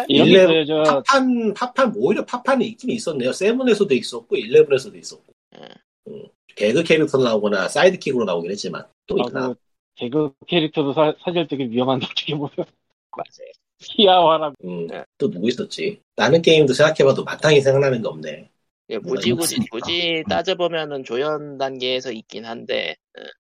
게 0.09 0.15
일레-. 0.15 0.67
저 0.67 0.83
파판 0.83 1.55
파판 1.55 1.93
오히려 1.97 2.25
파판이 2.25 2.67
있긴 2.69 2.91
있었네요. 2.91 3.33
seven에서도 3.33 3.95
있었고 3.95 4.37
eleven에서도 4.37 4.97
있었고. 4.97 5.33
예. 5.57 5.69
음, 6.09 6.25
개그 6.57 6.83
캐릭터로 6.83 7.25
나오거나 7.25 7.69
sidekick으로 7.69 8.25
나오긴 8.25 8.51
했지만 8.51 8.87
또 9.07 9.17
아, 9.21 9.27
있나? 9.29 9.49
그 9.49 9.55
개그 9.97 10.33
캐릭터도 10.47 10.93
사, 10.93 11.15
사실 11.25 11.47
되게 11.47 11.65
위험한데 11.65 12.07
어떻게 12.07 12.35
보면 12.37 12.51
맞아요. 12.57 13.53
희화화라 13.81 14.53
음, 14.65 14.87
네. 14.89 15.05
또 15.19 15.31
누구 15.31 15.49
있었지? 15.49 16.01
다른 16.17 16.43
게임도 16.43 16.73
생각해봐도 16.73 17.23
마땅히 17.25 17.61
생각나는 17.61 18.03
게 18.03 18.09
없네. 18.09 18.51
예, 18.91 18.99
굳이 18.99 19.33
굳이 19.33 19.57
없으니까. 19.57 19.79
굳이 19.79 20.25
따져보면은 20.29 21.05
조연 21.05 21.59
단계에서 21.59 22.11
있긴 22.11 22.45
한데 22.45 22.97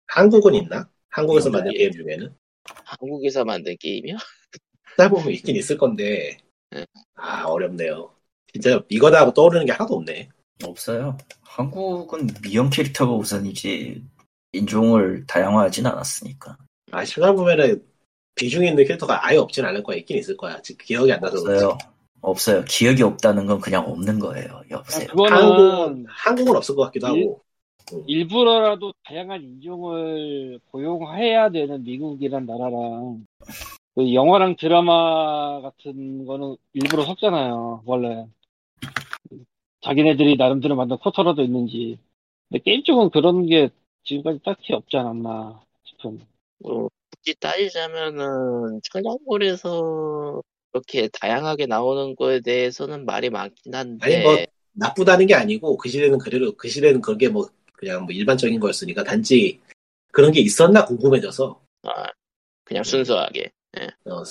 한국은 0.06 0.54
있나? 0.54 0.88
한국에서 1.08 1.48
음, 1.50 1.52
만든 1.52 1.72
예. 1.74 1.78
게임 1.78 1.92
중에는 1.92 2.34
한국에서 2.84 3.44
만든 3.44 3.76
게임이요? 3.80 4.16
찾아보면 4.96 5.30
있긴 5.30 5.56
있을 5.56 5.78
건데 5.78 6.38
네. 6.70 6.84
아 7.16 7.44
어렵네요. 7.44 8.10
진짜 8.52 8.80
이거다 8.88 9.20
하고 9.20 9.32
떠오르는 9.32 9.66
게 9.66 9.72
하나도 9.72 9.94
없네. 9.96 10.28
없어요. 10.64 11.16
한국은 11.42 12.28
미형 12.42 12.70
캐릭터가 12.70 13.12
우선이지 13.12 14.02
인종을 14.52 15.26
다양화하진 15.26 15.86
않았으니까. 15.86 16.56
아 16.90 17.04
찾아보면은 17.04 17.82
비중이 18.34 18.68
있는 18.68 18.84
캐릭터가 18.84 19.26
아예 19.26 19.36
없진 19.38 19.64
않을 19.64 19.82
거야. 19.82 19.96
있긴 19.98 20.18
있을 20.18 20.36
거야. 20.36 20.60
지금 20.62 20.84
기억이 20.84 21.12
안 21.12 21.20
나서 21.20 21.42
그렇지. 21.42 21.64
없어요. 21.64 21.78
없어요. 22.20 22.64
기억이 22.66 23.02
없다는 23.02 23.46
건 23.46 23.60
그냥 23.60 23.84
없는 23.86 24.18
거예요. 24.18 24.62
여보세요. 24.70 25.08
그거는 25.08 25.36
한국은 25.36 26.06
한국은 26.08 26.56
없을 26.56 26.74
것 26.76 26.82
같기도 26.84 27.08
일- 27.16 27.22
하고. 27.24 27.42
일부러라도 28.06 28.92
다양한 29.04 29.42
인종을 29.42 30.60
고용해야 30.70 31.50
되는 31.50 31.82
미국이란 31.82 32.46
나라랑 32.46 33.26
그 33.94 34.14
영화랑 34.14 34.56
드라마 34.56 35.60
같은 35.60 36.24
거는 36.24 36.56
일부러 36.72 37.04
섞잖아요 37.04 37.82
원래. 37.84 38.26
자기네들이 39.82 40.36
나름대로 40.36 40.76
만든 40.76 40.96
쿼터라도 40.98 41.42
있는지. 41.42 41.98
근데 42.48 42.62
게임 42.62 42.82
쪽은 42.84 43.10
그런 43.10 43.46
게 43.46 43.68
지금까지 44.04 44.40
딱히 44.44 44.72
없지 44.72 44.96
않았나 44.96 45.60
싶은. 45.84 46.20
뭐 46.58 46.88
굳이 47.10 47.34
따지자면은 47.38 48.80
청량골에서 48.90 50.42
이렇게 50.72 51.08
다양하게 51.08 51.66
나오는 51.66 52.14
거에 52.16 52.40
대해서는 52.40 53.04
말이 53.04 53.28
많긴 53.28 53.74
한데. 53.74 54.04
아니, 54.04 54.22
뭐, 54.22 54.36
나쁘다는 54.72 55.26
게 55.26 55.34
아니고 55.34 55.76
그 55.76 55.88
시대는 55.88 56.18
그대로 56.18 56.52
그 56.56 56.68
시대는 56.68 57.00
그게 57.00 57.28
뭐 57.28 57.48
그냥 57.74 58.04
뭐 58.04 58.12
일반적인 58.12 58.58
거였으니까 58.58 59.04
단지 59.04 59.60
그런 60.12 60.32
게 60.32 60.40
있었나 60.40 60.84
궁금해져서. 60.86 61.60
아, 61.82 62.06
그냥 62.64 62.84
순수하게 62.84 63.50
어, 64.06 64.22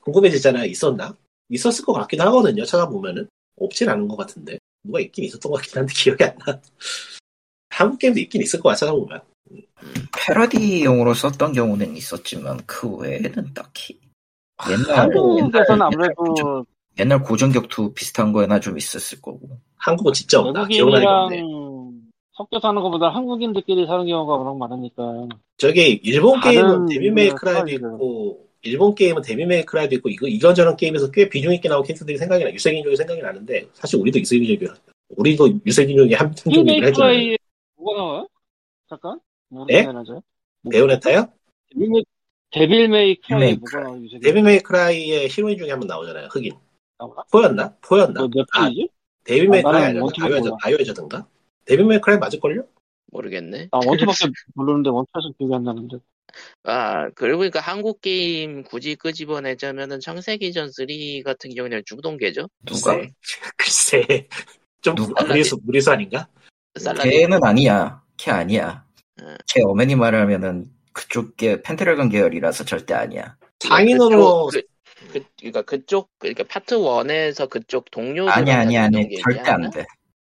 궁금해지잖아요. 0.00 0.64
있었나? 0.66 1.14
있었을 1.48 1.84
것 1.84 1.92
같기도 1.92 2.22
하거든요. 2.24 2.64
찾아보면은 2.64 3.28
없진 3.56 3.88
않은 3.88 4.08
것 4.08 4.16
같은데 4.16 4.58
누가 4.84 5.00
있긴 5.00 5.24
있었던 5.24 5.50
것 5.50 5.58
같긴 5.58 5.80
한데 5.80 5.92
기억이 5.94 6.24
안 6.24 6.36
나. 6.38 6.60
한국 7.70 7.98
게임도 7.98 8.20
있긴 8.20 8.42
있을 8.42 8.60
거야 8.60 8.74
찾아보면. 8.74 9.20
패러디용으로 10.16 11.14
썼던 11.14 11.52
경우는 11.52 11.96
있었지만 11.96 12.58
그 12.66 12.88
외에는 12.96 13.52
딱히 13.54 13.98
옛날 14.70 14.98
한국에서는 14.98 15.68
옛날, 15.68 15.82
아무래도 15.82 16.66
옛날 16.98 17.22
고전격투 17.22 17.92
비슷한 17.92 18.32
거에나 18.32 18.60
좀 18.60 18.78
있었을 18.78 19.20
거고. 19.20 19.58
한국은 19.76 20.12
진짜 20.12 20.40
없다. 20.40 20.66
기억나는 20.68 21.02
게 21.02 21.06
없네. 21.06 21.36
외국인이랑 21.36 22.02
섞여 22.34 22.60
사는 22.60 22.80
것보다 22.80 23.08
한국인들끼리 23.10 23.86
사는 23.86 24.06
경우가 24.06 24.34
워낙 24.36 24.56
많으니까 24.56 25.28
저기 25.58 26.00
일본 26.02 26.40
게임은 26.40 26.86
데뷔메이크라이도 26.86 27.66
스타일들. 27.66 27.74
있고 27.74 28.41
일본 28.62 28.94
게임은 28.94 29.22
데뷔메이크라이도 29.22 29.94
있고 29.96 30.08
이거 30.08 30.26
이런저런 30.28 30.76
게임에서 30.76 31.10
꽤 31.10 31.28
비중 31.28 31.52
있게 31.54 31.68
나온 31.68 31.82
캐릭터들이 31.82 32.16
생각이 32.16 32.44
나 32.44 32.52
유색인 32.52 32.84
종이 32.84 32.96
생각이 32.96 33.20
나는데 33.20 33.66
사실 33.72 33.98
우리도 34.00 34.20
유색인 34.20 34.58
종이 34.58 34.70
우리도 35.16 35.60
유색인 35.66 35.96
종이 35.96 36.14
한 36.14 36.34
종이긴 36.34 36.84
했잖아요. 36.84 37.12
히메이크라이에 37.12 37.36
뭐가 37.76 38.00
나와요? 38.00 38.28
잠깐 38.88 39.20
모르겠네 39.48 39.92
나죠 39.92 40.22
베요네타요? 40.70 41.26
Devil, 41.74 42.04
Devil 42.52 42.88
May 42.88 43.16
Cry. 43.16 43.54
뭐가 43.56 43.80
나와요 43.80 44.04
요새 44.04 44.18
Devil 44.20 44.61
May 44.61 44.86
Cry의 44.86 45.28
히로인 45.28 45.58
중에 45.58 45.70
한 45.70 45.80
번 45.80 45.88
나오잖아요. 45.88 46.28
흑인. 46.30 46.52
나오나? 46.98 47.22
four였나? 47.32 47.76
four였나? 47.82 48.28
몇 48.32 48.46
아, 48.52 48.60
편이지? 48.64 48.88
Devil 49.24 49.46
May 49.46 49.59
Cry 49.59 49.72
나는 49.72 49.86
아니라 49.88 50.02
one 50.04 50.08
two밖에 50.08 50.20
바이오해저, 50.30 50.48
몰라. 50.50 50.58
바이오해저든가? 50.62 51.26
Devil 51.64 51.88
May 51.88 52.03
Cry 52.03 52.18
맞을걸요? 52.18 52.64
모르겠네. 53.12 53.68
아 53.70 53.78
원투밖에 53.84 54.30
모르는데 54.54 54.90
원투에서 54.90 55.32
기억이 55.38 55.54
안 55.54 55.62
나는데 55.64 55.98
아 56.64 57.10
그리고 57.10 57.38
그러니까 57.38 57.60
한국 57.60 58.00
게임 58.00 58.64
굳이 58.64 58.96
끄집어내자면은 58.96 60.00
창세기전 60.00 60.72
3 60.72 60.86
같은 61.24 61.54
경우는 61.54 61.82
중동계죠. 61.86 62.48
누가? 62.64 62.96
글쎄. 62.96 63.12
글쎄. 63.56 64.28
좀 64.80 64.96
누가? 64.96 65.22
무리수, 65.24 65.58
무리수 65.62 65.92
아닌가? 65.92 66.26
걔는 67.02 67.44
아니야. 67.44 68.02
걔 68.16 68.30
아니야. 68.30 68.84
음. 69.20 69.36
걔 69.46 69.62
어머니 69.62 69.94
말하면은 69.94 70.66
그쪽 70.92 71.36
게 71.36 71.62
펜트래건 71.62 72.08
계열이라서 72.08 72.64
절대 72.64 72.94
아니야. 72.94 73.36
상인으로 73.60 74.46
그쪽, 74.46 74.62
그, 74.98 75.12
그, 75.12 75.20
그 75.20 75.26
러니까 75.42 75.62
그쪽 75.62 76.10
그러니까 76.18 76.44
파트 76.44 76.76
1에서 76.76 77.48
그쪽 77.48 77.90
동료 77.90 78.28
아니 78.28 78.50
아니 78.50 78.76
아니 78.76 79.16
절대 79.22 79.50
안 79.50 79.70
돼. 79.70 79.84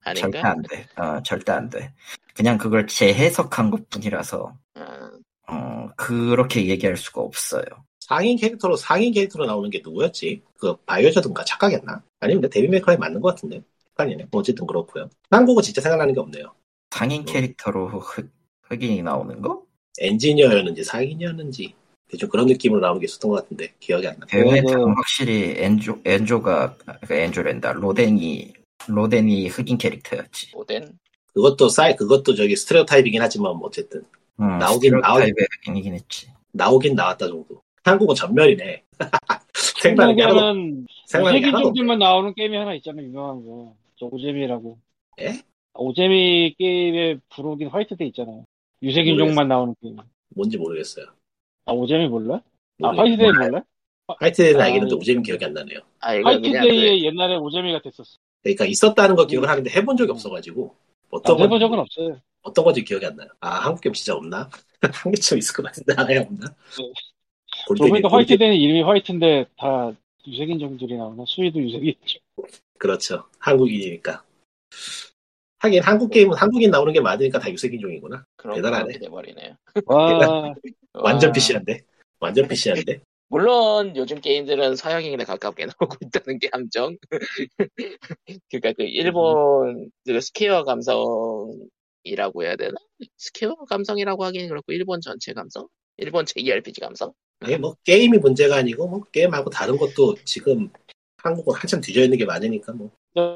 아닌가? 0.04 0.30
절대 0.30 0.38
안 0.40 0.62
돼. 0.62 0.86
어 0.96 1.22
절대 1.22 1.52
안 1.52 1.70
돼. 1.70 1.92
그냥 2.34 2.58
그걸 2.58 2.86
재해석한 2.86 3.70
것 3.70 3.88
뿐이라서 3.90 4.54
아, 4.74 5.10
어 5.48 5.88
그렇게 5.96 6.66
얘기할 6.66 6.96
수가 6.96 7.20
없어요. 7.20 7.64
상인 8.00 8.36
캐릭터로 8.36 8.76
상인 8.76 9.12
캐릭터로 9.12 9.46
나오는 9.46 9.70
게 9.70 9.80
누구였지? 9.82 10.42
그 10.58 10.76
바이오헤저든가 10.86 11.44
착각했나? 11.44 12.02
아니면 12.20 12.50
데뷔메이크라이 12.50 12.96
맞는 12.96 13.20
것 13.20 13.28
같은데. 13.34 13.62
헷갈리네. 13.92 14.26
뭐 14.30 14.40
어쨌든 14.40 14.66
그렇고요. 14.66 15.08
한국은 15.30 15.62
진짜 15.62 15.80
생각나는 15.80 16.14
게 16.14 16.20
없네요. 16.20 16.52
상인 16.90 17.24
캐릭터로 17.24 17.88
흑, 17.88 18.30
흑인이 18.62 19.02
나오는 19.02 19.40
거? 19.40 19.62
엔지니어였는지 20.00 20.84
상인이었는지 20.84 21.74
대충 22.08 22.28
그런 22.28 22.46
느낌으로 22.46 22.80
나오는 22.80 23.00
게 23.00 23.04
있었던 23.04 23.30
것 23.30 23.42
같은데 23.42 23.72
기억이 23.80 24.06
안 24.08 24.18
나. 24.18 24.26
배우에는 24.26 24.94
확실히 24.94 25.54
엔조 25.58 26.00
엔조가 26.04 26.76
그 27.06 27.14
엔조랜다 27.14 27.72
로덴이 27.72 28.52
로덴이 28.88 29.48
흑인 29.48 29.78
캐릭터였지. 29.78 30.52
오덴 30.56 30.98
그것도 31.34 31.68
사이 31.68 31.96
그것도 31.96 32.34
저기 32.34 32.56
스트레오 32.56 32.84
타입이긴 32.84 33.22
하지만 33.22 33.56
뭐 33.56 33.68
어쨌든 33.68 34.02
음, 34.40 34.58
나오긴 34.58 34.90
스테레오타입의 34.90 35.34
흑인이긴 35.64 35.94
했지. 35.94 36.28
나오긴 36.52 36.94
나왔다 36.94 37.26
정도. 37.28 37.62
한국은 37.84 38.14
전멸이네. 38.14 38.82
생각나는 39.82 40.16
게 40.16 40.22
하나도 40.22 40.40
생각나는 41.06 41.40
게 41.40 41.46
하나도 41.46 41.68
없네. 41.68 41.72
유색인종들만 41.72 41.98
나오는 41.98 42.34
게임이 42.34 42.56
하나 42.56 42.74
있잖아요 42.74 43.04
유명한 43.06 43.44
거. 43.44 43.74
저 43.98 44.06
오재미라고. 44.06 44.78
예? 45.20 45.28
아, 45.28 45.78
오재미 45.78 46.54
게임의 46.58 47.20
부록인 47.30 47.68
화이트데이 47.68 48.08
있잖아요. 48.08 48.44
유색인종만 48.82 49.48
나오는 49.48 49.74
게임. 49.80 49.96
뭔지 50.34 50.58
모르겠어요. 50.58 51.06
아 51.66 51.72
오재미 51.72 52.08
몰라? 52.08 52.42
아 52.82 52.88
모르겠- 52.92 52.98
화이트데이 52.98 53.32
몰라? 53.32 53.62
화이트는 54.20 54.60
아, 54.60 54.64
알겠는데 54.64 54.94
예. 54.94 54.98
오재미 54.98 55.22
기억이 55.22 55.44
안 55.44 55.52
나네요. 55.52 55.80
아 56.00 56.14
이거 56.14 56.30
그냥 56.30 56.42
그, 56.42 56.58
화이트데이에 56.58 57.04
옛날에 57.04 57.36
오재미가 57.36 57.82
됐었어. 57.82 58.18
그러니까 58.42 58.64
있었다는 58.66 59.16
거 59.16 59.26
기억을 59.26 59.48
하는데 59.48 59.70
해본 59.70 59.96
적이 59.96 60.12
없어가지고 60.12 60.74
나 60.74 61.08
어떤 61.10 61.36
해본 61.36 61.50
건지, 61.50 61.62
적은 61.62 61.78
없어요. 61.78 62.20
어떤 62.42 62.64
건지 62.64 62.84
기억이 62.84 63.06
안 63.06 63.16
나요. 63.16 63.28
아 63.40 63.50
한국 63.50 63.80
게임 63.80 63.92
진짜 63.92 64.14
없나? 64.14 64.48
한 64.80 65.12
개쯤 65.12 65.38
있을 65.38 65.54
것 65.54 65.64
같은데 65.64 65.94
하나야 65.94 66.20
없나? 66.22 66.46
네. 66.46 66.92
그러니까 67.68 68.08
골때리. 68.08 68.08
화이트데이는 68.08 68.56
이름이 68.56 68.82
화이트인데 68.82 69.46
다 69.56 69.92
유색인종들이 70.26 70.96
나오나? 70.96 71.24
수위도 71.26 71.60
유색인종. 71.60 72.20
그렇죠. 72.78 73.24
한국인이니까. 73.38 74.24
하긴 75.58 75.82
한국 75.84 76.10
게임은 76.10 76.36
한국인 76.36 76.70
나오는 76.70 76.92
게 76.92 77.00
많으니까 77.00 77.38
다 77.38 77.50
유색인종이구나. 77.50 78.24
대단하네. 78.36 78.98
돼버리네요. 78.98 79.56
와, 79.86 80.52
완전 80.94 81.28
와. 81.28 81.32
PC한데. 81.32 81.82
완전 82.18 82.48
PC한데. 82.48 83.00
물론 83.32 83.96
요즘 83.96 84.20
게임들은 84.20 84.76
서양인에 84.76 85.24
가깝게 85.24 85.64
나오고 85.80 85.96
있다는 86.02 86.38
게 86.38 86.50
함정. 86.52 86.98
그러니까 88.50 88.74
그 88.74 88.82
일본 88.82 89.90
그 90.04 90.20
스퀘어 90.20 90.64
감성이라고 90.64 92.42
해야 92.42 92.56
되나? 92.56 92.74
스퀘어 93.16 93.54
감성이라고 93.70 94.22
하기는 94.22 94.48
그렇고 94.48 94.72
일본 94.72 95.00
전체 95.00 95.32
감성? 95.32 95.66
일본 95.96 96.26
JRPG 96.26 96.82
감성? 96.82 97.14
이게 97.42 97.56
뭐 97.56 97.74
게임이 97.84 98.18
문제가 98.18 98.56
아니고 98.56 98.86
뭐 98.86 99.00
게임하고 99.04 99.48
다른 99.48 99.78
것도 99.78 100.16
지금 100.26 100.68
한국은 101.16 101.54
한참 101.54 101.80
뒤져 101.80 102.02
있는 102.02 102.18
게 102.18 102.26
많으니까 102.26 102.74
뭐 102.74 102.90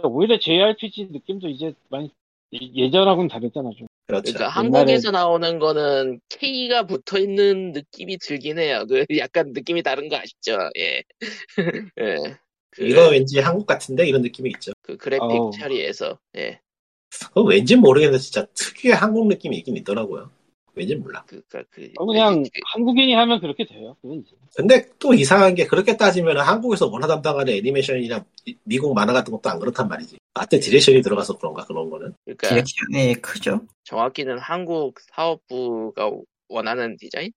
오히려 0.04 0.38
JRPG 0.38 1.06
느낌도 1.10 1.48
이제 1.48 1.72
많이 1.88 2.10
예전하고는 2.52 3.28
다르잖아 3.28 3.70
좀. 3.76 3.86
그렇죠. 4.06 4.32
그러니까 4.32 4.46
옛날에- 4.48 4.52
한국에서 4.54 5.10
나오는 5.10 5.58
거는 5.58 6.20
K가 6.28 6.86
붙어 6.86 7.18
있는 7.18 7.72
느낌이 7.72 8.18
들긴 8.18 8.58
해요. 8.58 8.84
그 8.88 9.04
약간 9.18 9.52
느낌이 9.52 9.82
다른 9.82 10.08
거 10.08 10.16
아시죠? 10.16 10.56
예. 10.78 11.02
예. 12.00 12.36
그, 12.70 12.84
이거 12.86 13.08
왠지 13.08 13.40
한국 13.40 13.66
같은데 13.66 14.06
이런 14.06 14.22
느낌이 14.22 14.50
있죠. 14.50 14.72
그 14.82 14.96
그래픽 14.96 15.22
어우. 15.22 15.50
처리에서 15.58 16.18
예. 16.36 16.60
그 17.34 17.42
왠지 17.42 17.74
모르겠는데 17.76 18.22
진짜 18.22 18.46
특유의 18.54 18.94
한국 18.94 19.26
느낌이 19.28 19.56
있긴 19.58 19.76
있더라고요. 19.78 20.30
왠지 20.74 20.94
몰라. 20.94 21.24
그니까 21.26 21.62
그 21.70 21.90
어, 21.96 22.04
그냥 22.04 22.42
그- 22.42 22.48
한국인이 22.74 23.14
하면 23.14 23.40
그렇게 23.40 23.64
돼요. 23.64 23.96
그건 24.02 24.18
이제. 24.18 24.36
근데 24.54 24.86
또 24.98 25.14
이상한 25.14 25.54
게 25.54 25.66
그렇게 25.66 25.96
따지면 25.96 26.36
한국에서 26.38 26.86
원화 26.88 27.06
담당하는 27.06 27.54
애니메이션이나 27.54 28.24
미- 28.44 28.56
미국 28.62 28.92
만화 28.94 29.12
같은 29.14 29.32
것도 29.32 29.48
안 29.48 29.58
그렇단 29.58 29.88
말이지. 29.88 30.18
art 30.36 30.60
direction이 30.60 31.02
들어가서 31.02 31.38
그런가 31.38 31.64
그런 31.64 31.88
거는. 31.88 32.12
그러니까 32.24 32.48
direction이 32.48 33.14
크죠? 33.22 33.60
정확히는 33.84 34.38
한국 34.38 35.00
사업부가 35.00 36.10
원하는 36.48 36.96
디자인? 36.96 37.32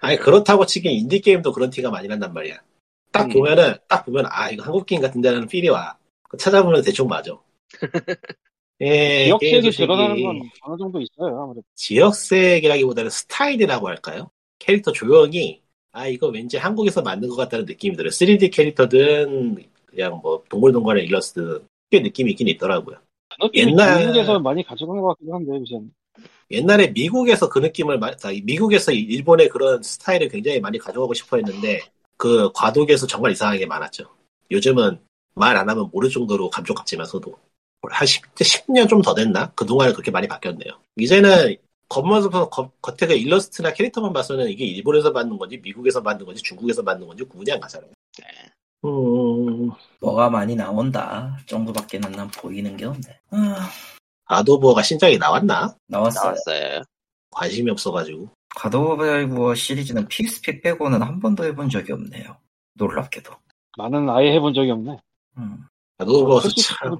아니 0.00 0.16
그렇다고 0.16 0.66
치긴 0.66 0.92
인디 0.92 1.20
게임도 1.20 1.52
그런 1.52 1.70
티가 1.70 1.90
많이 1.90 2.08
난단 2.08 2.32
말이야. 2.32 2.58
딱 3.12 3.26
음. 3.26 3.28
보면은 3.30 3.74
딱 3.88 4.04
보면 4.04 4.26
아 4.28 4.50
이거 4.50 4.64
한국 4.64 4.86
게임 4.86 5.00
같은데라는 5.02 5.46
feel이 5.46 5.68
와. 5.68 5.96
찾아보면 6.38 6.82
대충 6.82 7.06
맞아. 7.06 7.38
예, 8.80 9.26
지역색이 9.26 9.70
드러나는 9.70 10.22
건 10.22 10.40
어느 10.62 10.76
정도 10.78 11.00
있어요. 11.00 11.40
아무래도. 11.40 11.62
지역색이라기보다는 11.76 13.08
스타일이라고 13.08 13.86
할까요? 13.86 14.30
캐릭터 14.58 14.90
조형이 14.90 15.62
아 15.92 16.08
이거 16.08 16.26
왠지 16.26 16.56
한국에서 16.56 17.02
만든 17.02 17.28
것 17.28 17.36
같다는 17.36 17.66
느낌이 17.66 17.96
들어요. 17.96 18.10
3D 18.10 18.52
캐릭터든 18.52 19.64
그냥 19.94 20.20
뭐 20.22 20.42
동글동글한 20.48 21.04
일러스트 21.04 21.64
꽤 21.90 22.00
느낌이 22.00 22.32
있긴 22.32 22.48
있더라고요. 22.48 22.96
그 23.40 23.48
옛날- 23.54 24.02
중국에서 24.02 24.38
많이 24.38 24.62
가져간 24.64 25.00
것 25.00 25.08
같기도 25.08 25.34
한데 25.34 25.52
요새 25.58 25.80
옛날에 26.50 26.88
미국에서 26.88 27.48
그 27.48 27.58
느낌을 27.58 27.98
마- 27.98 28.08
아, 28.22 28.30
미국에서 28.44 28.92
일본의 28.92 29.48
그런 29.48 29.82
스타일을 29.82 30.28
굉장히 30.28 30.60
많이 30.60 30.78
가져가고 30.78 31.14
싶어 31.14 31.36
했는데 31.36 31.80
그 32.16 32.50
과도기에서 32.52 33.06
정말 33.06 33.32
이상한 33.32 33.58
게 33.58 33.66
많았죠. 33.66 34.04
요즘은 34.50 34.98
말 35.34 35.56
안 35.56 35.68
하면 35.68 35.88
모를 35.92 36.10
정도로 36.10 36.50
감쪽같지만서도 36.50 37.34
한 37.90 38.06
10, 38.06 38.22
10 38.42 38.70
년 38.70 38.86
좀 38.88 39.02
더 39.02 39.14
됐나? 39.14 39.50
그동안에 39.54 39.92
그렇게 39.92 40.10
많이 40.10 40.28
바뀌었네요. 40.28 40.72
이제는 40.96 41.56
겉모습 41.88 42.32
겉- 42.50 42.80
겉에 42.80 43.08
그 43.08 43.12
일러스트나 43.14 43.72
캐릭터만 43.72 44.12
봐서는 44.12 44.48
이게 44.48 44.64
일본에서 44.64 45.10
만든 45.10 45.36
건지 45.36 45.58
미국에서 45.58 46.00
만든 46.00 46.24
건지 46.24 46.40
중국에서 46.42 46.82
만든 46.82 47.06
건지 47.06 47.24
구분이 47.24 47.50
안 47.52 47.60
가잖아요. 47.60 47.90
네. 48.18 48.24
음, 48.84 48.88
뭐가 50.00 50.30
많이 50.30 50.54
나온다 50.54 51.38
정도밖에는 51.46 52.12
난 52.12 52.28
보이는 52.28 52.76
게 52.76 52.84
없네. 52.84 53.20
아, 53.30 53.70
아도버가 54.26 54.82
신작이 54.82 55.18
나왔나? 55.18 55.74
나왔어요. 55.86 56.24
나왔어요. 56.32 56.82
관심이 57.30 57.70
없어가지고. 57.70 58.28
가도베이버 58.56 59.54
시리즈는 59.54 60.06
PSP 60.08 60.60
빼고는 60.60 61.02
한 61.02 61.18
번도 61.20 61.44
해본 61.44 61.68
적이 61.70 61.92
없네요. 61.92 62.36
놀랍게도. 62.74 63.32
나는 63.76 64.08
아예 64.10 64.32
해본 64.34 64.54
적이 64.54 64.70
없네. 64.70 64.98
음. 65.38 65.64
아도버도 65.98 66.40
솔직히 66.40 66.62
참. 66.62 66.96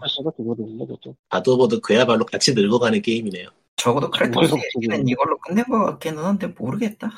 아도버도 1.28 1.80
그야말로 1.80 2.24
같이 2.24 2.54
늙어가는 2.54 3.02
게임이네요. 3.02 3.48
적어도 3.76 4.10
크레토스 4.10 4.34
그래서 4.50 4.56
얘기는 4.76 4.96
지금- 4.96 5.08
이걸로 5.08 5.38
끝낸 5.38 5.64
것 5.64 5.84
같기는 5.84 6.22
한데 6.24 6.46
모르겠다. 6.48 7.10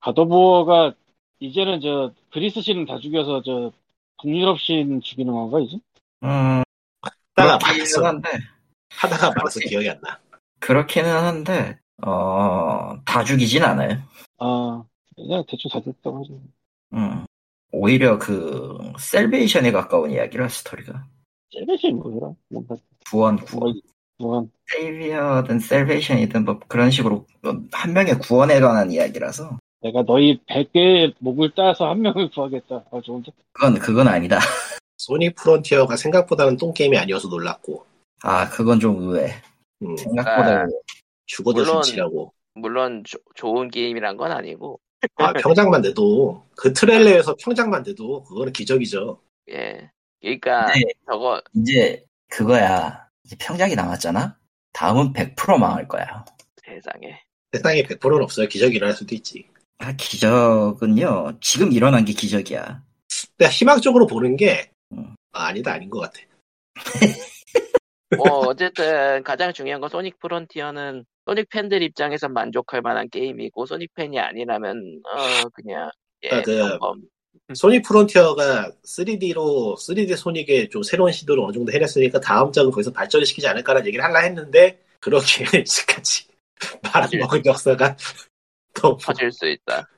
가도부어가 0.00 0.92
이제는 1.40 1.80
저 1.80 2.12
그리스 2.32 2.60
신은 2.60 2.86
다 2.86 2.98
죽여서 2.98 3.42
저 3.42 3.72
북유럽 4.24 4.58
신 4.58 5.00
죽이는 5.02 5.32
건가 5.32 5.60
이제? 5.60 5.76
음, 6.22 6.62
하다가 7.36 7.58
말았어. 7.58 8.06
한데, 8.06 8.30
하다가 8.90 9.30
말아서 9.36 9.60
기억이 9.60 9.90
안 9.90 10.00
나. 10.00 10.18
그렇기는 10.60 11.10
한데, 11.10 11.78
어, 12.02 12.96
다 13.04 13.22
죽이진 13.22 13.62
않아요. 13.62 14.02
아 14.38 14.82
그냥 15.14 15.44
대충 15.46 15.70
다 15.70 15.80
됐다고 15.80 16.20
하죠. 16.20 16.40
음. 16.94 17.26
오히려 17.70 18.18
그, 18.18 18.78
셀베이션에 18.98 19.72
가까운 19.72 20.10
이야기라, 20.10 20.48
스토리가. 20.48 21.06
셀베신 21.52 21.96
뭐더라? 21.98 22.32
뭔가 22.48 22.76
구원, 23.10 23.36
구원. 23.36 23.80
뭐가 24.18 24.46
세이비어든 24.70 25.58
셀베이션이든 25.58 26.44
뭐 26.44 26.60
그런 26.68 26.90
식으로 26.90 27.26
한 27.72 27.92
명의 27.92 28.16
구원에 28.18 28.60
관한 28.60 28.90
이야기라서 28.92 29.58
내가 29.84 30.02
너희 30.02 30.40
100개의 30.48 31.14
목을 31.18 31.52
따서 31.54 31.90
한 31.90 32.00
명을 32.00 32.30
구하겠다. 32.30 32.84
아 32.90 33.00
좋은데? 33.02 33.30
그건 33.52 33.74
그건 33.78 34.08
아니다. 34.08 34.38
소닉 34.96 35.34
프론티어가 35.36 35.96
생각보다는 35.96 36.56
똥게임이 36.56 36.96
아니어서 36.96 37.28
놀랐고, 37.28 37.84
아 38.22 38.48
그건 38.48 38.80
좀 38.80 38.96
의외. 39.02 39.30
음, 39.82 39.94
생각보다 39.94 40.62
아. 40.62 40.66
죽어도 41.26 41.82
진치라고. 41.82 42.32
물론 42.54 43.04
조- 43.04 43.18
좋은 43.34 43.68
게임이란 43.68 44.16
건 44.16 44.32
아니고 44.32 44.80
아, 45.16 45.32
평장만 45.34 45.82
돼도, 45.82 46.42
그 46.56 46.72
트레일러에서 46.72 47.34
평장만 47.34 47.82
돼도, 47.82 48.22
그거는 48.24 48.52
기적이죠. 48.54 49.20
예. 49.50 49.90
그러니까 50.22 50.72
네. 50.72 50.80
저거 51.06 51.42
이제 51.54 52.02
그거야. 52.30 53.06
이제 53.24 53.36
평작이 53.38 53.74
남았잖아. 53.74 54.38
다음은 54.72 55.12
100% 55.12 55.58
망할 55.58 55.86
거야. 55.86 56.24
세상에 56.64 57.20
세상에 57.52 57.82
100%는 57.82 58.22
없어요. 58.22 58.48
기적이 58.48 58.76
일어날 58.76 58.94
수도 58.94 59.14
있지. 59.14 59.46
아 59.78 59.92
기적은요. 59.96 61.38
지금 61.40 61.72
일어난 61.72 62.04
게 62.04 62.12
기적이야. 62.12 62.82
근데 63.36 63.50
희망적으로 63.50 64.06
보는 64.06 64.36
게, 64.36 64.70
음. 64.92 65.14
아, 65.32 65.46
아니다, 65.46 65.72
아닌 65.72 65.90
것 65.90 66.00
같아. 66.00 66.20
뭐 68.16 68.26
어쨌든 68.48 69.22
가장 69.22 69.52
중요한 69.52 69.80
건 69.80 69.90
소닉 69.90 70.18
프론티어는 70.20 71.04
소닉 71.26 71.48
팬들 71.48 71.82
입장에서 71.82 72.28
만족할 72.28 72.82
만한 72.82 73.08
게임이고 73.10 73.66
소닉 73.66 73.94
팬이 73.94 74.18
아니라면 74.18 75.00
어 75.04 75.48
그냥 75.52 75.90
예 76.22 76.30
아, 76.30 76.42
그-. 76.42 76.78
소닉 77.54 77.82
프론티어가 77.82 78.72
3D로, 78.86 79.76
3D 79.76 80.16
소닉의 80.16 80.70
좀 80.70 80.82
새로운 80.82 81.12
시도를 81.12 81.42
어느 81.42 81.52
정도 81.52 81.72
해냈으니까 81.72 82.20
다음 82.20 82.52
작은 82.52 82.70
거기서 82.70 82.92
발전을 82.92 83.26
시키지 83.26 83.46
않을까라는 83.46 83.86
얘기를 83.86 84.04
하려 84.04 84.20
했는데, 84.20 84.80
그렇게 85.00 85.44
지금까지 85.64 86.26
말안 86.82 87.10
예. 87.12 87.18
먹은 87.18 87.44
역사가 87.44 87.96
너무 88.74 88.98
터질 89.00 89.32
수 89.32 89.46
있다. 89.46 89.88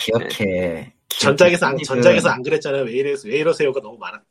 기억해. 0.00 0.92
전작에서 1.08 1.66
안, 1.66 1.78
전작에서 1.78 2.28
안 2.28 2.42
그랬잖아요. 2.42 2.84
왜 2.84 2.92
이래, 2.92 3.14
왜 3.24 3.38
이러세요가 3.38 3.80
너무 3.80 3.98
많았다. 3.98 4.24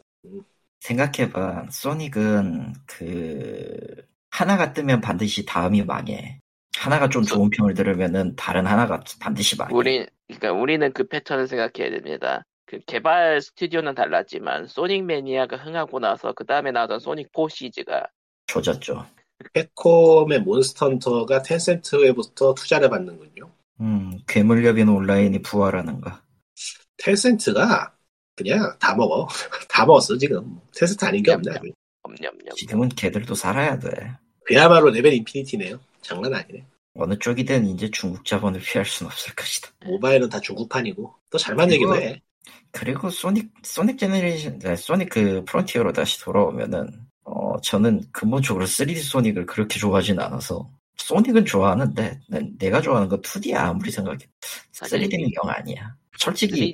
생각해봐. 0.81 1.67
소닉은 1.71 2.73
그 2.85 4.05
하나가 4.29 4.73
뜨면 4.73 5.01
반드시 5.01 5.45
다음이 5.45 5.83
망해. 5.83 6.39
하나가 6.77 7.09
좀 7.09 7.23
좋은 7.23 7.49
평을 7.49 7.73
들으면은 7.73 8.35
다른 8.35 8.67
하나가 8.67 9.01
반드시 9.19 9.57
망해. 9.57 9.73
우리 9.73 10.05
그러니까 10.27 10.51
우리는 10.51 10.91
그 10.93 11.07
패턴을 11.07 11.47
생각해야 11.47 11.89
됩니다. 11.91 12.43
그 12.65 12.79
개발 12.85 13.41
스튜디오는 13.41 13.95
달랐지만 13.95 14.67
소닉 14.67 15.05
매니아가 15.05 15.57
흥하고 15.57 15.99
나서 15.99 16.33
그 16.33 16.45
다음에 16.45 16.71
나왔던 16.71 16.99
소닉 16.99 17.29
4 17.33 17.47
시즈가 17.49 18.07
조졌죠. 18.47 19.05
캡콤의 19.53 20.41
몬스터 20.41 20.87
헌터가 20.87 21.41
텐센트에부터 21.41 22.53
투자를 22.53 22.89
받는군요. 22.89 23.51
음, 23.81 24.19
괴물엽인 24.27 24.87
온라인이 24.89 25.41
부활하는 25.41 26.01
거. 26.01 26.11
텐센트가 26.97 27.93
그냥 28.35 28.75
다 28.79 28.95
먹어. 28.95 29.27
다 29.69 29.85
먹었어, 29.85 30.17
지금. 30.17 30.59
텐센트 30.75 31.05
아닌 31.05 31.23
게 31.23 31.31
없네. 31.31 31.51
엄냠냠. 32.03 32.55
지금은 32.55 32.89
걔들도 32.89 33.33
살아야 33.35 33.77
돼. 33.79 33.89
그야말로 34.45 34.89
레벨 34.91 35.13
인피니티네요. 35.13 35.79
장난 36.01 36.33
아니네. 36.33 36.65
어느 36.97 37.17
쪽이든 37.17 37.65
이제 37.67 37.89
중국 37.91 38.23
자본을 38.25 38.61
피할 38.61 38.85
순 38.85 39.07
없을 39.07 39.33
것이다. 39.35 39.69
모바일은 39.85 40.29
다 40.29 40.39
중국판이고. 40.39 41.13
또 41.29 41.37
잘 41.37 41.55
만들기도 41.55 41.95
해. 41.97 42.21
그리고 42.71 43.09
소닉, 43.09 43.51
소닉 43.63 43.97
제너레이션, 43.97 44.59
네, 44.59 44.75
소닉 44.75 45.09
그 45.09 45.43
프론티어로 45.45 45.93
다시 45.93 46.19
돌아오면은, 46.21 46.89
어, 47.23 47.59
저는 47.61 48.03
근본적으로 48.11 48.65
3D 48.65 49.01
소닉을 49.01 49.45
그렇게 49.45 49.79
좋아하진 49.79 50.19
않아서, 50.19 50.69
소닉은 50.97 51.45
좋아하는데, 51.45 52.19
난 52.29 52.57
내가 52.57 52.81
좋아하는 52.81 53.09
건 53.09 53.21
2D야, 53.21 53.55
아무리 53.55 53.91
생각해도. 53.91 54.25
사실 54.71 54.99
3D는 55.01 55.31
영 55.43 55.49
아니야. 55.49 55.95
솔직히, 56.17 56.73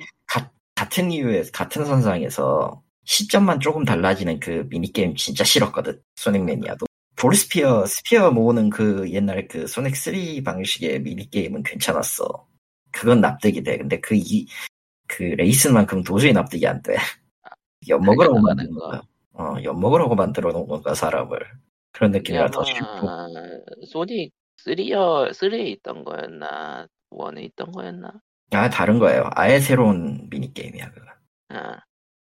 같은 0.74 1.10
이유에, 1.12 1.44
같은 1.52 1.84
선상에서, 1.84 2.82
시점만 3.04 3.60
조금 3.60 3.84
달라지는 3.84 4.40
그 4.40 4.66
미니게임 4.70 5.14
진짜 5.16 5.44
싫었거든. 5.44 6.00
소닉 6.16 6.44
매니아도. 6.44 6.86
blue 7.16 7.41
sphere, 7.41 7.84
sphere 7.86 8.30
모으는 8.30 8.70
그 8.70 9.08
옛날 9.10 9.46
그 9.48 9.66
소닉 9.66 9.94
3 9.96 10.42
방식의 10.44 11.00
미니게임은 11.02 11.62
괜찮았어. 11.62 12.46
그건 12.90 13.20
납득이 13.20 13.62
돼. 13.62 13.78
근데 13.78 14.00
그 14.00 14.14
이, 14.16 14.46
그 15.06 15.22
레이스만큼 15.22 16.02
도저히 16.02 16.32
납득이 16.32 16.66
안 16.66 16.80
돼. 16.82 16.96
엿먹으라고 17.88 18.40
만든 18.40 18.70
거. 18.72 18.80
건가? 18.80 19.02
어, 19.34 19.54
엿먹으라고 19.62 20.14
만들어 20.14 20.52
놓은 20.52 20.66
건가, 20.66 20.94
사람을. 20.94 21.38
그런 21.92 22.10
느낌이라 22.10 22.50
더. 22.50 22.62
아마 22.62 23.26
소닉 23.88 24.32
3여 24.64 25.30
3에 25.32 25.66
있던 25.68 26.04
거였나 26.04 26.86
1에 27.10 27.42
있던 27.44 27.72
거였나? 27.72 28.12
아, 28.52 28.70
다른 28.70 28.98
거예요. 28.98 29.28
아예 29.34 29.60
새로운 29.60 30.28
미니게임이야, 30.30 30.90
그거. 30.92 31.06
아, 31.50 31.78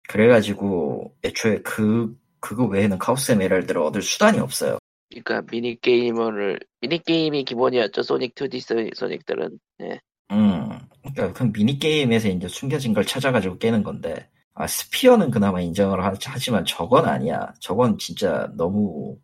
그래가지고, 0.07 1.15
애초에 1.23 1.61
그, 1.61 2.15
그거 2.39 2.65
외에는 2.65 2.97
카오스 2.97 3.33
에메랄드를 3.33 3.81
얻을 3.81 4.01
수단이 4.01 4.39
없어요. 4.39 4.77
그러니까 5.09 5.41
미니 5.51 5.79
게이머를 5.79 6.59
미니 6.79 6.99
게임이 6.99 7.43
기본이었죠 7.43 8.01
소닉 8.01 8.33
2D 8.35 8.59
소- 8.61 8.89
소닉들은. 8.95 9.59
예. 9.81 9.99
음, 10.31 10.69
그러니까 11.01 11.33
그 11.33 11.43
미니게임에서 11.43 12.29
이제 12.29 12.47
숨겨진 12.47 12.93
걸 12.93 13.05
찾아가지고 13.05 13.57
깨는 13.57 13.83
건데, 13.83 14.29
아, 14.53 14.67
스피어는 14.67 15.31
그나마 15.31 15.59
인정을 15.61 16.03
하, 16.03 16.13
하지만 16.25 16.63
저건 16.65 17.05
아니야. 17.05 17.53
저건 17.59 17.97
진짜 17.97 18.49
너무 18.55 19.17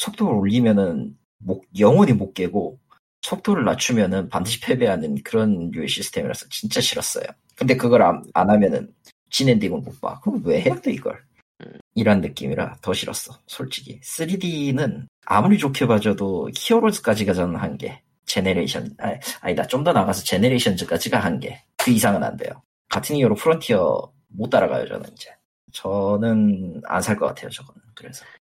속도를 0.00 0.34
올리면은 0.34 1.16
못, 1.38 1.62
영원히 1.78 2.12
못 2.12 2.32
깨고, 2.34 2.78
속도를 3.22 3.64
낮추면은 3.64 4.28
반드시 4.30 4.60
패배하는 4.60 5.22
그런 5.22 5.70
류의 5.72 5.88
시스템이라서 5.88 6.46
진짜 6.50 6.80
싫었어요. 6.80 7.24
근데 7.54 7.76
그걸 7.76 8.02
안, 8.02 8.24
안 8.34 8.48
하면은 8.50 8.92
진엔딩은 9.30 9.82
못 9.82 10.00
봐. 10.00 10.18
그럼 10.20 10.40
왜 10.44 10.62
해야 10.62 10.74
돼 10.80 10.92
이걸? 10.92 11.22
음. 11.60 11.78
이런 11.94 12.20
느낌이라 12.22 12.78
더 12.80 12.92
싫었어. 12.94 13.38
솔직히 13.46 14.00
3D는 14.00 15.06
아무리 15.26 15.58
좋게 15.58 15.86
봐줘도 15.86 16.48
히어로즈까지가 16.56 17.34
저는 17.34 17.56
한계. 17.56 18.02
제네레이션 18.26 18.94
아니, 18.98 19.16
아니다 19.42 19.66
좀 19.66 19.84
더 19.84 19.92
나가서 19.92 20.22
제네레이션즈까지가 20.24 21.18
한계. 21.20 21.62
그 21.76 21.90
이상은 21.90 22.22
안 22.24 22.36
돼요. 22.38 22.50
같은 22.88 23.16
이유로 23.16 23.34
프론티어 23.34 24.12
못 24.28 24.48
따라가요 24.50 24.88
저는 24.88 25.10
이제. 25.12 25.30
저는 25.72 26.80
안 26.86 27.02
살 27.02 27.16
것 27.18 27.26
같아요 27.26 27.50
저거는. 27.50 27.80
그래서 27.94 28.24
그 28.24 28.39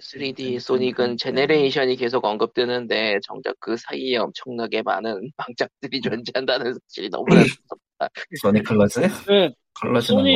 3D 0.00 0.60
소닉은 0.60 1.16
제네레이션이 1.16 1.96
계속 1.96 2.24
언급되는데 2.24 3.18
정작 3.22 3.54
그 3.60 3.76
사이에 3.76 4.16
엄청나게 4.18 4.82
많은 4.82 5.30
망작들이 5.36 6.00
존재한다는 6.00 6.74
사실이 6.74 7.10
너무나 7.10 7.40
무섭다. 7.40 8.08
소닉 8.40 8.62
컬러즈? 8.62 9.00
네, 9.28 9.52
컬러즈는 9.74 10.22
뭐 10.22 10.30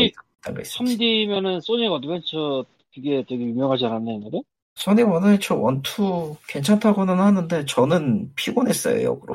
있었지. 0.61 0.97
3D면은 0.97 1.61
소닉 1.61 1.91
어드벤처 1.91 2.65
그게 2.95 3.25
되게 3.29 3.45
유명하지 3.45 3.87
않았나 3.87 4.13
옛날에? 4.13 4.43
소닉 4.75 5.03
어드벤처 5.03 5.57
one 5.57 5.97
two 5.97 6.37
괜찮다고는 6.49 7.19
하는데 7.19 7.65
저는 7.65 8.33
피곤했어요 8.35 9.03
역으로. 9.03 9.35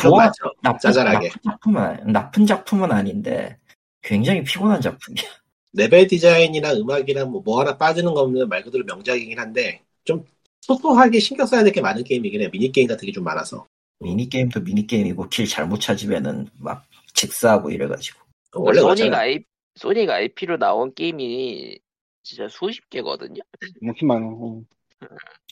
좋아. 0.00 0.30
나쁜, 0.62 0.78
짜잘하게. 0.80 1.28
나쁜 1.28 1.42
작품은 1.42 2.12
나쁜 2.12 2.46
작품은 2.46 2.92
아닌데 2.92 3.56
굉장히 4.02 4.42
피곤한 4.42 4.80
작품이야. 4.80 5.24
레벨 5.72 6.06
디자인이나 6.06 6.72
음악이랑 6.74 7.30
뭐, 7.30 7.42
뭐 7.42 7.60
하나 7.60 7.76
빠지는 7.78 8.12
거 8.14 8.20
없는 8.20 8.48
말 8.48 8.62
그대로 8.64 8.84
명작이긴 8.84 9.38
한데 9.38 9.82
좀 10.04 10.24
소소하게 10.62 11.20
신경 11.20 11.46
써야 11.46 11.62
될 11.64 11.72
게 11.72 11.80
많은 11.80 12.02
게임이긴 12.04 12.42
해. 12.42 12.48
미니게임 12.48 12.86
같은 12.88 13.06
게 13.06 13.12
좀 13.12 13.24
많아서. 13.24 13.66
미니 14.00 14.28
게임도 14.28 14.60
미니 14.64 14.86
게임이고 14.86 15.28
길 15.28 15.46
잘못 15.46 15.78
찾으면은 15.80 16.48
막 16.58 16.84
즉사하고 17.14 17.70
이래가지고 17.70 18.18
원래 18.54 18.80
소닉. 18.80 19.12
아이 19.14 19.38
소닉 19.76 20.08
IP로 20.10 20.56
나온 20.58 20.92
게임이 20.94 21.78
진짜 22.22 22.48
수십 22.48 22.88
개거든요. 22.90 23.40
이렇게 23.80 24.04
많아. 24.06 24.26
응. 24.26 24.64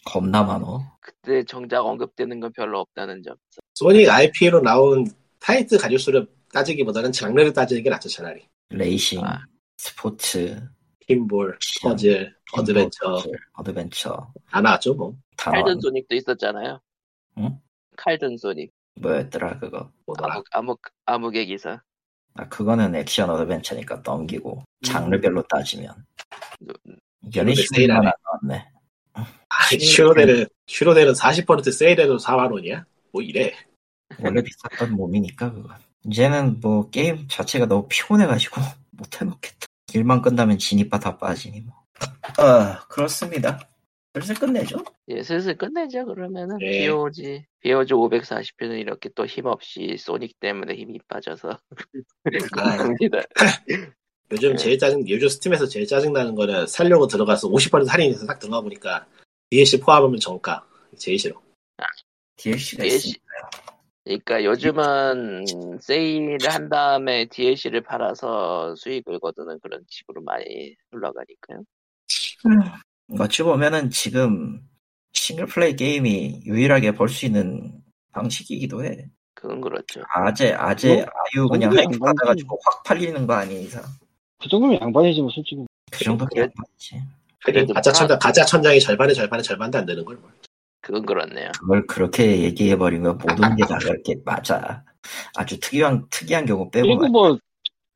겁나 0.04 0.42
많어. 0.42 0.80
그때 1.00 1.42
정작 1.44 1.84
언급되는 1.84 2.40
건 2.40 2.52
별로 2.52 2.80
없다는 2.80 3.22
점. 3.22 3.36
소닉 3.74 4.08
IP로 4.08 4.62
나온 4.62 5.06
타이틀 5.40 5.78
가짓수를 5.78 6.26
따지기보다는 6.52 7.12
장르를 7.12 7.52
따지는 7.52 7.82
게 7.82 7.90
낫죠 7.90 8.08
차라리. 8.08 8.42
레이싱, 8.70 9.22
아. 9.24 9.40
스포츠, 9.78 10.60
핀볼, 11.06 11.58
퍼즐, 11.82 12.34
어드벤처 12.52 13.22
어드벤처 13.54 14.32
다 14.50 14.60
나왔죠 14.60 14.94
뭐. 14.94 15.16
단원 15.36 15.62
칼든 15.64 15.80
소닉도 15.80 16.14
있었잖아요. 16.16 16.80
응? 17.38 17.58
칼든 17.96 18.36
소닉 18.36 18.72
뭐였더라 18.96 19.58
그거. 19.60 19.90
뭐더라. 20.06 20.34
암흑 20.34 20.44
암흑 20.52 20.80
암흑의 21.06 21.46
기사. 21.46 21.80
아 22.34 22.48
그거는 22.48 22.94
액션 22.96 23.30
어드벤처니까 23.30 24.02
넘기고 24.04 24.64
장르별로 24.84 25.42
따지면 25.44 25.94
노- 26.60 26.74
연애 27.36 27.52
음. 27.52 27.90
안 27.90 28.02
나왔네. 28.02 28.68
아, 29.14 29.24
슈로데는 29.78 30.46
슈로데는 30.66 31.12
40% 31.14 31.72
세일해도 31.72 32.16
4만 32.18 32.52
원이야? 32.52 32.84
뭐 33.12 33.22
이래. 33.22 33.52
원래 34.22 34.42
비쌌던 34.42 34.94
몸이니까 34.96 35.52
그거. 35.52 35.74
이제는 36.04 36.60
뭐 36.60 36.88
게임 36.90 37.26
자체가 37.28 37.66
너무 37.66 37.86
피곤해가지고 37.88 38.60
못 38.90 39.20
해먹겠다. 39.20 39.66
일만 39.94 40.22
끝나면 40.22 40.58
진입바 40.58 40.98
다 40.98 41.16
빠지니 41.16 41.60
뭐. 41.62 41.74
아 42.38 42.80
그렇습니다. 42.88 43.58
슬슬 44.14 44.34
끝내죠. 44.34 44.82
예, 45.08 45.22
슬슬 45.22 45.56
끝내죠. 45.56 46.06
그러면은 46.06 46.58
예. 46.62 46.86
BOG 46.86 47.44
BOG 47.60 47.94
540편은 47.94 48.80
이렇게 48.80 49.08
또 49.14 49.26
힘없이 49.26 49.96
소닉 49.98 50.40
때문에 50.40 50.74
힘이 50.74 50.98
빠져서 51.08 51.58
아, 52.58 52.76
겁니다. 52.76 53.18
요즘 54.30 54.50
네. 54.50 54.56
제일 54.56 54.78
짜증 54.78 55.08
요즘 55.08 55.28
스팀에서 55.28 55.66
제일 55.66 55.86
짜증 55.86 56.12
나는 56.12 56.34
거는 56.34 56.66
살려고 56.66 57.06
들어가서 57.06 57.48
50% 57.48 57.86
할인해서 57.86 58.26
딱 58.26 58.38
들어가 58.38 58.60
보니까 58.60 59.06
DLC 59.50 59.80
포함하면 59.80 60.18
정가. 60.20 60.66
제일 60.96 61.18
싫어. 61.18 61.40
DLC가 62.36 62.82
DLC. 62.82 63.08
있으니까. 63.08 63.77
그러니까 64.08 64.42
요즘은 64.42 65.44
세일을 65.80 66.38
한 66.48 66.70
다음에 66.70 67.26
DLC를 67.26 67.82
팔아서 67.82 68.74
수익을 68.76 69.18
거두는 69.20 69.58
그런 69.60 69.82
식으로 69.86 70.22
많이 70.22 70.74
흘러가니까요. 70.90 71.62
어찌 73.20 73.42
보면은 73.42 73.90
지금 73.90 74.60
싱글플레이 75.12 75.76
게임이 75.76 76.42
유일하게 76.46 76.92
벌수 76.92 77.26
있는 77.26 77.82
방식이기도 78.12 78.82
해. 78.84 79.10
그건 79.34 79.60
그렇죠. 79.60 80.00
아재, 80.14 80.52
아재, 80.52 80.88
뭐, 80.88 81.02
아유 81.04 81.48
그냥 81.48 81.70
정도의 81.70 81.86
하이프. 81.86 81.98
받아가지고 81.98 82.58
확 82.64 82.82
팔리는 82.84 83.26
거 83.26 83.34
아닌 83.34 83.60
이상. 83.60 83.82
그 84.40 84.48
정도면 84.48 84.80
양반이지 84.80 85.20
뭐 85.20 85.30
솔직히. 85.30 85.66
그 85.90 85.98
그래. 85.98 86.42
양반이지. 86.42 87.02
그래도 87.44 87.74
가짜 87.74 87.90
파- 87.90 87.98
천장 87.98 88.18
가짜 88.18 88.44
천장이 88.44 88.80
절반에 88.80 89.12
절반에 89.12 89.42
절반도 89.42 89.78
안 89.78 89.84
되는 89.86 90.02
걸. 90.04 90.16
뭐. 90.16 90.30
그건 90.88 91.04
그렇네요. 91.04 91.52
그걸 91.60 91.86
그렇게 91.86 92.40
얘기해버리면 92.44 93.18
모든 93.18 93.56
게 93.56 93.64
다 93.66 93.76
그렇게 93.76 94.14
맞아. 94.24 94.82
아주 95.36 95.60
특이한, 95.60 96.06
특이한 96.08 96.46
경우 96.46 96.70
빼고. 96.70 96.86
그리고 96.86 97.08
뭐 97.08 97.38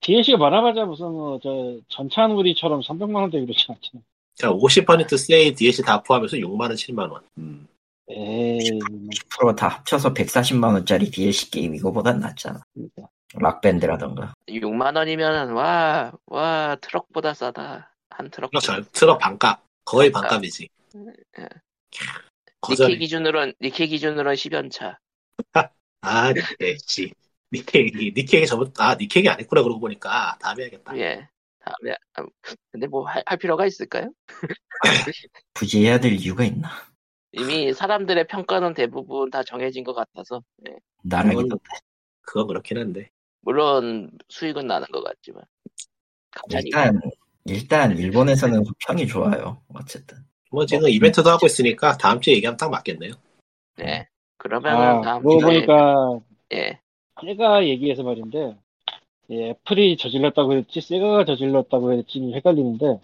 DLC가 0.03 0.37
많아봤자 0.37 0.85
무슨 0.85 1.07
뭐 1.11 1.39
저 1.43 1.79
전차누리처럼 1.89 2.83
300만 2.83 3.15
원대 3.15 3.41
그렇지 3.41 3.65
않잖아. 3.71 4.03
자, 4.35 4.51
50% 4.51 5.17
세일 5.17 5.55
DLC 5.55 5.83
다 5.83 6.03
포함해서 6.03 6.37
6만 6.37 6.61
원, 6.61 6.73
7만 6.75 7.11
원. 7.11 7.23
음. 7.39 7.67
에이, 8.11 8.73
뭐, 8.73 9.09
10%다 9.55 9.69
합쳐서 9.69 10.13
140만원짜리 10.13 11.11
DLC 11.11 11.51
게임 11.51 11.75
이거보단 11.75 12.19
낫잖아. 12.21 12.61
그러니까. 12.75 13.09
락밴드라던가. 13.37 14.35
6만 14.49 14.97
원이면 14.97 15.53
와, 15.53 16.13
와 16.27 16.77
트럭보다 16.83 17.33
싸다. 17.33 17.95
한 18.11 18.31
트럭. 18.31 18.51
트럭, 18.51 18.63
절- 18.63 18.85
트럭 18.93 19.19
반값. 19.19 19.63
거의 19.87 20.13
반값. 20.13 20.31
반값이지. 20.33 20.69
예. 21.39 21.49
거절해. 22.63 22.95
니케 22.95 22.99
기준으로는 23.01 23.55
니케 23.61 23.87
기준으로는 23.87 24.35
10연차. 24.35 24.99
아, 26.01 26.33
니케, 26.33 26.77
씨. 26.87 27.13
니케, 27.53 27.91
니케이 28.17 28.47
저번, 28.47 28.73
아, 28.79 28.95
니케이 28.95 29.29
아니구나, 29.29 29.63
그러고 29.63 29.79
보니까. 29.79 30.39
다음에 30.41 30.63
해야겠다. 30.63 30.97
예. 30.97 31.29
다음에 31.61 31.97
아, 32.15 32.25
근데 32.71 32.87
뭐할 32.87 33.23
필요가 33.39 33.67
있을까요? 33.67 34.13
굳이 35.55 35.85
해야 35.85 36.01
될 36.01 36.15
이유가 36.15 36.45
있나? 36.45 36.71
이미 37.33 37.73
사람들의 37.73 38.27
평가는 38.27 38.75
대부분 38.75 39.31
다 39.31 39.43
정해진 39.43 39.85
것 39.85 39.95
같아서 39.95 40.43
예. 40.69 40.75
나라기도 41.05 41.59
그건 42.23 42.47
그렇긴 42.47 42.79
한데. 42.79 43.11
물론 43.41 44.11
수익은 44.29 44.67
나는 44.67 44.87
것 44.89 45.03
같지만 45.03 45.45
갑자기 46.31 46.67
일단, 46.67 47.01
일단 47.45 47.99
일본에서는 47.99 48.63
평이 48.87 49.07
좋아요. 49.07 49.63
어쨌든. 49.69 50.19
뭐 50.53 50.67
지금 50.67 50.89
이벤트도 50.89 51.31
하고 51.31 51.47
있으니까 51.47 51.97
다음 51.97 52.21
주에 52.21 52.35
얘기하면 52.35 52.57
딱 52.57 52.71
맞겠네요. 52.71 53.13
네 53.77 54.07
그러면은 54.39 54.79
아, 54.79 55.01
다음 55.01 55.23
그러고 55.23 55.41
주에 55.41 55.47
보니까 55.67 56.21
예 56.53 56.79
세가 57.25 57.67
얘기해서 57.67 58.03
말인데 58.03 58.57
예, 59.31 59.51
애플이 59.51 59.97
저질렀다고 59.97 60.55
했지 60.55 60.81
세가가 60.81 61.25
저질렀다고 61.25 61.93
했지 61.93 62.21
헷갈리는데 62.35 63.01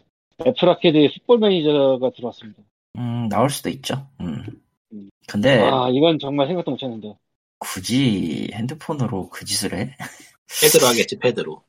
애플 0.47 0.69
아케이드에 0.69 1.09
풋볼 1.15 1.39
매니저가 1.39 2.11
들어왔습니다. 2.11 2.63
음, 2.97 3.29
나올 3.29 3.51
수도 3.51 3.71
있죠. 3.71 4.09
음. 4.21 4.45
음. 4.93 5.11
근데 5.27 5.61
아 5.61 5.89
이건 5.91 6.19
정말 6.19 6.47
생각도 6.49 6.71
못했는데 6.73 7.17
굳이 7.59 8.51
핸드폰으로 8.55 9.29
그 9.31 9.45
짓을 9.45 9.75
해? 9.75 9.97
패드로 10.61 10.87
하겠지, 10.87 11.19
패드로. 11.19 11.63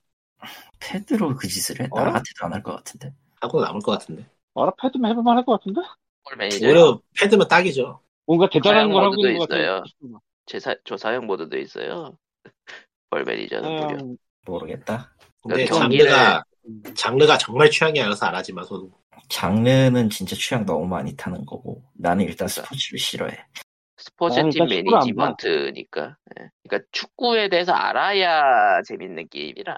패드로 0.79 1.35
그 1.35 1.47
짓을 1.47 1.81
해? 1.81 1.87
어? 1.91 1.99
나 1.99 2.11
같아도 2.11 2.45
안 2.45 2.53
할 2.53 2.63
것 2.63 2.75
같은데. 2.75 3.13
하고 3.41 3.61
남을 3.61 3.81
것 3.81 3.91
같은데. 3.93 4.25
아라 4.63 4.71
패드만 4.81 5.11
해볼만 5.11 5.37
할 5.37 5.45
것 5.45 5.59
같은데 5.59 5.81
볼 6.27 6.37
매니저 6.37 6.65
오히려 6.67 7.01
패드면 7.19 7.47
딱이죠. 7.47 8.01
뭔가 8.25 8.49
대단한 8.49 8.91
걸 8.91 9.03
하고 9.05 9.15
있는 9.17 9.37
것 9.39 9.49
있어요. 9.49 9.81
같아요. 9.81 9.83
제사, 10.45 10.75
조사용 10.83 11.25
모드도 11.27 11.57
있어요. 11.57 12.17
볼 13.09 13.23
매니저는 13.23 13.69
무료. 13.75 13.87
사양- 13.89 14.17
모르겠다. 14.45 15.11
근데 15.41 15.65
경기를- 15.65 16.09
장르가, 16.09 16.43
음. 16.67 16.83
장르가 16.95 17.37
정말 17.37 17.69
취향이 17.71 18.01
알아서 18.01 18.25
안 18.27 18.35
하지만 18.35 18.65
서도. 18.65 18.91
장르는 19.29 20.09
진짜 20.09 20.35
취향 20.35 20.65
너무 20.65 20.85
많이 20.87 21.15
타는 21.15 21.45
거고 21.45 21.83
나는 21.93 22.25
일단 22.25 22.47
스포츠를 22.47 22.97
싫어해. 22.99 23.37
스포츠 23.97 24.37
나는 24.39 24.49
팀 24.51 24.63
일단 24.63 24.77
축구를 24.77 24.97
안 24.97 25.15
봐. 25.15 25.35
매니지먼트니까. 25.43 26.17
예. 26.39 26.49
그러니까 26.67 26.87
축구에 26.91 27.49
대해서 27.49 27.73
알아야 27.73 28.81
재밌는 28.83 29.27
게임이라. 29.29 29.77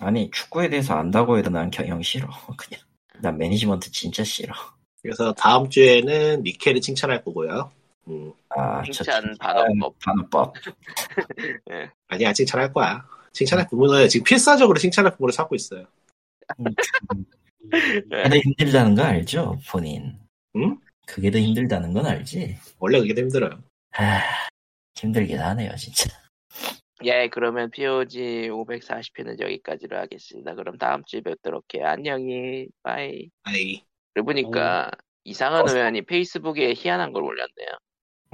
아니 0.00 0.30
축구에 0.30 0.68
대해서 0.68 0.94
안다고 0.94 1.38
해도 1.38 1.50
난 1.50 1.70
경영 1.70 2.02
싫어. 2.02 2.28
그냥 2.58 2.80
난 3.20 3.36
매니지먼트 3.38 3.90
진짜 3.90 4.24
싫어. 4.24 4.54
그래서 5.02 5.32
다음 5.32 5.68
주에는 5.68 6.42
니케를 6.42 6.80
칭찬할 6.80 7.24
거고요. 7.24 7.70
음, 8.08 8.32
아, 8.50 8.82
저 8.82 9.04
칭찬 9.04 9.36
반어법. 9.38 9.98
반어법. 9.98 10.54
아니야, 12.08 12.32
칭찬할 12.32 12.72
거야. 12.72 13.04
칭찬할 13.32 13.68
부분은 13.68 14.08
지금 14.08 14.24
필사적으로 14.24 14.78
칭찬할 14.78 15.12
부분을 15.12 15.32
찾고 15.32 15.54
있어요. 15.54 15.84
음, 16.60 16.64
그게 17.70 18.28
더 18.28 18.36
힘들다는 18.36 18.94
거 18.94 19.02
알죠, 19.02 19.58
본인? 19.70 20.18
응? 20.56 20.78
그게 21.06 21.30
더 21.30 21.38
힘들다는 21.38 21.92
건 21.92 22.06
알지. 22.06 22.56
원래 22.78 22.98
그게 22.98 23.14
더 23.14 23.20
힘들어요. 23.20 23.62
아, 23.96 24.20
힘들긴 24.94 25.38
하네요, 25.38 25.74
진짜. 25.76 26.10
예, 27.04 27.28
그러면 27.28 27.70
POG 27.70 28.48
540회는 28.50 29.40
여기까지로 29.40 29.96
하겠습니다. 29.98 30.54
그럼 30.54 30.78
다음 30.78 31.02
주에 31.06 31.20
뵙도록 31.20 31.64
해요. 31.74 31.86
안녕히, 31.86 32.66
빠이. 32.82 33.30
아이 33.44 33.84
그러고 34.14 34.26
보니까 34.30 34.90
이상한 35.24 35.68
어. 35.68 35.72
의원이 35.72 36.02
페이스북에 36.02 36.74
희한한 36.76 37.12
걸 37.12 37.22
올렸네요. 37.22 37.68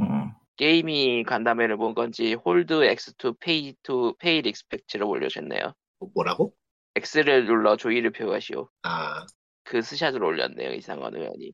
음, 0.00 0.30
게임위 0.57 1.24
간담회를 1.24 1.76
본 1.76 1.94
건지 1.94 2.34
홀드 2.34 2.72
X2 2.88 3.38
페이 3.38 3.74
투 3.82 4.14
페이 4.18 4.38
익스펙트를 4.38 5.04
올려줬네요. 5.04 5.74
뭐- 5.98 6.10
뭐라고? 6.14 6.54
X를 6.96 7.44
눌러 7.46 7.76
조의를 7.76 8.12
표하시오. 8.12 8.68
아 8.82 9.26
그 9.66 9.80
스샷을 9.80 10.22
올렸네요. 10.22 10.72
이상헌 10.74 11.14
의원이 11.16 11.52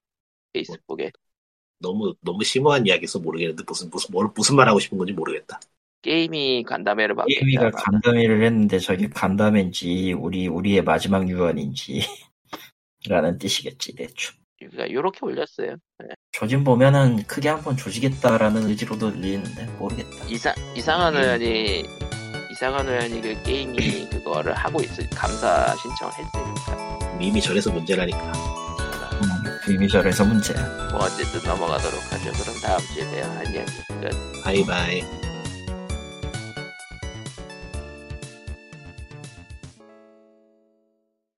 페이스북에. 0.52 1.12
너무 1.78 2.14
너무 2.20 2.42
심오한 2.44 2.84
이야기해서 2.86 3.20
모르겠는데 3.20 3.62
무슨 3.66 3.88
무슨 3.88 4.12
뭘 4.12 4.28
무슨 4.34 4.56
말 4.56 4.68
하고 4.68 4.80
싶은 4.80 4.98
건지 4.98 5.12
모르겠다. 5.12 5.61
게임위 6.03 6.64
간담회를 6.64 7.14
게임위가 7.28 7.62
받겠다. 7.70 7.82
간담회를 7.82 8.42
했는데 8.44 8.78
저게 8.78 9.09
간담회인지 9.09 10.14
우리 10.14 10.48
우리의 10.48 10.82
마지막 10.82 11.28
유언인지 11.28 12.03
라는 13.09 13.38
뜻이겠지 13.38 13.94
대충. 13.96 14.34
그러니까 14.59 14.90
요렇게 14.92 15.18
올렸어요. 15.22 15.76
조짐 16.32 16.64
보면은 16.64 17.22
크게 17.24 17.48
한번 17.48 17.76
조지겠다라는 17.76 18.68
의지로도 18.68 19.12
들리는데 19.12 19.66
모르겠다. 19.78 20.24
이상 20.28 20.55
이상한 20.76 21.16
의원이 21.16 21.84
이상한 22.51 22.86
의원이 22.88 23.20
그 23.22 23.42
게임이 23.42 24.11
그거를 24.11 24.55
하고 24.55 24.80
있을 24.82 25.09
감사 25.11 25.74
신청을 25.76 26.12
했으니까 26.12 27.18
이미 27.20 27.40
저래서 27.40 27.70
문제라니까. 27.72 28.32
음, 29.22 29.72
이미 29.74 29.88
절에서 29.88 30.24
문제야. 30.24 30.59
뭐 30.92 31.01
어쨌든 31.05 31.42
넘어가도록 31.48 32.01
하죠. 32.12 32.32
그럼 32.32 32.57
다음 32.62 32.78
주에 32.94 33.05
봬요. 33.11 33.24
안녕. 33.38 33.66
끝. 34.01 34.42
바이바이. 34.44 35.30